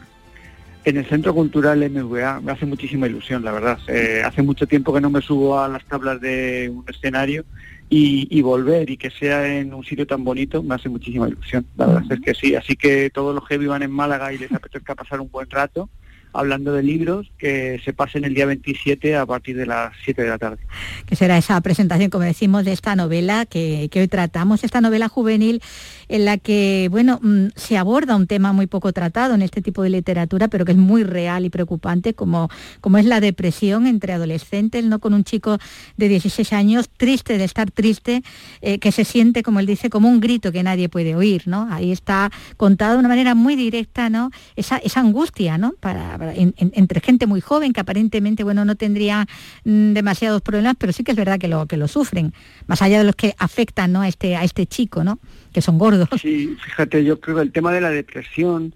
En 0.84 0.98
el 0.98 1.06
Centro 1.06 1.32
Cultural 1.32 1.78
MVA 1.90 2.40
me 2.42 2.52
hace 2.52 2.66
muchísima 2.66 3.06
ilusión, 3.06 3.42
la 3.42 3.52
verdad. 3.52 3.78
Eh, 3.88 4.22
hace 4.22 4.42
mucho 4.42 4.66
tiempo 4.66 4.92
que 4.92 5.00
no 5.00 5.08
me 5.08 5.22
subo 5.22 5.58
a 5.58 5.66
las 5.66 5.82
tablas 5.86 6.20
de 6.20 6.70
un 6.70 6.84
escenario 6.86 7.44
y, 7.88 8.42
volver 8.42 8.90
y 8.90 8.96
que 8.96 9.10
sea 9.10 9.46
en 9.46 9.72
un 9.72 9.84
sitio 9.84 10.06
tan 10.06 10.24
bonito 10.24 10.62
me 10.62 10.74
hace 10.74 10.90
muchísima 10.90 11.28
ilusión. 11.28 11.64
La 11.76 11.86
verdad 11.86 12.04
es 12.10 12.20
que 12.20 12.34
sí. 12.34 12.54
Así 12.54 12.76
que 12.76 13.08
todos 13.08 13.34
los 13.34 13.46
que 13.46 13.56
vivan 13.56 13.82
en 13.82 13.92
Málaga 13.92 14.32
y 14.32 14.38
les 14.38 14.52
apetezca 14.52 14.94
pasar 14.94 15.20
un 15.20 15.30
buen 15.30 15.48
rato, 15.48 15.88
hablando 16.34 16.72
de 16.72 16.82
libros 16.82 17.30
que 17.38 17.80
se 17.84 17.92
pasen 17.92 18.24
el 18.24 18.34
día 18.34 18.44
27 18.44 19.16
a 19.16 19.24
partir 19.24 19.56
de 19.56 19.66
las 19.66 19.92
7 20.04 20.22
de 20.22 20.28
la 20.28 20.38
tarde. 20.38 20.58
Que 21.06 21.16
será 21.16 21.38
esa 21.38 21.58
presentación, 21.60 22.10
como 22.10 22.24
decimos, 22.24 22.64
de 22.64 22.72
esta 22.72 22.96
novela 22.96 23.46
que, 23.46 23.88
que 23.90 24.00
hoy 24.00 24.08
tratamos, 24.08 24.64
esta 24.64 24.80
novela 24.80 25.08
juvenil 25.08 25.62
en 26.08 26.24
la 26.24 26.38
que, 26.38 26.88
bueno, 26.90 27.18
mm, 27.22 27.46
se 27.56 27.76
aborda 27.76 28.16
un 28.16 28.26
tema 28.26 28.52
muy 28.52 28.66
poco 28.66 28.92
tratado 28.92 29.34
en 29.34 29.42
este 29.42 29.62
tipo 29.62 29.82
de 29.82 29.90
literatura, 29.90 30.48
pero 30.48 30.64
que 30.64 30.72
es 30.72 30.78
muy 30.78 31.04
real 31.04 31.44
y 31.44 31.50
preocupante, 31.50 32.14
como, 32.14 32.48
como 32.80 32.98
es 32.98 33.04
la 33.04 33.20
depresión 33.20 33.86
entre 33.86 34.12
adolescentes, 34.12 34.84
¿no? 34.84 34.98
Con 34.98 35.14
un 35.14 35.24
chico 35.24 35.58
de 35.96 36.08
16 36.08 36.52
años 36.52 36.88
triste 36.96 37.38
de 37.38 37.44
estar 37.44 37.70
triste, 37.70 38.22
eh, 38.60 38.78
que 38.78 38.92
se 38.92 39.04
siente, 39.04 39.42
como 39.42 39.60
él 39.60 39.66
dice, 39.66 39.90
como 39.90 40.08
un 40.08 40.20
grito 40.20 40.52
que 40.52 40.62
nadie 40.62 40.88
puede 40.88 41.14
oír, 41.14 41.42
¿no? 41.46 41.68
Ahí 41.70 41.92
está 41.92 42.30
contado 42.56 42.94
de 42.94 42.98
una 43.00 43.08
manera 43.08 43.34
muy 43.34 43.56
directa, 43.56 44.10
¿no? 44.10 44.30
Esa, 44.56 44.78
esa 44.78 45.00
angustia, 45.00 45.58
¿no? 45.58 45.72
Para, 45.80 46.18
entre 46.34 47.00
gente 47.00 47.26
muy 47.26 47.40
joven 47.40 47.72
que 47.72 47.80
aparentemente, 47.80 48.44
bueno, 48.44 48.64
no 48.64 48.74
tendría 48.74 49.26
mm, 49.64 49.92
demasiados 49.92 50.42
problemas, 50.42 50.76
pero 50.78 50.92
sí 50.92 51.04
que 51.04 51.12
es 51.12 51.16
verdad 51.16 51.38
que 51.38 51.48
lo, 51.48 51.66
que 51.66 51.76
lo 51.76 51.88
sufren, 51.88 52.32
más 52.66 52.82
allá 52.82 52.98
de 52.98 53.04
los 53.04 53.16
que 53.16 53.34
afectan, 53.38 53.92
¿no? 53.92 54.02
A 54.02 54.08
este, 54.08 54.36
a 54.36 54.44
este 54.44 54.66
chico, 54.66 55.04
¿no? 55.04 55.18
Que 55.54 55.62
son 55.62 55.78
gordos 55.78 56.08
Sí, 56.20 56.56
fíjate, 56.60 57.04
yo 57.04 57.20
creo 57.20 57.36
que 57.36 57.42
el 57.42 57.52
tema 57.52 57.72
de 57.72 57.80
la 57.80 57.90
depresión 57.90 58.74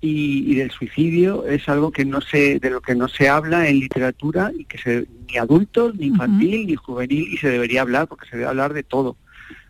y, 0.00 0.54
del 0.54 0.70
suicidio 0.70 1.46
es 1.46 1.68
algo 1.68 1.90
que 1.90 2.04
no 2.04 2.20
se, 2.20 2.60
de 2.60 2.70
lo 2.70 2.82
que 2.82 2.94
no 2.94 3.08
se 3.08 3.28
habla 3.28 3.66
en 3.66 3.80
literatura 3.80 4.52
y 4.56 4.66
que 4.66 4.78
se, 4.78 5.06
ni 5.26 5.38
adultos, 5.38 5.96
ni 5.96 6.06
infantil, 6.06 6.66
ni 6.66 6.76
juvenil, 6.76 7.32
y 7.32 7.38
se 7.38 7.48
debería 7.48 7.80
hablar, 7.80 8.06
porque 8.06 8.28
se 8.28 8.36
debe 8.36 8.48
hablar 8.48 8.74
de 8.74 8.82
todo. 8.82 9.16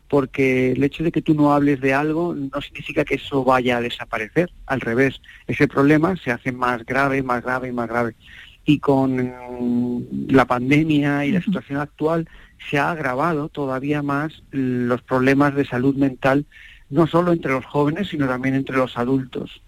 Porque 0.09 0.73
el 0.73 0.83
hecho 0.83 1.05
de 1.05 1.13
que 1.13 1.23
tú 1.23 1.35
no 1.35 1.53
hables 1.53 1.81
de 1.81 1.95
algo 1.95 2.35
no 2.35 2.61
significa 2.61 3.05
que 3.05 3.15
eso 3.15 3.45
vaya 3.45 3.77
a 3.77 3.81
desaparecer. 3.81 4.51
Al 4.67 4.81
revés, 4.81 5.21
ese 5.47 5.69
problema 5.69 6.17
se 6.17 6.33
hace 6.33 6.51
más 6.51 6.85
grave, 6.85 7.23
más 7.23 7.43
grave 7.43 7.69
y 7.69 7.73
más 7.73 7.89
grave. 7.89 8.17
Y 8.65 8.81
con 8.81 10.07
la 10.29 10.45
pandemia 10.45 11.25
y 11.25 11.33
la 11.33 11.41
situación 11.41 11.79
actual 11.79 12.29
se 12.71 12.79
ha 12.79 12.91
agravado 12.91 13.49
todavía 13.49 14.03
más 14.03 14.43
los 14.51 15.03
problemas 15.03 15.55
de 15.55 15.65
salud 15.65 15.95
mental 15.97 16.47
no 16.91 17.07
solo 17.07 17.33
entre 17.33 17.53
los 17.53 17.65
jóvenes, 17.65 18.09
sino 18.09 18.27
también 18.27 18.55
entre 18.55 18.77
los 18.77 18.97
adultos. 18.97 19.61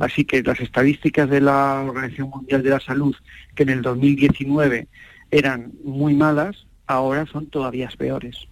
Así 0.00 0.24
que 0.24 0.42
las 0.42 0.58
estadísticas 0.60 1.28
de 1.28 1.42
la 1.42 1.84
Organización 1.86 2.30
Mundial 2.30 2.62
de 2.62 2.70
la 2.70 2.80
Salud, 2.80 3.14
que 3.54 3.62
en 3.62 3.68
el 3.68 3.82
2019 3.82 4.88
eran 5.30 5.72
muy 5.84 6.14
malas, 6.14 6.66
ahora 6.86 7.26
son 7.26 7.46
todavía 7.46 7.90
peores. 7.96 8.48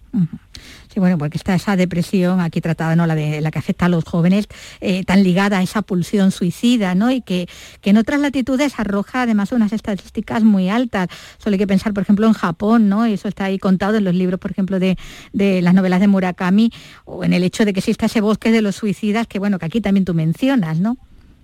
Sí, 0.95 1.01
bueno, 1.01 1.17
porque 1.17 1.37
está 1.37 1.53
esa 1.53 1.75
depresión 1.75 2.39
aquí 2.39 2.61
tratada, 2.61 2.95
¿no? 2.95 3.05
La 3.05 3.15
de 3.15 3.41
la 3.41 3.51
que 3.51 3.59
afecta 3.59 3.87
a 3.87 3.89
los 3.89 4.05
jóvenes, 4.05 4.47
eh, 4.79 5.03
tan 5.03 5.23
ligada 5.23 5.57
a 5.57 5.61
esa 5.61 5.81
pulsión 5.81 6.31
suicida, 6.31 6.95
¿no? 6.95 7.11
Y 7.11 7.19
que, 7.19 7.49
que, 7.81 7.89
en 7.89 7.97
otras 7.97 8.21
latitudes 8.21 8.79
arroja 8.79 9.23
además 9.23 9.51
unas 9.51 9.73
estadísticas 9.73 10.45
muy 10.45 10.69
altas. 10.69 11.09
Solo 11.37 11.55
hay 11.55 11.57
que 11.57 11.67
pensar, 11.67 11.93
por 11.93 12.03
ejemplo, 12.03 12.27
en 12.27 12.31
Japón, 12.31 12.87
¿no? 12.87 13.05
Y 13.05 13.11
eso 13.11 13.27
está 13.27 13.43
ahí 13.43 13.59
contado 13.59 13.97
en 13.97 14.05
los 14.05 14.15
libros, 14.15 14.39
por 14.39 14.51
ejemplo, 14.51 14.79
de, 14.79 14.95
las 15.33 15.73
novelas 15.73 15.99
de 15.99 16.07
Murakami, 16.07 16.71
o 17.03 17.25
en 17.25 17.33
el 17.33 17.43
hecho 17.43 17.65
de 17.65 17.73
que 17.73 17.81
exista 17.81 18.05
ese 18.05 18.21
bosque 18.21 18.49
de 18.51 18.61
los 18.61 18.77
suicidas, 18.77 19.27
que 19.27 19.37
bueno, 19.37 19.59
que 19.59 19.65
aquí 19.65 19.81
también 19.81 20.05
tú 20.05 20.13
mencionas, 20.13 20.79
¿no? 20.79 20.95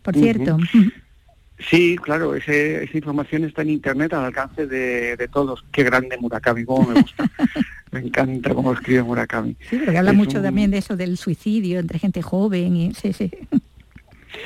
Por 0.01 0.15
cierto. 0.15 0.59
Sí, 1.69 1.97
claro, 2.01 2.35
esa 2.35 2.97
información 2.97 3.43
está 3.43 3.61
en 3.63 3.71
internet 3.71 4.13
al 4.13 4.23
alcance 4.23 4.65
de, 4.65 5.29
todos. 5.31 5.63
Qué 5.73 5.83
grande 5.83 6.17
Murakami, 6.17 6.63
cómo 6.63 6.87
me 6.87 7.01
gusta. 7.01 7.29
me 7.91 7.99
encanta 7.99 8.53
cómo 8.53 8.73
escribe 8.73 9.03
Murakami. 9.03 9.55
Sí, 9.69 9.77
porque 9.77 9.97
habla 9.97 10.13
mucho 10.13 10.41
también 10.41 10.71
de 10.71 10.77
eso, 10.77 10.95
del 10.95 11.17
suicidio 11.17 11.79
entre 11.79 11.99
gente 11.99 12.21
joven. 12.21 12.75
Y, 12.75 12.93
sí, 12.93 13.13
sí. 13.13 13.31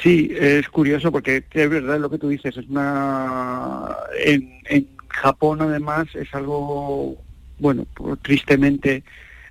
Sí, 0.01 0.31
es 0.37 0.67
curioso 0.69 1.11
porque 1.11 1.43
es 1.49 1.69
verdad 1.69 1.99
lo 1.99 2.09
que 2.09 2.17
tú 2.17 2.29
dices. 2.29 2.57
Es 2.57 2.67
una 2.67 3.95
en, 4.23 4.59
en 4.65 4.87
Japón 5.07 5.61
además 5.61 6.07
es 6.15 6.33
algo, 6.33 7.17
bueno, 7.59 7.85
tristemente 8.21 9.03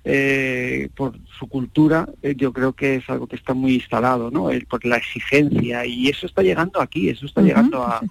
eh, 0.07 0.89
por 0.95 1.17
su 1.39 1.47
cultura, 1.47 2.07
eh, 2.21 2.35
yo 2.37 2.53
creo 2.53 2.73
que 2.73 2.97
es 2.97 3.09
algo 3.09 3.25
que 3.25 3.35
está 3.35 3.55
muy 3.55 3.73
instalado, 3.73 4.29
¿no? 4.29 4.49
por 4.69 4.85
la 4.85 4.97
exigencia, 4.97 5.83
y 5.83 6.09
eso 6.09 6.27
está 6.27 6.43
llegando 6.43 6.79
aquí, 6.79 7.09
eso 7.09 7.25
está 7.25 7.41
llegando 7.41 7.83
a, 7.83 8.01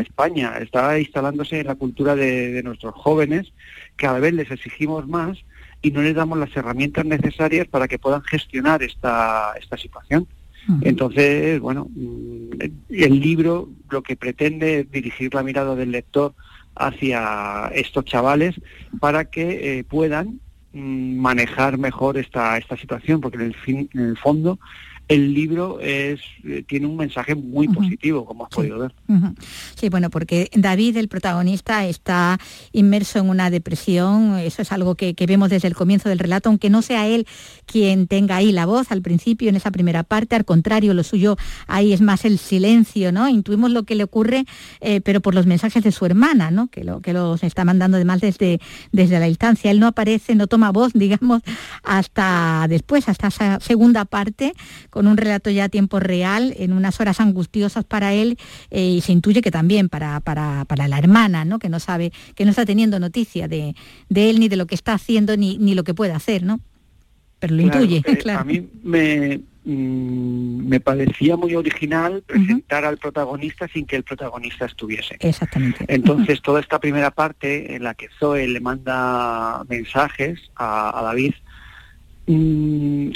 España, 0.00 0.54
está 0.62 0.98
instalándose 0.98 1.60
en 1.60 1.66
la 1.66 1.74
cultura 1.74 2.16
de, 2.16 2.62
nuestros 2.62 2.94
jóvenes, 2.94 3.52
cada 3.96 4.18
vez 4.18 4.34
les 4.34 4.50
exigimos 4.50 5.06
más 5.06 5.38
y 5.82 5.90
no 5.90 6.02
les 6.02 6.14
damos 6.14 6.38
las 6.38 6.56
herramientas 6.56 7.04
necesarias 7.04 7.66
para 7.66 7.88
que 7.88 7.98
puedan 7.98 8.22
gestionar 8.22 8.82
esta, 8.82 9.52
esta 9.60 9.76
situación. 9.76 10.26
Entonces, 10.82 11.58
bueno, 11.58 11.88
mm, 11.92 12.50
el 12.90 13.20
libro 13.20 13.68
lo 13.90 14.02
que 14.02 14.14
pretende 14.14 14.80
es 14.80 14.90
dirigir 14.92 15.34
la 15.34 15.42
mirada 15.42 15.74
del 15.74 15.90
lector 15.90 16.34
hacia 16.76 17.70
estos 17.74 18.04
chavales 18.04 18.54
para 19.00 19.24
que 19.24 19.78
eh, 19.78 19.84
puedan 19.84 20.40
mm, 20.72 21.16
manejar 21.18 21.78
mejor 21.78 22.16
esta, 22.16 22.58
esta 22.58 22.76
situación, 22.76 23.20
porque 23.20 23.38
en 23.38 23.42
el, 23.42 23.54
fin, 23.54 23.90
en 23.92 24.00
el 24.00 24.16
fondo 24.16 24.60
el 25.12 25.34
libro 25.34 25.78
es, 25.78 26.20
eh, 26.42 26.64
tiene 26.66 26.86
un 26.86 26.96
mensaje 26.96 27.34
muy 27.34 27.68
positivo, 27.68 28.24
como 28.24 28.46
has 28.46 28.50
podido 28.50 28.78
ver. 28.78 28.94
Sí, 29.74 29.90
bueno, 29.90 30.08
porque 30.08 30.48
David, 30.54 30.96
el 30.96 31.08
protagonista, 31.08 31.86
está 31.86 32.38
inmerso 32.72 33.18
en 33.18 33.28
una 33.28 33.50
depresión, 33.50 34.38
eso 34.38 34.62
es 34.62 34.72
algo 34.72 34.94
que, 34.94 35.14
vemos 35.26 35.50
desde 35.50 35.68
el 35.68 35.74
comienzo 35.74 36.08
del 36.08 36.18
relato, 36.18 36.48
aunque 36.48 36.70
no 36.70 36.80
sea 36.80 37.06
él 37.06 37.26
quien 37.66 38.06
tenga 38.06 38.36
ahí 38.36 38.52
la 38.52 38.64
voz 38.64 38.90
al 38.90 39.02
principio, 39.02 39.50
en 39.50 39.56
esa 39.56 39.70
primera 39.70 40.02
parte, 40.02 40.34
al 40.34 40.46
contrario, 40.46 40.94
lo 40.94 41.02
suyo 41.02 41.36
ahí 41.66 41.92
es 41.92 42.00
más 42.00 42.24
el 42.24 42.38
silencio, 42.38 43.12
¿no? 43.12 43.28
Intuimos 43.28 43.70
lo 43.70 43.82
que 43.82 43.94
le 43.94 44.04
ocurre, 44.04 44.46
eh, 44.80 45.02
pero 45.02 45.20
por 45.20 45.34
los 45.34 45.44
mensajes 45.44 45.84
de 45.84 45.92
su 45.92 46.06
hermana, 46.06 46.50
¿no? 46.50 46.68
Que, 46.68 46.84
lo, 46.84 47.00
que 47.00 47.12
los 47.12 47.42
está 47.42 47.64
mandando 47.66 47.98
además 47.98 48.20
desde, 48.22 48.60
desde 48.92 49.20
la 49.20 49.26
distancia. 49.26 49.70
Él 49.70 49.78
no 49.78 49.86
aparece, 49.86 50.34
no 50.34 50.46
toma 50.46 50.72
voz, 50.72 50.92
digamos, 50.94 51.42
hasta 51.82 52.66
después, 52.68 53.08
hasta 53.10 53.28
esa 53.28 53.60
segunda 53.60 54.06
parte, 54.06 54.54
con 54.90 55.01
un 55.06 55.16
relato 55.16 55.50
ya 55.50 55.64
a 55.64 55.68
tiempo 55.68 56.00
real, 56.00 56.54
en 56.58 56.72
unas 56.72 57.00
horas 57.00 57.20
angustiosas 57.20 57.84
para 57.84 58.12
él, 58.12 58.38
eh, 58.70 58.84
y 58.84 59.00
se 59.00 59.12
intuye 59.12 59.42
que 59.42 59.50
también 59.50 59.88
para, 59.88 60.20
para, 60.20 60.88
la 60.88 60.98
hermana, 60.98 61.44
¿no? 61.44 61.58
que 61.58 61.68
no 61.68 61.80
sabe, 61.80 62.12
que 62.34 62.44
no 62.44 62.50
está 62.50 62.64
teniendo 62.64 62.98
noticia 62.98 63.48
de, 63.48 63.74
él, 64.14 64.40
ni 64.40 64.48
de 64.48 64.56
lo 64.56 64.66
que 64.66 64.74
está 64.74 64.94
haciendo, 64.94 65.36
ni, 65.36 65.58
ni 65.58 65.74
lo 65.74 65.84
que 65.84 65.94
puede 65.94 66.12
hacer, 66.12 66.42
¿no? 66.42 66.60
Pero 67.38 67.54
lo 67.56 67.62
intuye, 67.62 68.02
eh, 68.04 68.16
claro. 68.22 68.40
A 68.40 68.44
mí 68.44 68.68
me, 68.84 69.40
mm, 69.64 70.68
me 70.68 70.78
parecía 70.78 71.36
muy 71.36 71.56
original 71.56 72.22
presentar 72.24 72.84
al 72.84 72.98
protagonista 72.98 73.66
sin 73.66 73.84
que 73.84 73.96
el 73.96 74.04
protagonista 74.04 74.66
estuviese. 74.66 75.16
Exactamente. 75.18 75.84
Entonces, 75.88 76.40
toda 76.40 76.60
esta 76.60 76.78
primera 76.78 77.10
parte 77.10 77.74
en 77.74 77.82
la 77.82 77.94
que 77.94 78.08
Zoe 78.18 78.46
le 78.46 78.60
manda 78.60 79.64
mensajes 79.68 80.38
a, 80.54 80.96
a 80.96 81.02
David, 81.02 81.34
Mm, 82.32 83.10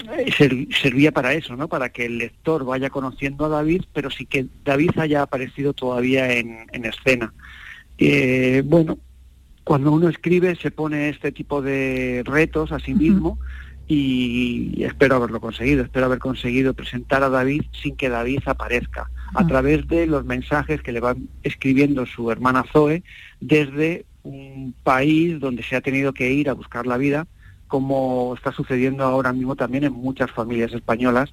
servía 0.82 1.10
para 1.10 1.32
eso, 1.32 1.56
¿no? 1.56 1.68
Para 1.68 1.88
que 1.88 2.04
el 2.04 2.18
lector 2.18 2.64
vaya 2.66 2.90
conociendo 2.90 3.46
a 3.46 3.48
David, 3.48 3.84
pero 3.94 4.10
sí 4.10 4.26
que 4.26 4.46
David 4.62 4.90
haya 4.98 5.22
aparecido 5.22 5.72
todavía 5.72 6.32
en, 6.32 6.84
escena. 6.84 7.32
Eh, 7.96 8.62
bueno, 8.66 8.98
cuando 9.64 9.90
uno 9.92 10.10
escribe 10.10 10.54
se 10.56 10.70
pone 10.70 11.08
este 11.08 11.32
tipo 11.32 11.62
de 11.62 12.22
retos 12.26 12.72
a 12.72 12.78
sí 12.78 12.92
mismo 12.94 13.38
y 13.88 14.82
espero 14.82 15.16
haberlo 15.16 15.40
conseguido, 15.40 15.84
espero 15.84 16.06
haber 16.06 16.18
conseguido 16.18 16.74
presentar 16.74 17.22
a 17.22 17.30
David 17.30 17.62
sin 17.82 17.96
que 17.96 18.10
David 18.10 18.40
aparezca, 18.44 19.08
a 19.34 19.46
través 19.46 19.88
de 19.88 20.06
los 20.06 20.26
mensajes 20.26 20.82
que 20.82 20.92
le 20.92 21.00
va 21.00 21.16
escribiendo 21.42 22.04
su 22.04 22.30
hermana 22.30 22.64
Zoe 22.70 23.02
desde 23.40 24.04
un 24.24 24.74
país 24.82 25.40
donde 25.40 25.62
se 25.62 25.76
ha 25.76 25.80
tenido 25.80 26.12
que 26.12 26.32
ir 26.32 26.50
a 26.50 26.54
buscar 26.54 26.86
la 26.86 26.98
vida 26.98 27.26
como 27.68 28.34
está 28.36 28.52
sucediendo 28.52 29.04
ahora 29.04 29.32
mismo 29.32 29.56
también 29.56 29.84
en 29.84 29.92
muchas 29.92 30.30
familias 30.30 30.72
españolas, 30.72 31.32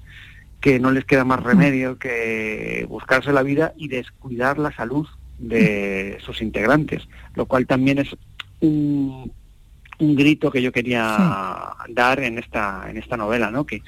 que 0.60 0.80
no 0.80 0.90
les 0.90 1.04
queda 1.04 1.24
más 1.24 1.42
remedio 1.42 1.98
que 1.98 2.86
buscarse 2.88 3.32
la 3.32 3.42
vida 3.42 3.74
y 3.76 3.88
descuidar 3.88 4.58
la 4.58 4.72
salud 4.72 5.06
de 5.38 6.18
sus 6.24 6.40
integrantes, 6.40 7.06
lo 7.34 7.46
cual 7.46 7.66
también 7.66 7.98
es 7.98 8.16
un, 8.60 9.30
grito 9.98 10.50
que 10.50 10.62
yo 10.62 10.72
quería 10.72 11.74
dar 11.88 12.20
en 12.20 12.38
esta 12.38 12.86
en 12.88 12.96
esta 12.96 13.16
novela, 13.16 13.50
¿no? 13.50 13.64
Que 13.64 13.82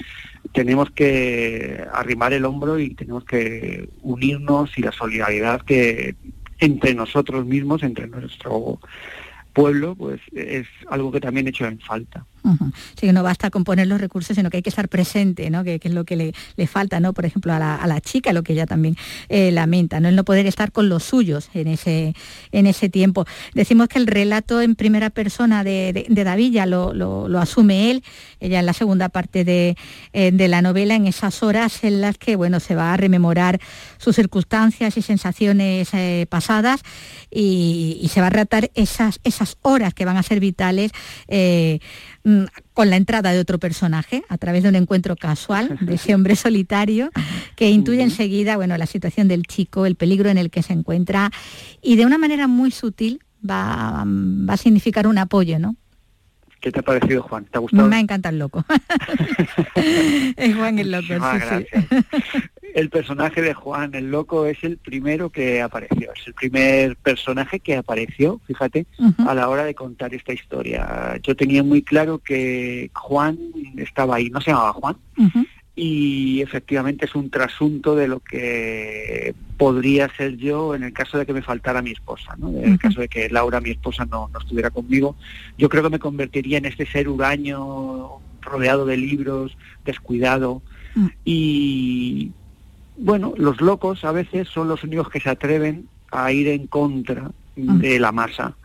tenemos 0.53 0.91
que 0.91 1.85
arrimar 1.93 2.33
el 2.33 2.45
hombro 2.45 2.79
y 2.79 2.95
tenemos 2.95 3.25
que 3.25 3.89
unirnos 4.03 4.77
y 4.79 4.83
la 4.83 4.93
solidaridad 4.93 5.63
que 5.63 6.15
entre 6.59 6.95
nosotros 6.95 7.45
mismos, 7.45 7.83
entre 7.83 8.07
nuestro 8.07 8.79
pueblo, 9.53 9.95
pues 9.95 10.21
es 10.35 10.67
algo 10.89 11.11
que 11.11 11.21
también 11.21 11.47
he 11.47 11.51
hecho 11.51 11.67
en 11.67 11.81
falta. 11.81 12.27
Sí, 12.99 13.07
que 13.07 13.13
no 13.13 13.23
basta 13.23 13.51
con 13.51 13.65
poner 13.65 13.87
los 13.87 14.01
recursos, 14.01 14.37
sino 14.37 14.51
que 14.51 14.59
hay 14.59 14.63
que 14.63 14.71
estar 14.71 14.89
presente, 14.89 15.51
¿no? 15.51 15.65
Que, 15.65 15.81
es 15.83 15.93
lo 15.93 16.05
que 16.05 16.17
le, 16.17 16.67
falta, 16.67 17.01
¿no? 17.01 17.13
Por 17.13 17.27
ejemplo, 17.27 17.53
a 17.53 17.59
la, 17.59 18.01
chica, 18.01 18.33
lo 18.33 18.43
que 18.43 18.53
ella 18.53 18.67
también 18.67 18.97
eh, 19.29 19.51
lamenta, 19.53 20.01
¿no? 20.01 20.09
El 20.09 20.17
no 20.17 20.25
poder 20.25 20.47
estar 20.47 20.73
con 20.73 20.89
los 20.89 21.05
suyos 21.05 21.49
en 21.55 21.69
ese, 21.69 22.15
en 22.53 22.67
ese 22.67 22.89
tiempo. 22.89 23.27
Decimos 23.55 23.89
que 23.89 23.99
el 23.99 24.07
relato 24.07 24.61
en 24.61 24.75
primera 24.75 25.11
persona 25.11 25.65
de, 25.65 26.07
David 26.09 26.53
ya 26.53 26.67
lo, 26.67 27.39
asume 27.39 27.91
él, 27.91 28.05
ella 28.41 28.61
en 28.61 28.67
la 28.67 28.73
segunda 28.73 29.09
parte 29.09 29.45
de, 29.45 29.77
eh, 30.13 30.31
de, 30.33 30.49
la 30.49 30.63
novela, 30.63 30.95
en 30.95 31.07
esas 31.07 31.43
horas 31.43 31.85
en 31.85 32.01
las 32.01 32.19
que, 32.19 32.37
bueno, 32.37 32.61
se 32.61 32.75
va 32.75 32.93
a 32.93 32.97
rememorar 32.97 33.61
sus 33.99 34.17
circunstancias 34.17 34.97
y 34.97 35.03
sensaciones 35.03 35.89
eh, 35.93 36.27
pasadas 36.29 36.81
y, 37.31 38.11
se 38.17 38.21
va 38.21 38.29
a 38.29 38.31
tratar 38.31 38.71
esas, 38.75 39.21
esas 39.25 39.59
horas 39.61 39.93
que 39.93 40.05
van 40.07 40.17
a 40.17 40.23
ser 40.23 40.41
vitales 40.41 40.93
con 42.73 42.91
la 42.91 42.97
entrada 42.97 43.33
de 43.33 43.39
otro 43.39 43.59
personaje 43.59 44.25
a 44.29 44.37
través 44.39 44.63
de 44.63 44.69
un 44.69 44.77
encuentro 44.77 45.17
casual 45.17 45.79
de 45.81 45.95
ese 45.95 46.15
hombre 46.15 46.37
solitario 46.37 47.11
que 47.55 47.71
intuye 47.71 48.03
enseguida 48.03 48.57
bueno, 48.57 48.77
la 48.77 48.87
situación 48.87 49.29
del 49.29 49.45
chico, 49.45 49.87
el 49.87 49.95
peligro 49.95 50.29
en 50.29 50.39
el 50.39 50.51
que 50.51 50.63
se 50.63 50.73
encuentra 50.73 51.31
y 51.83 51.97
de 51.97 52.05
una 52.05 52.19
manera 52.19 52.49
muy 52.49 52.71
sutil 52.71 53.21
va, 53.49 54.05
va 54.07 54.55
a 54.55 54.57
significar 54.57 55.07
un 55.07 55.19
apoyo, 55.19 55.59
¿no? 55.59 55.77
¿Qué 56.61 56.73
te 56.73 56.81
ha 56.81 56.83
parecido, 56.83 57.23
Juan? 57.23 57.45
¿Te 57.45 57.59
ha 57.59 57.61
gustado? 57.61 57.87
Me 57.87 58.01
encanta 58.01 58.31
el 58.31 58.39
loco. 58.39 58.65
es 60.37 60.57
Juan 60.57 60.79
el 60.79 60.91
loco. 60.91 61.07
sí, 61.07 61.67
el 62.77 62.91
personaje 62.91 63.41
de 63.41 63.55
Juan 63.55 63.95
el 63.95 64.11
Loco 64.11 64.45
es 64.45 64.63
el 64.63 64.77
primero 64.77 65.31
que 65.31 65.63
apareció, 65.63 66.13
es 66.13 66.27
el 66.27 66.35
primer 66.35 66.97
personaje 66.97 67.59
que 67.59 67.75
apareció, 67.75 68.39
fíjate, 68.47 68.87
a 69.27 69.35
la 69.35 69.49
hora 69.49 69.65
de 69.65 69.75
contar 69.75 70.13
esta 70.13 70.35
historia. 70.35 71.19
Yo 71.23 71.35
tenía 71.35 71.63
muy 71.63 71.81
claro 71.81 72.19
que 72.19 72.91
Juan 72.93 73.39
estaba 73.79 74.17
ahí, 74.17 74.29
no 74.29 74.43
se 74.43 74.51
llamaba 74.51 74.75
Juan, 74.75 74.97
y 75.75 76.43
efectivamente 76.43 77.07
es 77.07 77.15
un 77.15 77.31
trasunto 77.31 77.97
de 77.97 78.09
lo 78.09 78.21
que 78.21 79.35
podría 79.57 80.15
ser 80.15 80.37
yo 80.37 80.75
en 80.75 80.83
el 80.83 80.93
caso 80.93 81.17
de 81.17 81.25
que 81.25 81.33
me 81.33 81.41
faltara 81.41 81.81
mi 81.81 81.93
esposa, 81.93 82.37
¿no? 82.37 82.51
en 82.51 82.73
el 82.73 82.79
caso 82.79 83.01
de 83.01 83.09
que 83.09 83.31
Laura, 83.31 83.59
mi 83.63 83.71
esposa, 83.71 84.05
no, 84.05 84.29
no 84.31 84.39
estuviera 84.39 84.69
conmigo. 84.69 85.17
Yo 85.57 85.71
creo 85.71 85.83
que 85.83 85.89
me 85.89 85.99
convertiría 85.99 86.59
en 86.59 86.67
este 86.67 86.85
ser 86.85 87.09
huraño, 87.09 88.19
rodeado 88.43 88.85
de 88.85 88.99
libros, 88.99 89.57
descuidado, 89.87 90.61
mm. 90.95 91.07
y 91.25 92.33
bueno, 92.97 93.35
los 93.37 93.61
locos 93.61 94.05
a 94.05 94.13
veces 94.13 94.49
son 94.49 94.69
los 94.69 94.85
únicos 94.85 95.09
que 95.11 95.21
se 95.21 95.31
atreven 95.31 95.89
a 96.11 96.33
ir 96.33 96.49
en 96.49 96.67
contra 96.67 97.31
mm. 97.57 97.79
de 97.79 98.01
la 98.01 98.13
masa. 98.13 98.57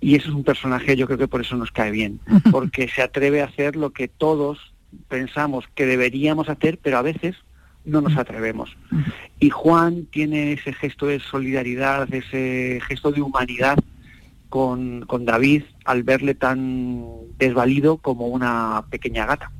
Y 0.00 0.14
eso 0.14 0.28
es 0.28 0.34
un 0.34 0.44
personaje, 0.44 0.96
yo 0.96 1.06
creo 1.06 1.18
que 1.18 1.28
por 1.28 1.40
eso 1.40 1.56
nos 1.56 1.72
cae 1.72 1.90
bien, 1.90 2.20
porque 2.50 2.88
se 2.88 3.02
atreve 3.02 3.42
a 3.42 3.46
hacer 3.46 3.76
lo 3.76 3.90
que 3.90 4.08
todos 4.08 4.72
pensamos 5.08 5.66
que 5.74 5.86
deberíamos 5.86 6.48
hacer, 6.48 6.78
pero 6.82 6.98
a 6.98 7.02
veces 7.02 7.36
no 7.84 8.00
nos 8.00 8.14
mm. 8.14 8.18
atrevemos. 8.18 8.76
Mm. 8.90 9.00
Y 9.40 9.50
Juan 9.50 10.06
tiene 10.10 10.52
ese 10.52 10.72
gesto 10.72 11.06
de 11.06 11.20
solidaridad, 11.20 12.12
ese 12.12 12.80
gesto 12.86 13.12
de 13.12 13.22
humanidad 13.22 13.78
con, 14.48 15.02
con 15.02 15.24
David 15.24 15.62
al 15.84 16.02
verle 16.02 16.34
tan 16.34 17.04
desvalido 17.38 17.98
como 17.98 18.26
una 18.26 18.84
pequeña 18.90 19.24
gata 19.24 19.50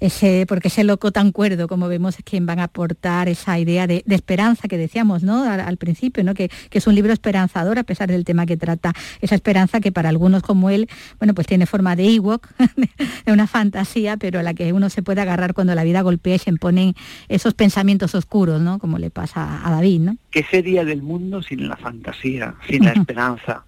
ese, 0.00 0.44
porque 0.48 0.68
ese 0.68 0.84
loco 0.84 1.12
tan 1.12 1.32
cuerdo, 1.32 1.68
como 1.68 1.88
vemos, 1.88 2.18
es 2.18 2.24
quien 2.24 2.46
van 2.46 2.58
a 2.58 2.64
aportar 2.64 3.28
esa 3.28 3.58
idea 3.58 3.86
de, 3.86 4.04
esperanza 4.08 4.68
que 4.68 4.78
decíamos 4.78 5.22
¿no? 5.22 5.42
al, 5.44 5.76
principio, 5.76 6.24
¿no? 6.24 6.34
Que, 6.34 6.50
es 6.70 6.86
un 6.86 6.94
libro 6.94 7.12
esperanzador 7.12 7.78
a 7.78 7.84
pesar 7.84 8.08
del 8.08 8.24
tema 8.24 8.46
que 8.46 8.56
trata, 8.56 8.92
esa 9.20 9.34
esperanza 9.34 9.80
que 9.80 9.92
para 9.92 10.08
algunos 10.08 10.42
como 10.42 10.70
él, 10.70 10.88
bueno, 11.18 11.34
pues 11.34 11.46
tiene 11.46 11.66
forma 11.66 11.96
de 11.96 12.08
Ewok, 12.14 12.48
de 13.26 13.32
una 13.32 13.46
fantasía, 13.46 14.16
pero 14.16 14.40
a 14.40 14.42
la 14.42 14.54
que 14.54 14.72
uno 14.72 14.90
se 14.90 15.02
puede 15.02 15.20
agarrar 15.20 15.54
cuando 15.54 15.74
la 15.74 15.84
vida 15.84 16.02
golpea 16.02 16.36
y 16.36 16.38
se 16.38 16.50
imponen 16.50 16.94
esos 17.28 17.54
pensamientos 17.54 18.14
oscuros, 18.14 18.60
¿no? 18.60 18.78
Como 18.78 18.98
le 18.98 19.10
pasa 19.10 19.66
a 19.66 19.70
David, 19.70 20.00
¿no? 20.00 20.16
¿Qué 20.30 20.42
sería 20.42 20.84
del 20.84 21.02
mundo 21.02 21.42
sin 21.42 21.68
la 21.68 21.76
fantasía, 21.76 22.54
sin 22.68 22.84
la 22.84 22.92
esperanza? 22.92 23.64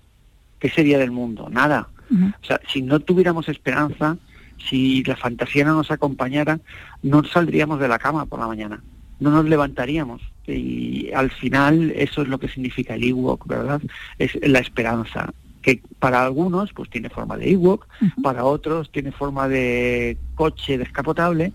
¿Qué 0.59 0.69
sería 0.69 0.99
del 0.99 1.11
mundo? 1.11 1.49
Nada. 1.51 1.89
O 2.11 2.47
sea, 2.47 2.61
si 2.73 2.83
no 2.83 3.01
tuviéramos 3.01 3.49
esperanza, 3.49 4.17
si 4.59 5.03
la 5.05 5.17
fantasía 5.17 5.65
no 5.65 5.75
nos 5.75 5.91
acompañara, 5.91 6.61
no 7.03 7.25
saldríamos 7.25 7.81
de 7.81 7.89
la 7.89 7.99
cama 7.99 8.27
por 8.27 8.41
la 8.41 8.47
mañana, 8.47 8.83
no 9.21 9.31
nos 9.31 9.45
levantaríamos. 9.45 10.23
Y 10.47 11.11
al 11.13 11.31
final 11.31 11.93
eso 11.97 12.23
es 12.23 12.29
lo 12.29 12.39
que 12.39 12.49
significa 12.49 12.95
el 12.95 13.05
Ewok, 13.05 13.47
¿verdad? 13.47 13.83
Es 14.19 14.39
la 14.43 14.61
esperanza, 14.61 15.33
que 15.63 15.83
para 15.99 16.25
algunos 16.25 16.73
pues 16.73 16.89
tiene 16.91 17.11
forma 17.11 17.37
de 17.37 17.51
Ewok, 17.51 17.87
para 18.23 18.45
otros 18.45 18.91
tiene 18.93 19.11
forma 19.11 19.49
de 19.49 20.17
coche 20.37 20.79
descapotable 20.79 21.53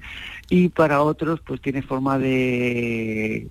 y 0.49 0.67
para 0.67 1.01
otros 1.01 1.39
pues 1.39 1.61
tiene 1.61 1.81
forma 1.81 2.19
de 2.19 3.47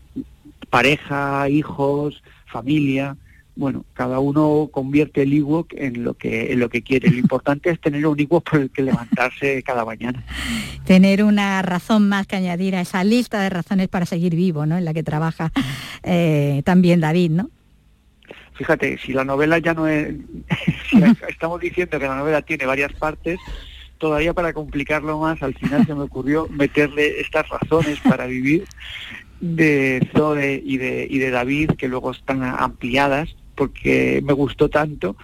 pareja, 0.68 1.48
hijos, 1.48 2.22
familia 2.46 3.16
bueno, 3.60 3.84
cada 3.92 4.20
uno 4.20 4.70
convierte 4.72 5.22
el 5.22 5.34
ebook 5.34 5.74
en 5.76 6.02
lo 6.02 6.14
que 6.14 6.50
en 6.50 6.60
lo 6.60 6.70
que 6.70 6.80
quiere. 6.80 7.10
Lo 7.10 7.18
importante 7.26 7.68
es 7.68 7.78
tener 7.78 8.06
un 8.06 8.18
ebook 8.18 8.48
por 8.50 8.60
el 8.60 8.70
que 8.70 8.82
levantarse 8.82 9.62
cada 9.62 9.84
mañana. 9.84 10.24
Tener 10.86 11.22
una 11.22 11.60
razón 11.60 12.08
más 12.08 12.26
que 12.26 12.36
añadir 12.36 12.74
a 12.74 12.80
esa 12.80 13.04
lista 13.04 13.42
de 13.42 13.50
razones 13.50 13.88
para 13.88 14.06
seguir 14.06 14.34
vivo, 14.34 14.64
¿no? 14.64 14.78
En 14.78 14.86
la 14.86 14.94
que 14.94 15.02
trabaja 15.02 15.52
eh, 16.02 16.62
también 16.64 17.00
David, 17.00 17.32
¿no? 17.32 17.50
Fíjate, 18.54 18.98
si 18.98 19.12
la 19.12 19.24
novela 19.24 19.58
ya 19.58 19.74
no 19.74 19.86
es, 19.86 20.14
estamos 21.28 21.60
diciendo 21.60 21.98
que 21.98 22.06
la 22.06 22.16
novela 22.16 22.40
tiene 22.40 22.64
varias 22.64 22.94
partes, 22.94 23.38
todavía 23.98 24.32
para 24.32 24.54
complicarlo 24.54 25.18
más, 25.18 25.42
al 25.42 25.54
final 25.54 25.86
se 25.86 25.94
me 25.94 26.04
ocurrió 26.04 26.48
meterle 26.48 27.20
estas 27.20 27.46
razones 27.50 28.00
para 28.00 28.24
vivir 28.24 28.64
de 29.40 30.08
Zoe 30.14 30.62
y 30.64 30.76
de, 30.76 31.06
y 31.08 31.18
de 31.18 31.30
David, 31.30 31.72
que 31.72 31.88
luego 31.88 32.10
están 32.10 32.42
ampliadas, 32.42 33.34
porque 33.54 34.22
me 34.24 34.32
gustó 34.32 34.68
tanto 34.68 35.16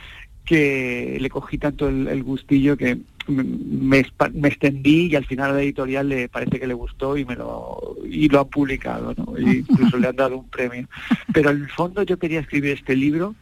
que 0.44 1.18
le 1.20 1.28
cogí 1.28 1.58
tanto 1.58 1.88
el, 1.88 2.22
gustillo 2.22 2.76
que 2.76 2.98
me, 3.26 3.98
extendí 3.98 5.06
y 5.06 5.16
al 5.16 5.26
final 5.26 5.50
a 5.50 5.54
la 5.54 5.62
editorial 5.62 6.08
le 6.08 6.28
parece 6.28 6.60
que 6.60 6.68
le 6.68 6.74
gustó 6.74 7.16
y 7.16 7.24
me 7.24 7.34
lo 7.34 7.96
y 8.08 8.28
lo 8.28 8.40
han 8.40 8.48
publicado, 8.48 9.12
¿no? 9.16 9.36
incluso 9.38 9.98
le 9.98 10.06
han 10.06 10.16
dado 10.16 10.38
un 10.38 10.48
premio. 10.48 10.88
Pero 11.34 11.50
en 11.50 11.62
el 11.62 11.68
fondo 11.68 12.04
yo 12.04 12.18
quería 12.18 12.40
escribir 12.40 12.72
este 12.72 12.94
libro 12.94 13.34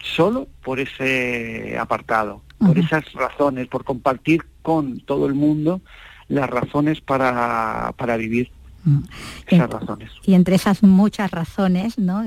solo 0.00 0.48
por 0.62 0.78
ese 0.78 1.76
apartado, 1.78 2.42
por 2.58 2.78
esas 2.78 3.12
razones, 3.12 3.66
por 3.66 3.84
compartir 3.84 4.44
con 4.62 5.00
todo 5.00 5.26
el 5.26 5.34
mundo 5.34 5.80
las 6.28 6.48
razones 6.48 7.00
para, 7.00 7.92
para 7.96 8.16
vivir. 8.16 8.50
Mm. 8.84 9.02
Razones. 9.50 10.10
Y 10.24 10.34
entre 10.34 10.56
esas 10.56 10.82
muchas 10.82 11.30
razones, 11.30 11.98
¿no? 11.98 12.24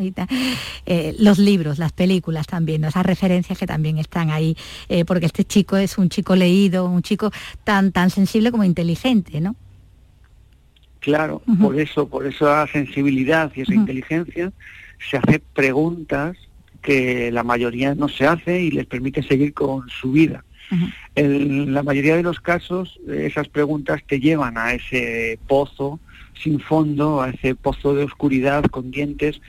Eh, 0.85 1.15
los 1.19 1.37
libros, 1.37 1.79
las 1.79 1.91
películas 1.91 2.47
también, 2.47 2.83
esas 2.85 3.05
referencias 3.05 3.57
que 3.57 3.67
también 3.67 3.97
están 3.97 4.29
ahí, 4.29 4.55
eh, 4.87 5.03
porque 5.03 5.25
este 5.25 5.43
chico 5.43 5.75
es 5.75 5.97
un 5.97 6.09
chico 6.09 6.35
leído, 6.35 6.85
un 6.85 7.01
chico 7.01 7.31
tan, 7.63 7.91
tan 7.91 8.09
sensible 8.09 8.51
como 8.51 8.63
inteligente, 8.63 9.41
¿no? 9.41 9.55
Claro, 10.99 11.43
por 11.61 11.79
eso, 11.79 12.07
por 12.07 12.25
esa 12.25 12.65
sensibilidad 12.67 13.51
y 13.55 13.61
esa 13.61 13.75
inteligencia, 13.75 14.51
se 15.07 15.17
hace 15.17 15.39
preguntas 15.39 16.35
que 16.81 17.31
la 17.31 17.43
mayoría 17.43 17.93
no 17.93 18.09
se 18.09 18.25
hace 18.25 18.61
y 18.61 18.71
les 18.71 18.87
permite 18.87 19.21
seguir 19.21 19.53
con 19.53 19.87
su 19.89 20.11
vida. 20.11 20.43
En 21.13 21.75
la 21.75 21.83
mayoría 21.83 22.15
de 22.15 22.23
los 22.23 22.39
casos, 22.39 22.99
esas 23.07 23.47
preguntas 23.49 24.01
te 24.07 24.19
llevan 24.19 24.57
a 24.57 24.73
ese 24.73 25.37
pozo 25.47 25.99
sin 26.41 26.59
fondo, 26.59 27.21
a 27.21 27.29
ese 27.29 27.55
pozo 27.55 27.95
de 27.95 28.03
oscuridad 28.03 28.63
con 28.65 28.91
dientes, 28.91 29.41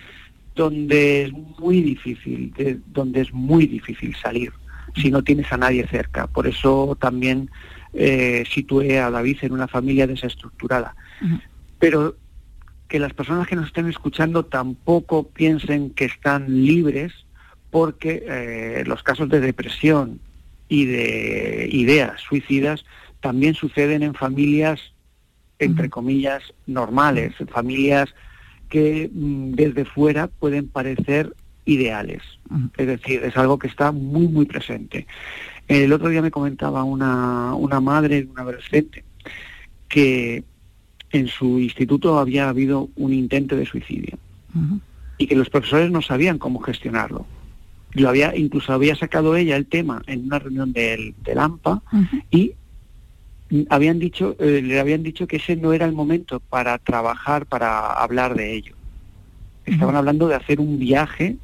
donde 0.55 1.25
es 1.25 1.33
muy 1.33 1.83
difícil, 1.83 2.53
donde 2.87 3.21
es 3.21 3.33
muy 3.33 3.67
difícil 3.67 4.15
salir 4.17 4.53
si 4.95 5.11
no 5.11 5.23
tienes 5.23 5.53
a 5.53 5.59
nadie 5.59 5.87
cerca. 5.87 6.27
Por 6.27 6.47
eso 6.47 6.97
también 6.99 7.51
eh, 7.93 8.45
situé 8.51 8.99
a 8.99 9.11
David 9.11 9.39
en 9.43 9.53
una 9.53 9.69
familia 9.69 10.07
desestructurada. 10.07 10.97
Pero 11.79 12.17
que 12.89 12.99
las 12.99 13.13
personas 13.13 13.47
que 13.47 13.57
nos 13.57 13.67
estén 13.67 13.89
escuchando 13.89 14.45
tampoco 14.45 15.29
piensen 15.29 15.91
que 15.91 16.07
están 16.07 16.65
libres 16.65 17.13
porque 17.71 18.25
eh, 18.27 18.85
los 18.87 19.03
casos 19.03 19.29
de 19.29 19.41
depresión 19.41 20.21
y 20.69 20.87
de 20.87 21.69
ideas 21.71 22.21
suicidas 22.21 22.85
también 23.21 23.55
suceden 23.55 24.03
en 24.03 24.15
familias 24.15 24.93
entre 25.59 25.89
comillas, 25.89 26.43
normales, 26.67 27.35
familias 27.49 28.15
que 28.69 29.11
mm, 29.13 29.53
desde 29.53 29.85
fuera 29.85 30.29
pueden 30.29 30.69
parecer 30.69 31.35
ideales. 31.65 32.23
Es 32.77 32.87
decir, 32.87 33.23
es 33.25 33.37
algo 33.37 33.59
que 33.59 33.67
está 33.67 33.93
muy, 33.93 34.29
muy 34.29 34.47
presente. 34.47 35.07
El 35.69 35.93
otro 35.93 36.09
día 36.09 36.23
me 36.23 36.31
comentaba 36.31 36.85
una, 36.85 37.55
una 37.55 37.81
madre, 37.81 38.29
una 38.31 38.43
adolescente, 38.43 39.05
que 39.89 40.45
en 41.11 41.29
su 41.29 41.59
instituto 41.59 42.19
había 42.19 42.49
habido 42.49 42.89
un 42.97 43.13
intento 43.13 43.57
de 43.57 43.67
suicidio 43.67 44.19
y 45.19 45.27
que 45.27 45.37
los 45.37 45.51
profesores 45.51 45.91
no 45.91 46.03
sabían 46.03 46.39
cómo 46.39 46.61
gestionarlo. 46.61 47.27
Lo 47.93 48.09
había, 48.09 48.37
incluso 48.37 48.73
había 48.73 48.95
sacado 48.95 49.37
ella 49.37 49.57
el 49.57 49.67
tema 49.67 50.03
en 50.07 50.27
una 50.27 50.39
reunión 50.39 50.73
del, 50.73 51.15
del 51.25 51.39
AMPA 51.39 51.83
y 52.31 52.53
habían 53.71 53.99
dicho, 53.99 54.37
eh, 54.39 54.61
le 54.63 54.81
habían 54.81 55.03
dicho 55.03 55.27
que 55.27 55.37
ese 55.37 55.57
no 55.57 55.73
era 55.73 55.87
el 55.87 55.93
momento 55.93 56.41
para 56.41 56.79
trabajar, 56.79 57.47
para 57.47 57.93
hablar 57.93 58.35
de 58.35 58.55
ello. 58.55 58.75
Estaban 59.65 59.97
hablando 59.97 60.29
de 60.29 60.35
hacer 60.35 60.61
un 60.61 60.79
viaje 60.79 61.37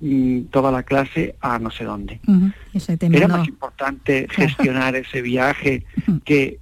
mm, 0.00 0.42
toda 0.44 0.70
la 0.70 0.82
clase 0.82 1.34
a 1.40 1.58
no 1.58 1.70
sé 1.70 1.84
dónde. 1.84 2.20
Era 3.00 3.28
más 3.28 3.48
importante 3.48 4.26
gestionar 4.30 4.96
ese 4.96 5.22
viaje 5.22 5.84
que 6.24 6.58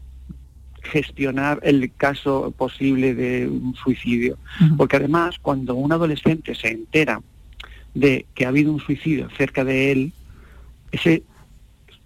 gestionar 0.82 1.60
el 1.62 1.92
caso 1.96 2.52
posible 2.56 3.14
de 3.14 3.48
un 3.48 3.74
suicidio. 3.74 4.36
Porque 4.76 4.96
además, 4.96 5.36
cuando 5.40 5.74
un 5.74 5.92
adolescente 5.92 6.54
se 6.54 6.68
entera 6.68 7.20
de 7.94 8.26
que 8.34 8.46
ha 8.46 8.48
habido 8.48 8.72
un 8.72 8.80
suicidio 8.80 9.28
cerca 9.36 9.64
de 9.64 9.92
él, 9.92 10.12
ese 10.90 11.22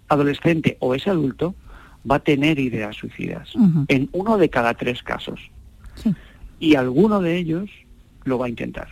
adolescente 0.07 0.77
o 0.79 0.95
ese 0.95 1.09
adulto 1.09 1.55
va 2.09 2.15
a 2.15 2.19
tener 2.19 2.59
ideas 2.59 2.95
suicidas, 2.95 3.53
en 3.87 4.09
uno 4.11 4.37
de 4.37 4.49
cada 4.49 4.73
tres 4.73 5.03
casos. 5.03 5.39
Y 6.59 6.75
alguno 6.75 7.21
de 7.21 7.37
ellos 7.37 7.69
lo 8.23 8.37
va 8.37 8.47
a 8.47 8.49
intentar. 8.49 8.89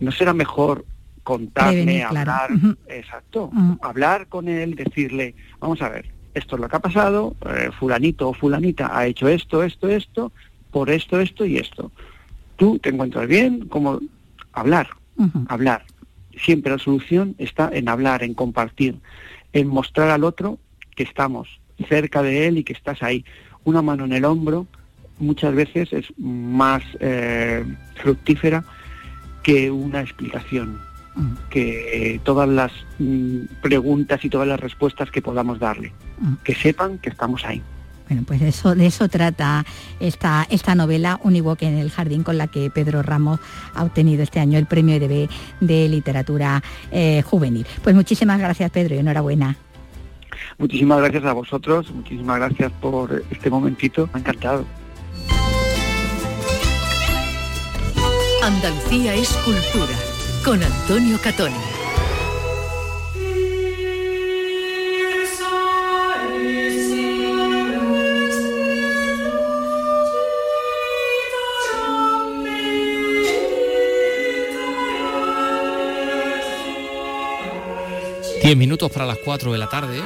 ¿No 0.00 0.12
será 0.12 0.32
mejor 0.32 0.84
contarme, 1.22 2.02
hablar, 2.02 2.50
exacto, 2.88 3.50
hablar 3.80 4.26
con 4.28 4.48
él, 4.48 4.74
decirle, 4.74 5.34
vamos 5.60 5.80
a 5.82 5.88
ver, 5.88 6.10
esto 6.34 6.56
es 6.56 6.62
lo 6.62 6.68
que 6.68 6.76
ha 6.76 6.80
pasado, 6.80 7.36
eh, 7.46 7.70
fulanito 7.78 8.28
o 8.28 8.34
fulanita 8.34 8.96
ha 8.96 9.06
hecho 9.06 9.28
esto, 9.28 9.62
esto, 9.62 9.88
esto, 9.88 10.32
por 10.70 10.90
esto, 10.90 11.20
esto 11.20 11.44
y 11.44 11.58
esto. 11.58 11.92
Tú 12.56 12.78
te 12.78 12.88
encuentras 12.88 13.28
bien, 13.28 13.68
como 13.68 14.00
hablar, 14.52 14.88
hablar. 15.48 15.84
Siempre 16.36 16.72
la 16.72 16.78
solución 16.78 17.34
está 17.38 17.70
en 17.72 17.88
hablar, 17.88 18.22
en 18.22 18.34
compartir, 18.34 18.98
en 19.52 19.68
mostrar 19.68 20.10
al 20.10 20.24
otro 20.24 20.58
que 20.96 21.02
estamos 21.02 21.60
cerca 21.84 22.22
de 22.22 22.46
él 22.46 22.58
y 22.58 22.64
que 22.64 22.72
estás 22.72 23.02
ahí. 23.02 23.24
Una 23.64 23.82
mano 23.82 24.04
en 24.04 24.12
el 24.12 24.24
hombro 24.24 24.66
muchas 25.18 25.54
veces 25.54 25.92
es 25.92 26.06
más 26.18 26.82
eh, 27.00 27.64
fructífera 27.96 28.64
que 29.42 29.70
una 29.70 30.00
explicación, 30.00 30.78
mm. 31.14 31.32
que 31.50 32.20
todas 32.24 32.48
las 32.48 32.72
mm, 32.98 33.44
preguntas 33.60 34.24
y 34.24 34.30
todas 34.30 34.48
las 34.48 34.60
respuestas 34.60 35.10
que 35.10 35.22
podamos 35.22 35.58
darle, 35.58 35.92
mm. 36.20 36.34
que 36.44 36.54
sepan 36.54 36.98
que 36.98 37.10
estamos 37.10 37.44
ahí. 37.44 37.62
Bueno, 38.08 38.24
pues 38.26 38.42
eso, 38.42 38.74
de 38.74 38.86
eso 38.86 39.08
trata 39.08 39.64
esta, 39.98 40.46
esta 40.50 40.74
novela 40.74 41.18
Univoque 41.22 41.66
en 41.66 41.78
el 41.78 41.90
Jardín, 41.90 42.24
con 42.24 42.36
la 42.36 42.46
que 42.46 42.68
Pedro 42.68 43.02
Ramos 43.02 43.40
ha 43.74 43.84
obtenido 43.84 44.22
este 44.22 44.38
año 44.38 44.58
el 44.58 44.66
premio 44.66 45.00
de, 45.00 45.30
de 45.60 45.88
literatura 45.88 46.62
eh, 46.90 47.22
juvenil. 47.22 47.66
Pues 47.82 47.94
muchísimas 47.94 48.38
gracias 48.38 48.70
Pedro 48.70 48.96
y 48.96 48.98
enhorabuena. 48.98 49.56
Muchísimas 50.58 50.98
gracias 51.00 51.24
a 51.24 51.32
vosotros, 51.32 51.90
muchísimas 51.90 52.38
gracias 52.38 52.72
por 52.80 53.22
este 53.30 53.50
momentito, 53.50 54.08
me 54.12 54.18
ha 54.18 54.18
encantado. 54.18 54.64
Andalucía 58.42 59.14
es 59.14 59.30
cultura, 59.44 59.94
con 60.44 60.62
Antonio 60.62 61.18
Catón. 61.22 61.52
10 78.42 78.56
minutos 78.56 78.90
para 78.90 79.06
las 79.06 79.18
4 79.24 79.52
de 79.52 79.58
la 79.58 79.68
tarde. 79.68 80.00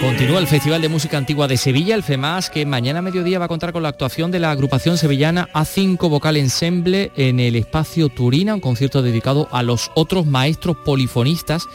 Continúa 0.00 0.40
el 0.40 0.46
Festival 0.46 0.80
de 0.80 0.88
Música 0.88 1.18
Antigua 1.18 1.46
de 1.46 1.56
Sevilla, 1.56 1.94
el 1.94 2.02
FEMAS, 2.02 2.48
que 2.48 2.64
mañana 2.64 3.00
a 3.00 3.02
mediodía 3.02 3.38
va 3.38 3.44
a 3.44 3.48
contar 3.48 3.72
con 3.72 3.82
la 3.82 3.90
actuación 3.90 4.30
de 4.30 4.40
la 4.40 4.50
agrupación 4.50 4.96
sevillana 4.96 5.48
A5 5.52 6.08
Vocal 6.08 6.38
Ensemble 6.38 7.12
en 7.14 7.40
el 7.40 7.56
espacio 7.56 8.08
Turina, 8.08 8.54
un 8.54 8.60
concierto 8.60 9.02
dedicado 9.02 9.48
a 9.52 9.62
los 9.62 9.90
otros 9.94 10.26
maestros 10.26 10.76
polifonistas 10.78 11.68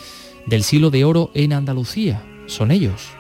del 0.46 0.64
siglo 0.64 0.90
de 0.90 1.06
oro 1.06 1.30
en 1.36 1.54
Andalucía. 1.54 2.24
Son 2.48 2.72
ellos. 2.72 3.17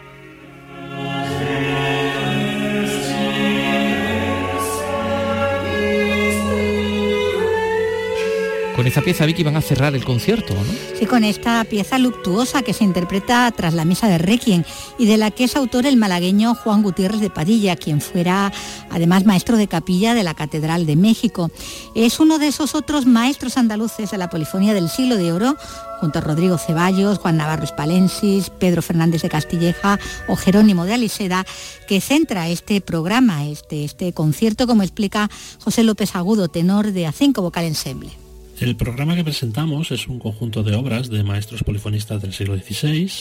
Con 8.77 8.85
esta 8.85 9.01
pieza, 9.01 9.25
Vicky, 9.25 9.41
van 9.41 9.55
a 9.55 9.61
cerrar 9.61 9.95
el 9.95 10.05
concierto, 10.05 10.53
¿no? 10.53 10.99
Sí, 10.99 11.07
con 11.07 11.23
esta 11.23 11.63
pieza 11.63 11.97
luctuosa 11.97 12.61
que 12.61 12.73
se 12.73 12.83
interpreta 12.83 13.51
tras 13.51 13.73
la 13.73 13.85
misa 13.85 14.07
de 14.07 14.19
Requiem 14.19 14.63
y 14.99 15.07
de 15.07 15.17
la 15.17 15.31
que 15.31 15.45
es 15.45 15.55
autor 15.55 15.87
el 15.87 15.97
malagueño 15.97 16.53
Juan 16.53 16.83
Gutiérrez 16.83 17.19
de 17.19 17.31
Padilla, 17.31 17.75
quien 17.75 18.01
fuera 18.01 18.53
además 18.91 19.25
maestro 19.25 19.57
de 19.57 19.67
capilla 19.67 20.13
de 20.13 20.21
la 20.21 20.35
Catedral 20.35 20.85
de 20.85 20.95
México. 20.95 21.49
Es 21.95 22.19
uno 22.19 22.37
de 22.37 22.49
esos 22.49 22.75
otros 22.75 23.07
maestros 23.07 23.57
andaluces 23.57 24.11
de 24.11 24.17
la 24.19 24.29
polifonía 24.29 24.75
del 24.75 24.89
siglo 24.89 25.17
de 25.17 25.31
oro, 25.31 25.57
junto 25.99 26.19
a 26.19 26.21
Rodrigo 26.21 26.59
Ceballos, 26.59 27.17
Juan 27.17 27.37
Navarro 27.37 27.63
Espalensis, 27.63 28.51
Pedro 28.51 28.83
Fernández 28.83 29.23
de 29.23 29.29
Castilleja 29.29 29.99
o 30.27 30.35
Jerónimo 30.35 30.85
de 30.85 30.93
Aliseda, 30.93 31.47
que 31.87 31.99
centra 31.99 32.47
este 32.47 32.79
programa, 32.81 33.47
este, 33.47 33.83
este 33.83 34.13
concierto, 34.13 34.67
como 34.67 34.83
explica 34.83 35.31
José 35.63 35.81
López 35.81 36.15
Agudo, 36.15 36.47
tenor 36.47 36.91
de 36.91 37.07
A5 37.07 37.41
Vocal 37.41 37.65
Ensemble. 37.65 38.26
El 38.59 38.75
programa 38.75 39.15
que 39.15 39.23
presentamos 39.23 39.91
es 39.91 40.07
un 40.07 40.17
conjunto 40.17 40.63
de 40.63 40.75
obras 40.75 41.09
de 41.09 41.23
maestros 41.23 41.63
polifonistas 41.63 42.23
del 42.23 42.33
siglo 42.33 42.57
XVI 42.57 43.11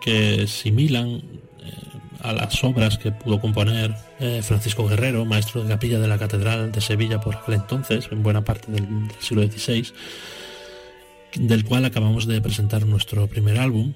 que 0.00 0.46
similan 0.46 1.16
eh, 1.16 1.22
a 2.20 2.32
las 2.32 2.64
obras 2.64 2.96
que 2.96 3.12
pudo 3.12 3.38
componer 3.38 3.94
eh, 4.18 4.40
Francisco 4.42 4.88
Guerrero, 4.88 5.26
maestro 5.26 5.62
de 5.62 5.68
capilla 5.68 6.00
de 6.00 6.08
la 6.08 6.16
Catedral 6.16 6.72
de 6.72 6.80
Sevilla 6.80 7.20
por 7.20 7.36
aquel 7.36 7.56
entonces, 7.56 8.08
en 8.10 8.22
buena 8.22 8.44
parte 8.44 8.72
del, 8.72 8.86
siglo 9.20 9.42
XVI, 9.42 9.92
del 11.34 11.66
cual 11.66 11.84
acabamos 11.84 12.26
de 12.26 12.40
presentar 12.40 12.86
nuestro 12.86 13.26
primer 13.26 13.58
álbum 13.58 13.92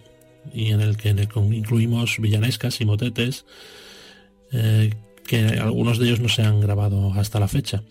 y 0.52 0.72
en 0.72 0.82
el 0.82 0.98
que 0.98 1.08
incluimos 1.08 2.18
villanescas 2.18 2.82
y 2.82 2.84
motetes, 2.84 3.46
eh, 4.52 4.92
que 5.26 5.46
algunos 5.58 5.98
de 5.98 6.06
ellos 6.06 6.20
no 6.20 6.28
se 6.28 6.42
han 6.42 6.60
grabado 6.60 7.14
hasta 7.14 7.40
la 7.40 7.48
fecha 7.48 7.82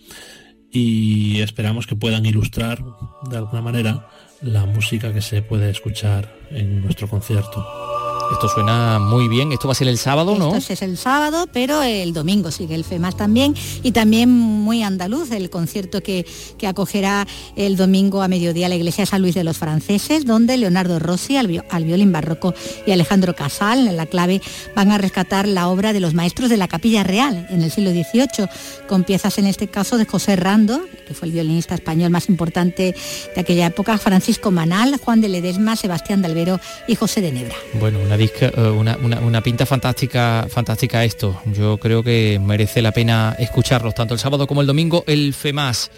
y 0.76 1.42
esperamos 1.42 1.88
que 1.88 1.96
puedan 1.96 2.26
ilustrar 2.26 2.84
de 3.30 3.38
alguna 3.38 3.62
manera 3.62 4.10
la 4.42 4.66
música 4.66 5.14
que 5.14 5.22
se 5.22 5.42
puede 5.42 5.70
escuchar 5.70 6.36
en 6.52 6.82
nuestro 6.82 7.08
concierto. 7.08 7.95
Esto 8.32 8.50
suena 8.50 9.00
muy 9.00 9.28
bien. 9.28 9.52
Esto 9.52 9.68
va 9.68 9.74
a 9.74 9.76
ser 9.76 9.88
el 9.88 9.98
sábado, 9.98 10.36
¿no? 10.36 10.56
Esto 10.56 10.74
es 10.74 10.82
el 10.82 10.98
sábado, 10.98 11.48
pero 11.52 11.82
el 11.84 12.14
domingo 12.14 12.52
sigue 12.52 12.76
el 12.76 12.84
FEMAS 12.84 13.18
también. 13.18 13.56
Y 13.84 13.92
también 13.92 14.30
muy 14.30 14.84
andaluz, 14.84 15.32
el 15.32 15.50
concierto 15.50 16.02
que, 16.02 16.26
que 16.58 16.68
acogerá 16.68 17.28
el 17.56 17.78
domingo 17.78 18.22
a 18.22 18.28
mediodía 18.28 18.70
la 18.70 18.76
Iglesia 18.76 19.06
San 19.06 19.22
Luis 19.22 19.36
de 19.36 19.44
los 19.44 19.58
Franceses, 19.58 20.26
donde 20.26 20.58
Leonardo 20.58 21.00
Rossi 21.00 21.38
al, 21.38 21.48
violín 21.48 22.12
barroco 22.12 22.54
y 22.86 22.92
Alejandro 22.92 23.36
Casal 23.36 23.88
en 23.88 23.98
la 23.98 24.06
clave 24.06 24.42
van 24.76 24.92
a 24.92 24.98
rescatar 24.98 25.48
la 25.48 25.68
obra 25.68 25.94
de 25.94 26.00
los 26.00 26.14
maestros 26.14 26.50
de 26.50 26.58
la 26.58 26.68
Capilla 26.68 27.04
Real 27.04 27.48
en 27.50 27.62
el 27.62 27.72
siglo 27.72 27.92
XVIII, 27.92 28.48
con 28.88 29.04
piezas 29.04 29.38
en 29.38 29.48
este 29.48 29.68
caso 29.68 29.98
de 29.98 30.06
José 30.06 30.36
Rando, 30.36 30.82
que 31.08 31.14
fue 31.14 31.28
el 31.28 31.34
violinista 31.34 31.76
español 31.76 32.10
más 32.10 32.30
importante 32.30 32.96
de 33.34 33.42
aquella 33.42 33.68
época, 33.68 33.98
Francisco 33.98 34.52
Manal, 34.52 34.98
Juan 34.98 35.22
de 35.22 35.30
Ledesma, 35.30 35.76
Sebastián 35.76 36.22
de 36.22 36.28
Albero 36.28 36.60
y 36.88 36.96
José 36.96 37.22
de 37.22 37.32
Nebra. 37.32 37.56
Bueno, 37.80 38.00
eh, 38.20 38.52
una, 38.70 38.98
una, 38.98 39.42
pinta 39.42 39.66
fantástica, 39.66 40.48
fantástica 40.50 41.04
esto. 41.04 41.42
Yo 41.46 41.78
creo 41.78 42.04
que 42.04 42.40
merece 42.44 42.82
la 42.82 42.92
pena 42.92 43.36
escucharlos 43.38 43.94
tanto 43.96 44.14
el 44.14 44.20
sábado 44.20 44.48
como 44.48 44.62
el 44.62 44.68
domingo, 44.68 45.04
el 45.08 45.34
FEMAS. 45.34 45.92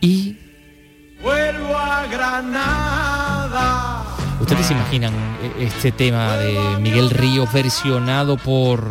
Y... 0.00 0.36
Vuelvo 1.22 1.76
a 1.76 2.06
Granada. 2.06 4.04
¿Ustedes 4.40 4.66
se 4.66 4.72
imaginan 4.72 5.12
este 5.58 5.90
tema 5.90 6.36
de 6.36 6.78
Miguel 6.80 7.10
Ríos 7.10 7.52
versionado 7.52 8.36
por 8.36 8.88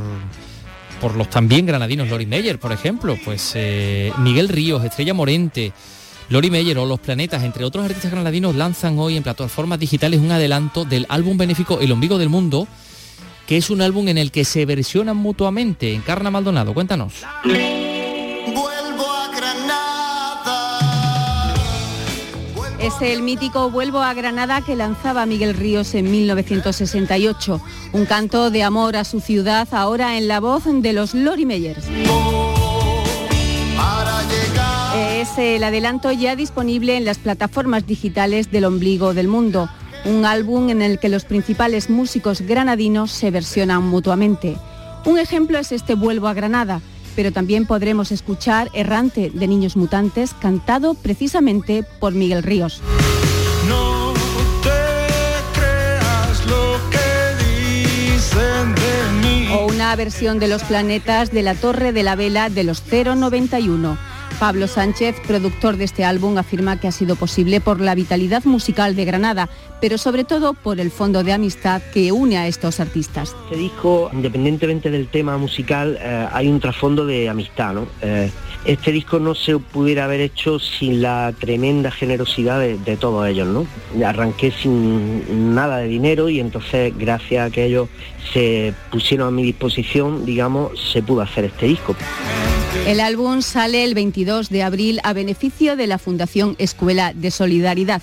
por 0.99 1.15
los 1.15 1.29
también 1.29 1.65
granadinos 1.65 2.09
Lori 2.09 2.25
Meyer, 2.25 2.59
por 2.59 2.71
ejemplo? 2.71 3.17
Pues 3.23 3.53
eh, 3.55 4.11
Miguel 4.17 4.49
Ríos, 4.49 4.83
Estrella 4.83 5.13
Morente, 5.13 5.71
Lori 6.29 6.51
Meyer 6.51 6.77
o 6.77 6.85
Los 6.85 6.99
Planetas, 6.99 7.43
entre 7.43 7.63
otros 7.63 7.85
artistas 7.85 8.11
granadinos, 8.11 8.53
lanzan 8.53 8.99
hoy 8.99 9.15
en 9.15 9.23
plataformas 9.23 9.79
digitales 9.79 10.19
un 10.19 10.31
adelanto 10.31 10.83
del 10.83 11.05
álbum 11.07 11.37
benéfico 11.37 11.79
El 11.79 11.91
Ombligo 11.93 12.17
del 12.17 12.27
Mundo, 12.27 12.67
que 13.45 13.55
es 13.55 13.69
un 13.69 13.81
álbum 13.81 14.09
en 14.09 14.17
el 14.17 14.31
que 14.31 14.43
se 14.43 14.65
versionan 14.65 15.15
mutuamente. 15.15 15.93
Encarna 15.93 16.29
Maldonado, 16.29 16.73
cuéntanos. 16.73 17.13
Es 22.79 22.93
el 23.01 23.21
mítico 23.21 23.71
Vuelvo 23.71 24.01
a 24.01 24.13
Granada 24.13 24.61
que 24.61 24.75
lanzaba 24.75 25.25
Miguel 25.25 25.53
Ríos 25.53 25.95
en 25.95 26.11
1968. 26.11 27.61
Un 27.93 28.05
canto 28.05 28.51
de 28.51 28.63
amor 28.63 28.97
a 28.97 29.05
su 29.05 29.21
ciudad 29.21 29.67
ahora 29.71 30.17
en 30.17 30.27
la 30.27 30.41
voz 30.41 30.63
de 30.65 30.93
los 30.93 31.13
Lori 31.13 31.45
Meyers. 31.45 31.85
Es 35.37 35.57
el 35.57 35.63
adelanto 35.63 36.11
ya 36.11 36.35
disponible 36.35 36.97
en 36.97 37.05
las 37.05 37.19
plataformas 37.19 37.85
digitales 37.85 38.49
del 38.51 38.65
ombligo 38.65 39.13
del 39.13 39.27
mundo, 39.27 39.69
un 40.03 40.25
álbum 40.25 40.69
en 40.69 40.81
el 40.81 40.97
que 40.97 41.09
los 41.09 41.25
principales 41.25 41.91
músicos 41.91 42.41
granadinos 42.41 43.11
se 43.11 43.29
versionan 43.29 43.83
mutuamente. 43.83 44.57
Un 45.05 45.19
ejemplo 45.19 45.59
es 45.59 45.71
este 45.71 45.93
Vuelvo 45.93 46.27
a 46.27 46.33
Granada, 46.33 46.81
pero 47.15 47.31
también 47.31 47.67
podremos 47.67 48.11
escuchar 48.11 48.71
Errante 48.73 49.29
de 49.31 49.47
Niños 49.47 49.77
Mutantes, 49.77 50.33
cantado 50.33 50.95
precisamente 50.95 51.83
por 51.99 52.13
Miguel 52.13 52.41
Ríos. 52.41 52.81
No 53.69 54.13
te 54.63 55.59
creas 55.59 56.45
lo 56.47 56.79
que 56.89 58.11
dicen 58.11 58.73
de 58.73 59.27
mí. 59.27 59.47
O 59.53 59.67
una 59.67 59.95
versión 59.95 60.39
de 60.39 60.47
Los 60.47 60.63
Planetas 60.63 61.31
de 61.31 61.43
la 61.43 61.53
Torre 61.53 61.91
de 61.91 62.01
la 62.01 62.15
Vela 62.15 62.49
de 62.49 62.63
los 62.63 62.81
091 62.91 64.16
Pablo 64.39 64.67
Sánchez, 64.67 65.15
productor 65.25 65.77
de 65.77 65.85
este 65.85 66.05
álbum, 66.05 66.37
afirma 66.37 66.79
que 66.79 66.87
ha 66.87 66.91
sido 66.91 67.15
posible 67.15 67.59
por 67.59 67.81
la 67.81 67.95
vitalidad 67.95 68.45
musical 68.45 68.95
de 68.95 69.03
Granada, 69.03 69.49
pero 69.81 69.97
sobre 69.97 70.25
todo 70.25 70.53
por 70.53 70.79
el 70.79 70.91
fondo 70.91 71.23
de 71.23 71.33
amistad 71.33 71.81
que 71.91 72.11
une 72.11 72.37
a 72.37 72.47
estos 72.47 72.79
artistas. 72.79 73.35
Este 73.45 73.57
disco, 73.57 74.11
independientemente 74.13 74.91
del 74.91 75.07
tema 75.07 75.39
musical, 75.39 75.97
eh, 75.99 76.27
hay 76.31 76.49
un 76.49 76.59
trasfondo 76.59 77.03
de 77.07 77.29
amistad. 77.29 77.73
¿no? 77.73 77.87
Eh, 78.03 78.29
este 78.63 78.91
disco 78.91 79.17
no 79.17 79.33
se 79.33 79.57
pudiera 79.57 80.03
haber 80.03 80.21
hecho 80.21 80.59
sin 80.59 81.01
la 81.01 81.33
tremenda 81.39 81.89
generosidad 81.89 82.59
de, 82.59 82.97
todos 82.97 83.27
ellos. 83.27 83.47
¿no? 83.47 83.65
Arranqué 84.05 84.51
sin 84.51 85.55
nada 85.55 85.79
de 85.79 85.87
dinero 85.87 86.29
y 86.29 86.39
entonces 86.39 86.93
gracias 86.95 87.47
a 87.47 87.51
que 87.51 87.65
ellos 87.65 87.89
se 88.33 88.73
pusieron 88.91 89.29
a 89.29 89.31
mi 89.31 89.41
disposición, 89.41 90.25
digamos, 90.25 90.79
se 90.91 91.01
pudo 91.01 91.21
hacer 91.21 91.45
este 91.45 91.65
disco. 91.65 91.95
El 92.85 92.99
álbum 92.99 93.41
sale 93.41 93.83
el 93.83 93.93
22 93.93 94.49
de 94.49 94.63
abril 94.63 94.99
a 95.03 95.13
beneficio 95.13 95.75
de 95.75 95.87
la 95.87 95.97
Fundación 95.97 96.55
Escuela 96.57 97.13
de 97.13 97.31
Solidaridad. 97.31 98.01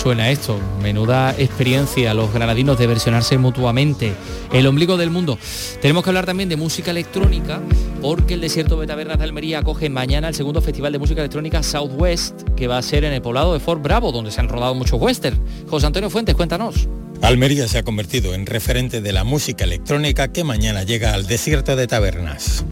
Suena 0.00 0.30
esto. 0.30 0.58
Menuda 0.80 1.34
experiencia 1.36 2.14
los 2.14 2.32
granadinos 2.32 2.78
de 2.78 2.86
versionarse 2.86 3.36
mutuamente. 3.36 4.14
El 4.50 4.66
ombligo 4.66 4.96
del 4.96 5.10
mundo. 5.10 5.38
Tenemos 5.82 6.02
que 6.02 6.08
hablar 6.08 6.24
también 6.24 6.48
de 6.48 6.56
música 6.56 6.90
electrónica 6.90 7.60
porque 8.00 8.32
el 8.32 8.40
desierto 8.40 8.80
de 8.80 8.86
Tabernas 8.86 9.18
de 9.18 9.24
Almería 9.24 9.58
acoge 9.58 9.90
mañana 9.90 10.28
el 10.28 10.34
segundo 10.34 10.62
festival 10.62 10.92
de 10.92 10.98
música 10.98 11.20
electrónica 11.20 11.62
Southwest 11.62 12.44
que 12.56 12.66
va 12.66 12.78
a 12.78 12.82
ser 12.82 13.04
en 13.04 13.12
el 13.12 13.20
poblado 13.20 13.52
de 13.52 13.60
Fort 13.60 13.82
Bravo 13.82 14.10
donde 14.10 14.30
se 14.30 14.40
han 14.40 14.48
rodado 14.48 14.74
muchos 14.74 14.98
western. 14.98 15.38
José 15.68 15.86
Antonio 15.86 16.08
Fuentes, 16.08 16.34
cuéntanos. 16.34 16.88
Almería 17.20 17.68
se 17.68 17.76
ha 17.76 17.82
convertido 17.82 18.32
en 18.32 18.46
referente 18.46 19.02
de 19.02 19.12
la 19.12 19.24
música 19.24 19.64
electrónica 19.64 20.28
que 20.28 20.44
mañana 20.44 20.82
llega 20.82 21.12
al 21.12 21.26
desierto 21.26 21.76
de 21.76 21.86
Tabernas. 21.86 22.64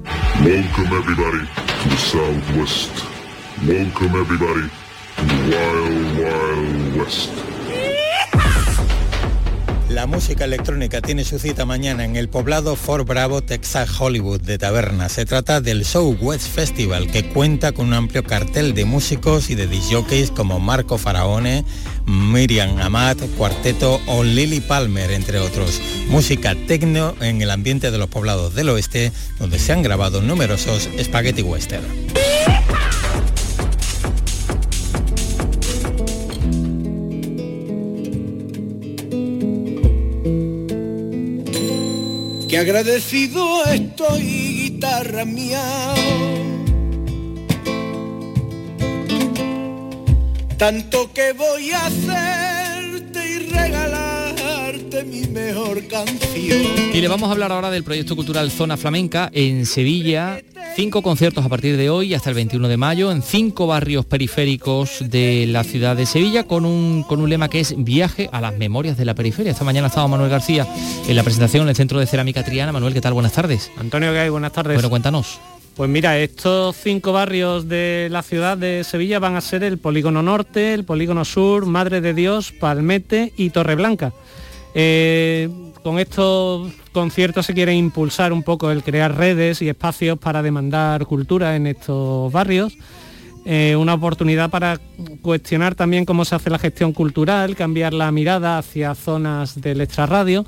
Welcome 0.43 0.97
everybody 0.97 1.47
to 1.91 1.97
Southwest. 1.99 2.91
Welcome 3.67 4.19
everybody 4.19 4.71
la 9.99 10.07
música 10.07 10.45
electrónica 10.45 11.01
tiene 11.01 11.25
su 11.25 11.41
cita 11.41 11.65
mañana 11.65 12.05
en 12.05 12.15
el 12.15 12.29
poblado 12.29 12.77
Fort 12.77 13.05
Bravo, 13.05 13.43
Texas 13.43 13.91
Hollywood 13.99 14.41
de 14.41 14.57
Taberna. 14.57 15.09
Se 15.09 15.27
trata 15.27 15.61
del 15.61 15.85
Show 15.85 16.17
West 16.21 16.47
Festival 16.47 17.11
que 17.11 17.29
cuenta 17.29 17.73
con 17.73 17.89
un 17.89 17.95
amplio 17.95 18.23
cartel 18.23 18.75
de 18.75 18.85
músicos 18.85 19.51
y 19.51 19.57
de 19.57 19.67
disjockeys 19.67 20.31
como 20.31 20.61
Marco 20.61 20.99
Faraone, 20.99 21.65
Miriam 22.07 22.79
Amat, 22.79 23.19
Cuarteto 23.37 24.01
o 24.07 24.23
Lily 24.23 24.61
Palmer, 24.61 25.11
entre 25.11 25.41
otros. 25.41 25.81
Música 26.07 26.55
tecno 26.69 27.17
en 27.21 27.43
el 27.43 27.51
ambiente 27.51 27.91
de 27.91 27.99
los 27.99 28.09
poblados 28.09 28.55
del 28.55 28.69
oeste, 28.69 29.11
donde 29.41 29.59
se 29.59 29.73
han 29.73 29.83
grabado 29.83 30.23
numerosos 30.23 30.89
spaghetti 31.03 31.43
western. 31.43 32.28
Agradecido 42.59 43.65
estoy, 43.67 44.23
guitarra 44.23 45.25
mía. 45.25 45.63
Tanto 50.57 51.13
que 51.13 51.33
voy 51.35 51.71
a 51.71 51.87
hacerte 51.87 53.29
y 53.29 53.39
regalarte 54.89 55.05
mi 55.05 55.27
mejor 55.27 55.87
canción. 55.87 56.63
Y 56.93 57.01
le 57.01 57.09
vamos 57.09 57.29
a 57.29 57.33
hablar 57.33 57.53
ahora 57.53 57.71
del 57.71 57.85
proyecto 57.85 58.17
cultural 58.17 58.51
Zona 58.51 58.77
Flamenca 58.77 59.31
en 59.33 59.67
Sevilla. 59.67 60.41
Cinco 60.77 61.03
conciertos 61.03 61.45
a 61.45 61.49
partir 61.49 61.77
de 61.77 61.91
hoy 61.91 62.15
hasta 62.15 62.31
el 62.31 62.37
21 62.37 62.69
de 62.69 62.77
mayo 62.77 63.11
en 63.11 63.23
cinco 63.23 63.67
barrios 63.67 64.05
periféricos 64.05 64.99
de 65.09 65.47
la 65.49 65.65
ciudad 65.65 65.97
de 65.97 66.07
Sevilla 66.07 66.45
con 66.45 66.65
un, 66.65 67.03
con 67.03 67.21
un 67.21 67.29
lema 67.29 67.49
que 67.49 67.61
es 67.61 67.75
Viaje 67.77 68.29
a 68.33 68.41
las 68.41 68.57
memorias 68.57 68.97
de 68.97 69.05
la 69.05 69.15
periferia. 69.15 69.53
Esta 69.53 69.65
mañana 69.65 69.87
ha 69.87 69.89
estado 69.89 70.09
Manuel 70.09 70.31
García 70.31 70.67
en 71.09 71.17
la 71.17 71.23
presentación 71.23 71.65
en 71.65 71.71
el 71.71 71.77
Centro 71.77 71.99
de 71.99 72.07
Cerámica 72.07 72.45
Triana. 72.45 72.73
Manuel, 72.73 72.95
¿qué 72.95 73.01
tal? 73.01 73.15
Buenas 73.15 73.33
tardes. 73.33 73.71
Antonio, 73.77 74.13
¿qué 74.13 74.21
hay? 74.21 74.29
Buenas 74.29 74.53
tardes. 74.53 74.77
Bueno, 74.77 74.91
cuéntanos. 74.91 75.41
Pues 75.79 75.89
mira, 75.89 76.19
estos 76.19 76.77
cinco 76.77 77.13
barrios 77.13 77.69
de 77.69 78.09
la 78.11 78.23
ciudad 78.23 78.59
de 78.59 78.83
Sevilla 78.83 79.21
van 79.21 79.37
a 79.37 79.41
ser 79.41 79.63
el 79.63 79.79
Polígono 79.79 80.25
Norte, 80.25 80.75
el 80.75 80.85
Polígono 80.85 81.25
Sur, 81.25 81.67
Madre 81.67 82.01
de 82.01 82.15
Dios, 82.15 82.51
Palmete 82.51 83.33
y 83.37 83.51
Torreblanca. 83.51 84.13
Eh, 84.75 85.49
con 85.83 85.99
estos 85.99 86.73
conciertos 86.93 87.47
se 87.47 87.55
quiere 87.55 87.75
impulsar 87.75 88.33
un 88.33 88.43
poco 88.43 88.71
el 88.71 88.83
crear 88.83 89.17
redes 89.17 89.63
y 89.63 89.69
espacios 89.69 90.19
para 90.19 90.43
demandar 90.43 91.07
cultura 91.07 91.57
en 91.57 91.67
estos 91.67 92.33
barrios. 92.33 92.77
Eh, 93.45 93.77
una 93.77 93.95
oportunidad 93.95 94.51
para 94.51 94.79
cuestionar 95.23 95.75
también 95.75 96.05
cómo 96.05 96.25
se 96.25 96.35
hace 96.35 96.51
la 96.51 96.59
gestión 96.59 96.93
cultural, 96.93 97.57
cambiar 97.57 97.95
la 97.95 98.13
mirada 98.13 98.59
hacia 98.59 98.95
zonas 98.95 99.61
del 99.61 99.81
extrarradio. 99.81 100.45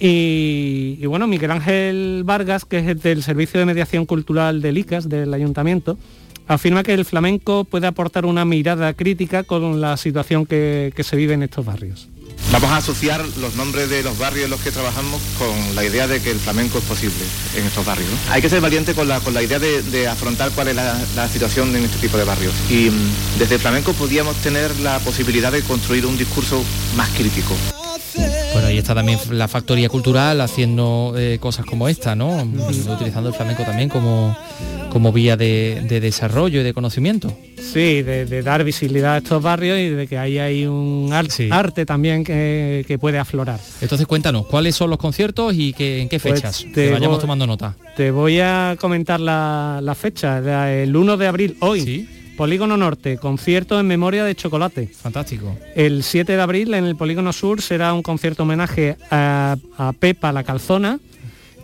Y, 0.00 0.98
y 1.00 1.06
bueno, 1.06 1.26
Miguel 1.26 1.50
Ángel 1.50 2.22
Vargas, 2.24 2.64
que 2.64 2.78
es 2.78 3.02
del 3.02 3.22
Servicio 3.22 3.60
de 3.60 3.66
Mediación 3.66 4.06
Cultural 4.06 4.62
del 4.62 4.78
ICAS, 4.78 5.08
del 5.08 5.34
Ayuntamiento, 5.34 5.98
afirma 6.46 6.82
que 6.82 6.94
el 6.94 7.04
flamenco 7.04 7.64
puede 7.64 7.86
aportar 7.86 8.24
una 8.24 8.44
mirada 8.44 8.94
crítica 8.94 9.44
con 9.44 9.80
la 9.80 9.96
situación 9.96 10.46
que, 10.46 10.92
que 10.96 11.04
se 11.04 11.16
vive 11.16 11.34
en 11.34 11.42
estos 11.42 11.64
barrios. 11.64 12.08
Vamos 12.52 12.70
a 12.70 12.76
asociar 12.76 13.24
los 13.38 13.54
nombres 13.54 13.88
de 13.88 14.02
los 14.02 14.18
barrios 14.18 14.44
en 14.44 14.50
los 14.50 14.60
que 14.60 14.70
trabajamos 14.70 15.22
con 15.38 15.74
la 15.74 15.84
idea 15.84 16.06
de 16.06 16.20
que 16.20 16.30
el 16.30 16.38
flamenco 16.38 16.76
es 16.78 16.84
posible 16.84 17.24
en 17.56 17.64
estos 17.64 17.86
barrios. 17.86 18.10
Hay 18.30 18.42
que 18.42 18.50
ser 18.50 18.60
valiente 18.60 18.94
con 18.94 19.08
la, 19.08 19.20
con 19.20 19.32
la 19.32 19.42
idea 19.42 19.58
de, 19.58 19.82
de 19.82 20.06
afrontar 20.06 20.50
cuál 20.50 20.68
es 20.68 20.76
la, 20.76 21.00
la 21.16 21.28
situación 21.30 21.74
en 21.74 21.84
este 21.84 21.96
tipo 21.96 22.18
de 22.18 22.24
barrios. 22.24 22.52
Y 22.68 22.90
mm, 22.90 23.38
desde 23.38 23.54
el 23.54 23.60
flamenco 23.62 23.94
podíamos 23.94 24.36
tener 24.36 24.78
la 24.80 24.98
posibilidad 24.98 25.50
de 25.50 25.62
construir 25.62 26.04
un 26.04 26.18
discurso 26.18 26.62
más 26.94 27.08
crítico. 27.16 27.56
Ahí 28.72 28.78
está 28.78 28.94
también 28.94 29.18
la 29.32 29.48
factoría 29.48 29.90
cultural 29.90 30.40
haciendo 30.40 31.12
eh, 31.18 31.36
cosas 31.38 31.66
como 31.66 31.88
esta, 31.88 32.14
¿no? 32.16 32.42
Utilizando 32.42 33.28
el 33.28 33.34
flamenco 33.34 33.64
también 33.64 33.90
como, 33.90 34.34
como 34.88 35.12
vía 35.12 35.36
de, 35.36 35.84
de 35.86 36.00
desarrollo 36.00 36.62
y 36.62 36.64
de 36.64 36.72
conocimiento. 36.72 37.36
Sí, 37.60 38.00
de, 38.00 38.24
de 38.24 38.42
dar 38.42 38.64
visibilidad 38.64 39.12
a 39.16 39.18
estos 39.18 39.42
barrios 39.42 39.78
y 39.78 39.90
de 39.90 40.06
que 40.06 40.16
ahí 40.16 40.38
hay 40.38 40.64
un 40.64 41.10
ar- 41.12 41.26
arte 41.50 41.84
también 41.84 42.24
que, 42.24 42.86
que 42.88 42.98
puede 42.98 43.18
aflorar. 43.18 43.60
Entonces 43.82 44.06
cuéntanos, 44.06 44.46
¿cuáles 44.46 44.74
son 44.74 44.88
los 44.88 44.98
conciertos 44.98 45.52
y 45.54 45.74
qué, 45.74 46.00
en 46.00 46.08
qué 46.08 46.18
Pues 46.18 46.36
fechas? 46.36 46.60
te 46.72 46.86
que 46.86 46.92
vayamos 46.92 47.20
tomando 47.20 47.46
nota. 47.46 47.76
Te 47.94 48.10
voy 48.10 48.40
a 48.40 48.76
comentar 48.80 49.20
la, 49.20 49.80
la 49.82 49.94
fecha, 49.94 50.72
el 50.72 50.96
1 50.96 51.16
de 51.18 51.26
abril, 51.26 51.56
hoy. 51.60 52.08
Polígono 52.36 52.76
Norte, 52.76 53.18
concierto 53.18 53.78
en 53.78 53.86
memoria 53.86 54.24
de 54.24 54.34
Chocolate. 54.34 54.86
Fantástico. 54.88 55.56
El 55.74 56.02
7 56.02 56.32
de 56.32 56.40
abril 56.40 56.74
en 56.74 56.84
el 56.84 56.96
Polígono 56.96 57.32
Sur 57.32 57.62
será 57.62 57.92
un 57.94 58.02
concierto 58.02 58.44
homenaje 58.44 58.96
a, 59.10 59.56
a 59.76 59.92
Pepa 59.92 60.32
la 60.32 60.44
Calzona. 60.44 60.98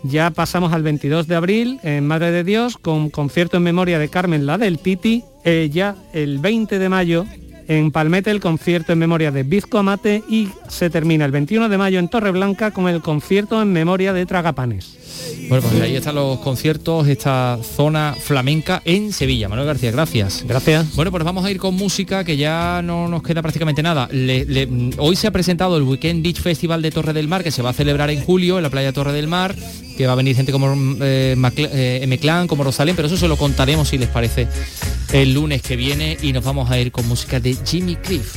Ya 0.03 0.29
pasamos 0.31 0.71
al 0.71 0.83
22 0.83 1.27
de 1.27 1.35
abril 1.35 1.79
en 1.83 2.07
Madre 2.07 2.31
de 2.31 2.43
Dios 2.43 2.77
con 2.77 3.09
concierto 3.09 3.57
en 3.57 3.63
memoria 3.63 3.99
de 3.99 4.09
Carmen 4.09 4.45
la 4.45 4.57
del 4.57 4.79
Titi. 4.79 5.23
Eh, 5.43 5.69
ya 5.71 5.95
el 6.13 6.39
20 6.39 6.79
de 6.79 6.89
mayo 6.89 7.25
en 7.67 7.91
Palmete 7.91 8.31
el 8.31 8.39
concierto 8.39 8.93
en 8.93 8.99
memoria 8.99 9.31
de 9.31 9.43
Bizco 9.43 9.77
Amate 9.77 10.23
y 10.27 10.49
se 10.67 10.89
termina 10.89 11.25
el 11.25 11.31
21 11.31 11.69
de 11.69 11.77
mayo 11.77 11.99
en 11.99 12.09
Torreblanca 12.09 12.71
con 12.71 12.89
el 12.89 13.01
concierto 13.01 13.61
en 13.61 13.71
memoria 13.71 14.11
de 14.11 14.25
Tragapanes. 14.25 14.97
Bueno, 15.47 15.67
pues 15.67 15.81
ahí 15.81 15.95
están 15.95 16.15
los 16.15 16.39
conciertos, 16.39 17.07
esta 17.07 17.57
zona 17.75 18.15
flamenca 18.19 18.81
en 18.85 19.11
Sevilla. 19.11 19.49
Manuel 19.49 19.67
García, 19.67 19.89
gracias. 19.91 20.43
Gracias. 20.47 20.95
Bueno, 20.95 21.09
pues 21.11 21.23
vamos 21.23 21.43
a 21.43 21.49
ir 21.51 21.57
con 21.57 21.73
música 21.75 22.23
que 22.23 22.37
ya 22.37 22.81
no 22.83 23.07
nos 23.07 23.23
queda 23.23 23.41
prácticamente 23.41 23.81
nada. 23.81 24.07
Le- 24.11 24.45
le- 24.45 24.69
hoy 24.97 25.15
se 25.15 25.25
ha 25.27 25.31
presentado 25.31 25.75
el 25.77 25.83
Weekend 25.83 26.21
Beach 26.23 26.39
Festival 26.41 26.81
de 26.83 26.91
Torre 26.91 27.13
del 27.13 27.27
Mar, 27.27 27.43
que 27.43 27.51
se 27.51 27.61
va 27.63 27.71
a 27.71 27.73
celebrar 27.73 28.09
en 28.11 28.21
julio 28.21 28.57
en 28.57 28.63
la 28.63 28.69
playa 28.69 28.93
Torre 28.93 29.11
del 29.11 29.27
Mar, 29.27 29.55
que 29.97 30.05
va 30.05 30.13
a 30.13 30.15
venir 30.15 30.35
gente 30.35 30.51
como 30.51 30.75
mm, 30.75 30.97
eh, 31.01 31.35
Macla- 31.37 31.69
eh, 31.73 31.99
M-Clan, 32.03 32.47
como 32.47 32.63
Rosalén, 32.63 32.95
pero 32.95 33.07
eso 33.07 33.17
se 33.17 33.27
lo 33.27 33.35
contaremos 33.35 33.87
si 33.89 33.97
les 33.97 34.09
parece 34.09 34.47
el 35.13 35.33
lunes 35.33 35.63
que 35.63 35.75
viene 35.75 36.15
y 36.21 36.31
nos 36.31 36.43
vamos 36.43 36.69
a 36.69 36.77
ir 36.79 36.91
con 36.91 37.07
música 37.07 37.39
de 37.39 37.57
Jimmy 37.65 37.95
Cliff. 37.95 38.35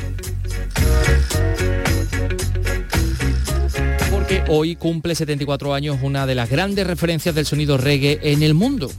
Hoy 4.49 4.77
cumple 4.77 5.15
74 5.15 5.75
años 5.75 5.99
una 6.03 6.27
de 6.27 6.35
las 6.35 6.51
grandes 6.51 6.87
referencias 6.87 7.35
del 7.35 7.47
sonido 7.47 7.77
reggae 7.77 8.19
en 8.23 8.43
el 8.43 8.55
mundo. 8.55 8.91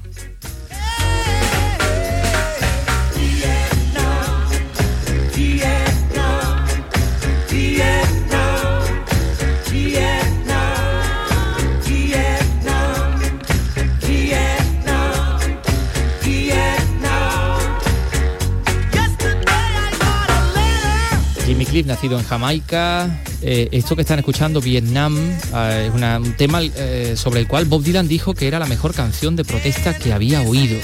En 22.12 22.24
Jamaica. 22.26 23.22
Eh, 23.42 23.70
esto 23.72 23.96
que 23.96 24.02
están 24.02 24.20
escuchando, 24.20 24.60
Vietnam, 24.62 25.18
eh, 25.56 25.88
es 25.88 25.94
un 25.94 26.34
tema 26.34 26.62
eh, 26.62 27.14
sobre 27.16 27.40
el 27.40 27.48
cual 27.48 27.66
Bob 27.66 27.82
Dylan 27.84 28.08
dijo 28.08 28.34
que 28.34 28.48
era 28.48 28.60
la 28.60 28.66
mejor 28.66 28.94
canción 28.94 29.36
de 29.36 29.46
protesta 29.46 29.98
que 29.98 30.12
había 30.12 30.42
oído. 30.42 30.78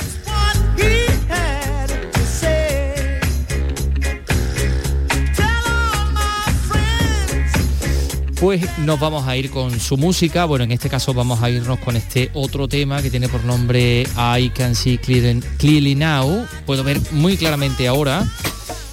Pues 8.39 8.61
nos 8.79 8.97
vamos 9.01 9.27
a 9.27 9.35
ir 9.35 9.49
con 9.49 9.77
su 9.81 9.97
música. 9.97 10.45
Bueno, 10.45 10.63
en 10.63 10.71
este 10.71 10.89
caso 10.89 11.13
vamos 11.13 11.43
a 11.43 11.49
irnos 11.49 11.77
con 11.79 11.97
este 11.97 12.31
otro 12.33 12.69
tema 12.69 13.01
que 13.01 13.09
tiene 13.09 13.27
por 13.27 13.43
nombre 13.43 14.03
I 14.37 14.49
Can 14.51 14.75
See 14.75 14.97
Clear- 14.97 15.43
Clearly 15.57 15.95
Now. 15.95 16.47
Puedo 16.65 16.85
ver 16.85 17.01
muy 17.11 17.35
claramente 17.35 17.85
ahora 17.89 18.25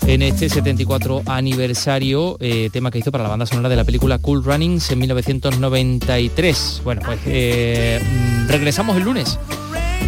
en 0.07 0.23
este 0.23 0.49
74 0.49 1.23
aniversario, 1.27 2.37
eh, 2.41 2.71
tema 2.73 2.91
que 2.91 2.99
hizo 2.99 3.11
para 3.11 3.25
la 3.25 3.31
banda 3.31 3.47
sonora 3.47 3.69
de 3.69 3.77
la 3.77 3.85
película 3.85 4.19
Cool 4.19 4.45
Runnings 4.45 4.91
en 4.91 5.01
1993. 5.01 6.83
Bueno, 6.85 7.03
pues 7.05 7.19
eh, 7.27 8.01
mm, 8.03 8.49
regresamos 8.49 8.97
el 8.97 9.03
lunes 9.03 9.39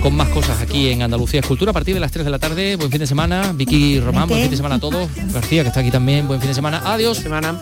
con 0.03 0.15
más 0.15 0.29
cosas 0.29 0.61
aquí 0.61 0.89
en 0.91 1.03
Andalucía 1.03 1.41
Escultura 1.41 1.71
a 1.71 1.75
partir 1.75 1.95
de 1.95 2.01
las 2.01 2.13
3 2.13 2.25
de 2.25 2.31
la 2.31 2.39
tarde. 2.39 2.77
Buen 2.77 2.91
fin 2.91 3.01
de 3.01 3.07
semana. 3.07 3.53
Vicky 3.55 3.99
Román, 4.01 4.29
buen 4.29 4.43
fin 4.43 4.51
de 4.51 4.57
semana 4.57 4.77
a 4.77 4.81
todos. 4.81 5.09
García, 5.33 5.63
que 5.63 5.69
está 5.69 5.81
aquí 5.81 5.91
también, 5.91 6.29
buen 6.29 6.41
fin 6.41 6.49
de 6.49 6.55
semana. 6.55 6.81
Adiós. 6.85 7.19
Semana. 7.19 7.59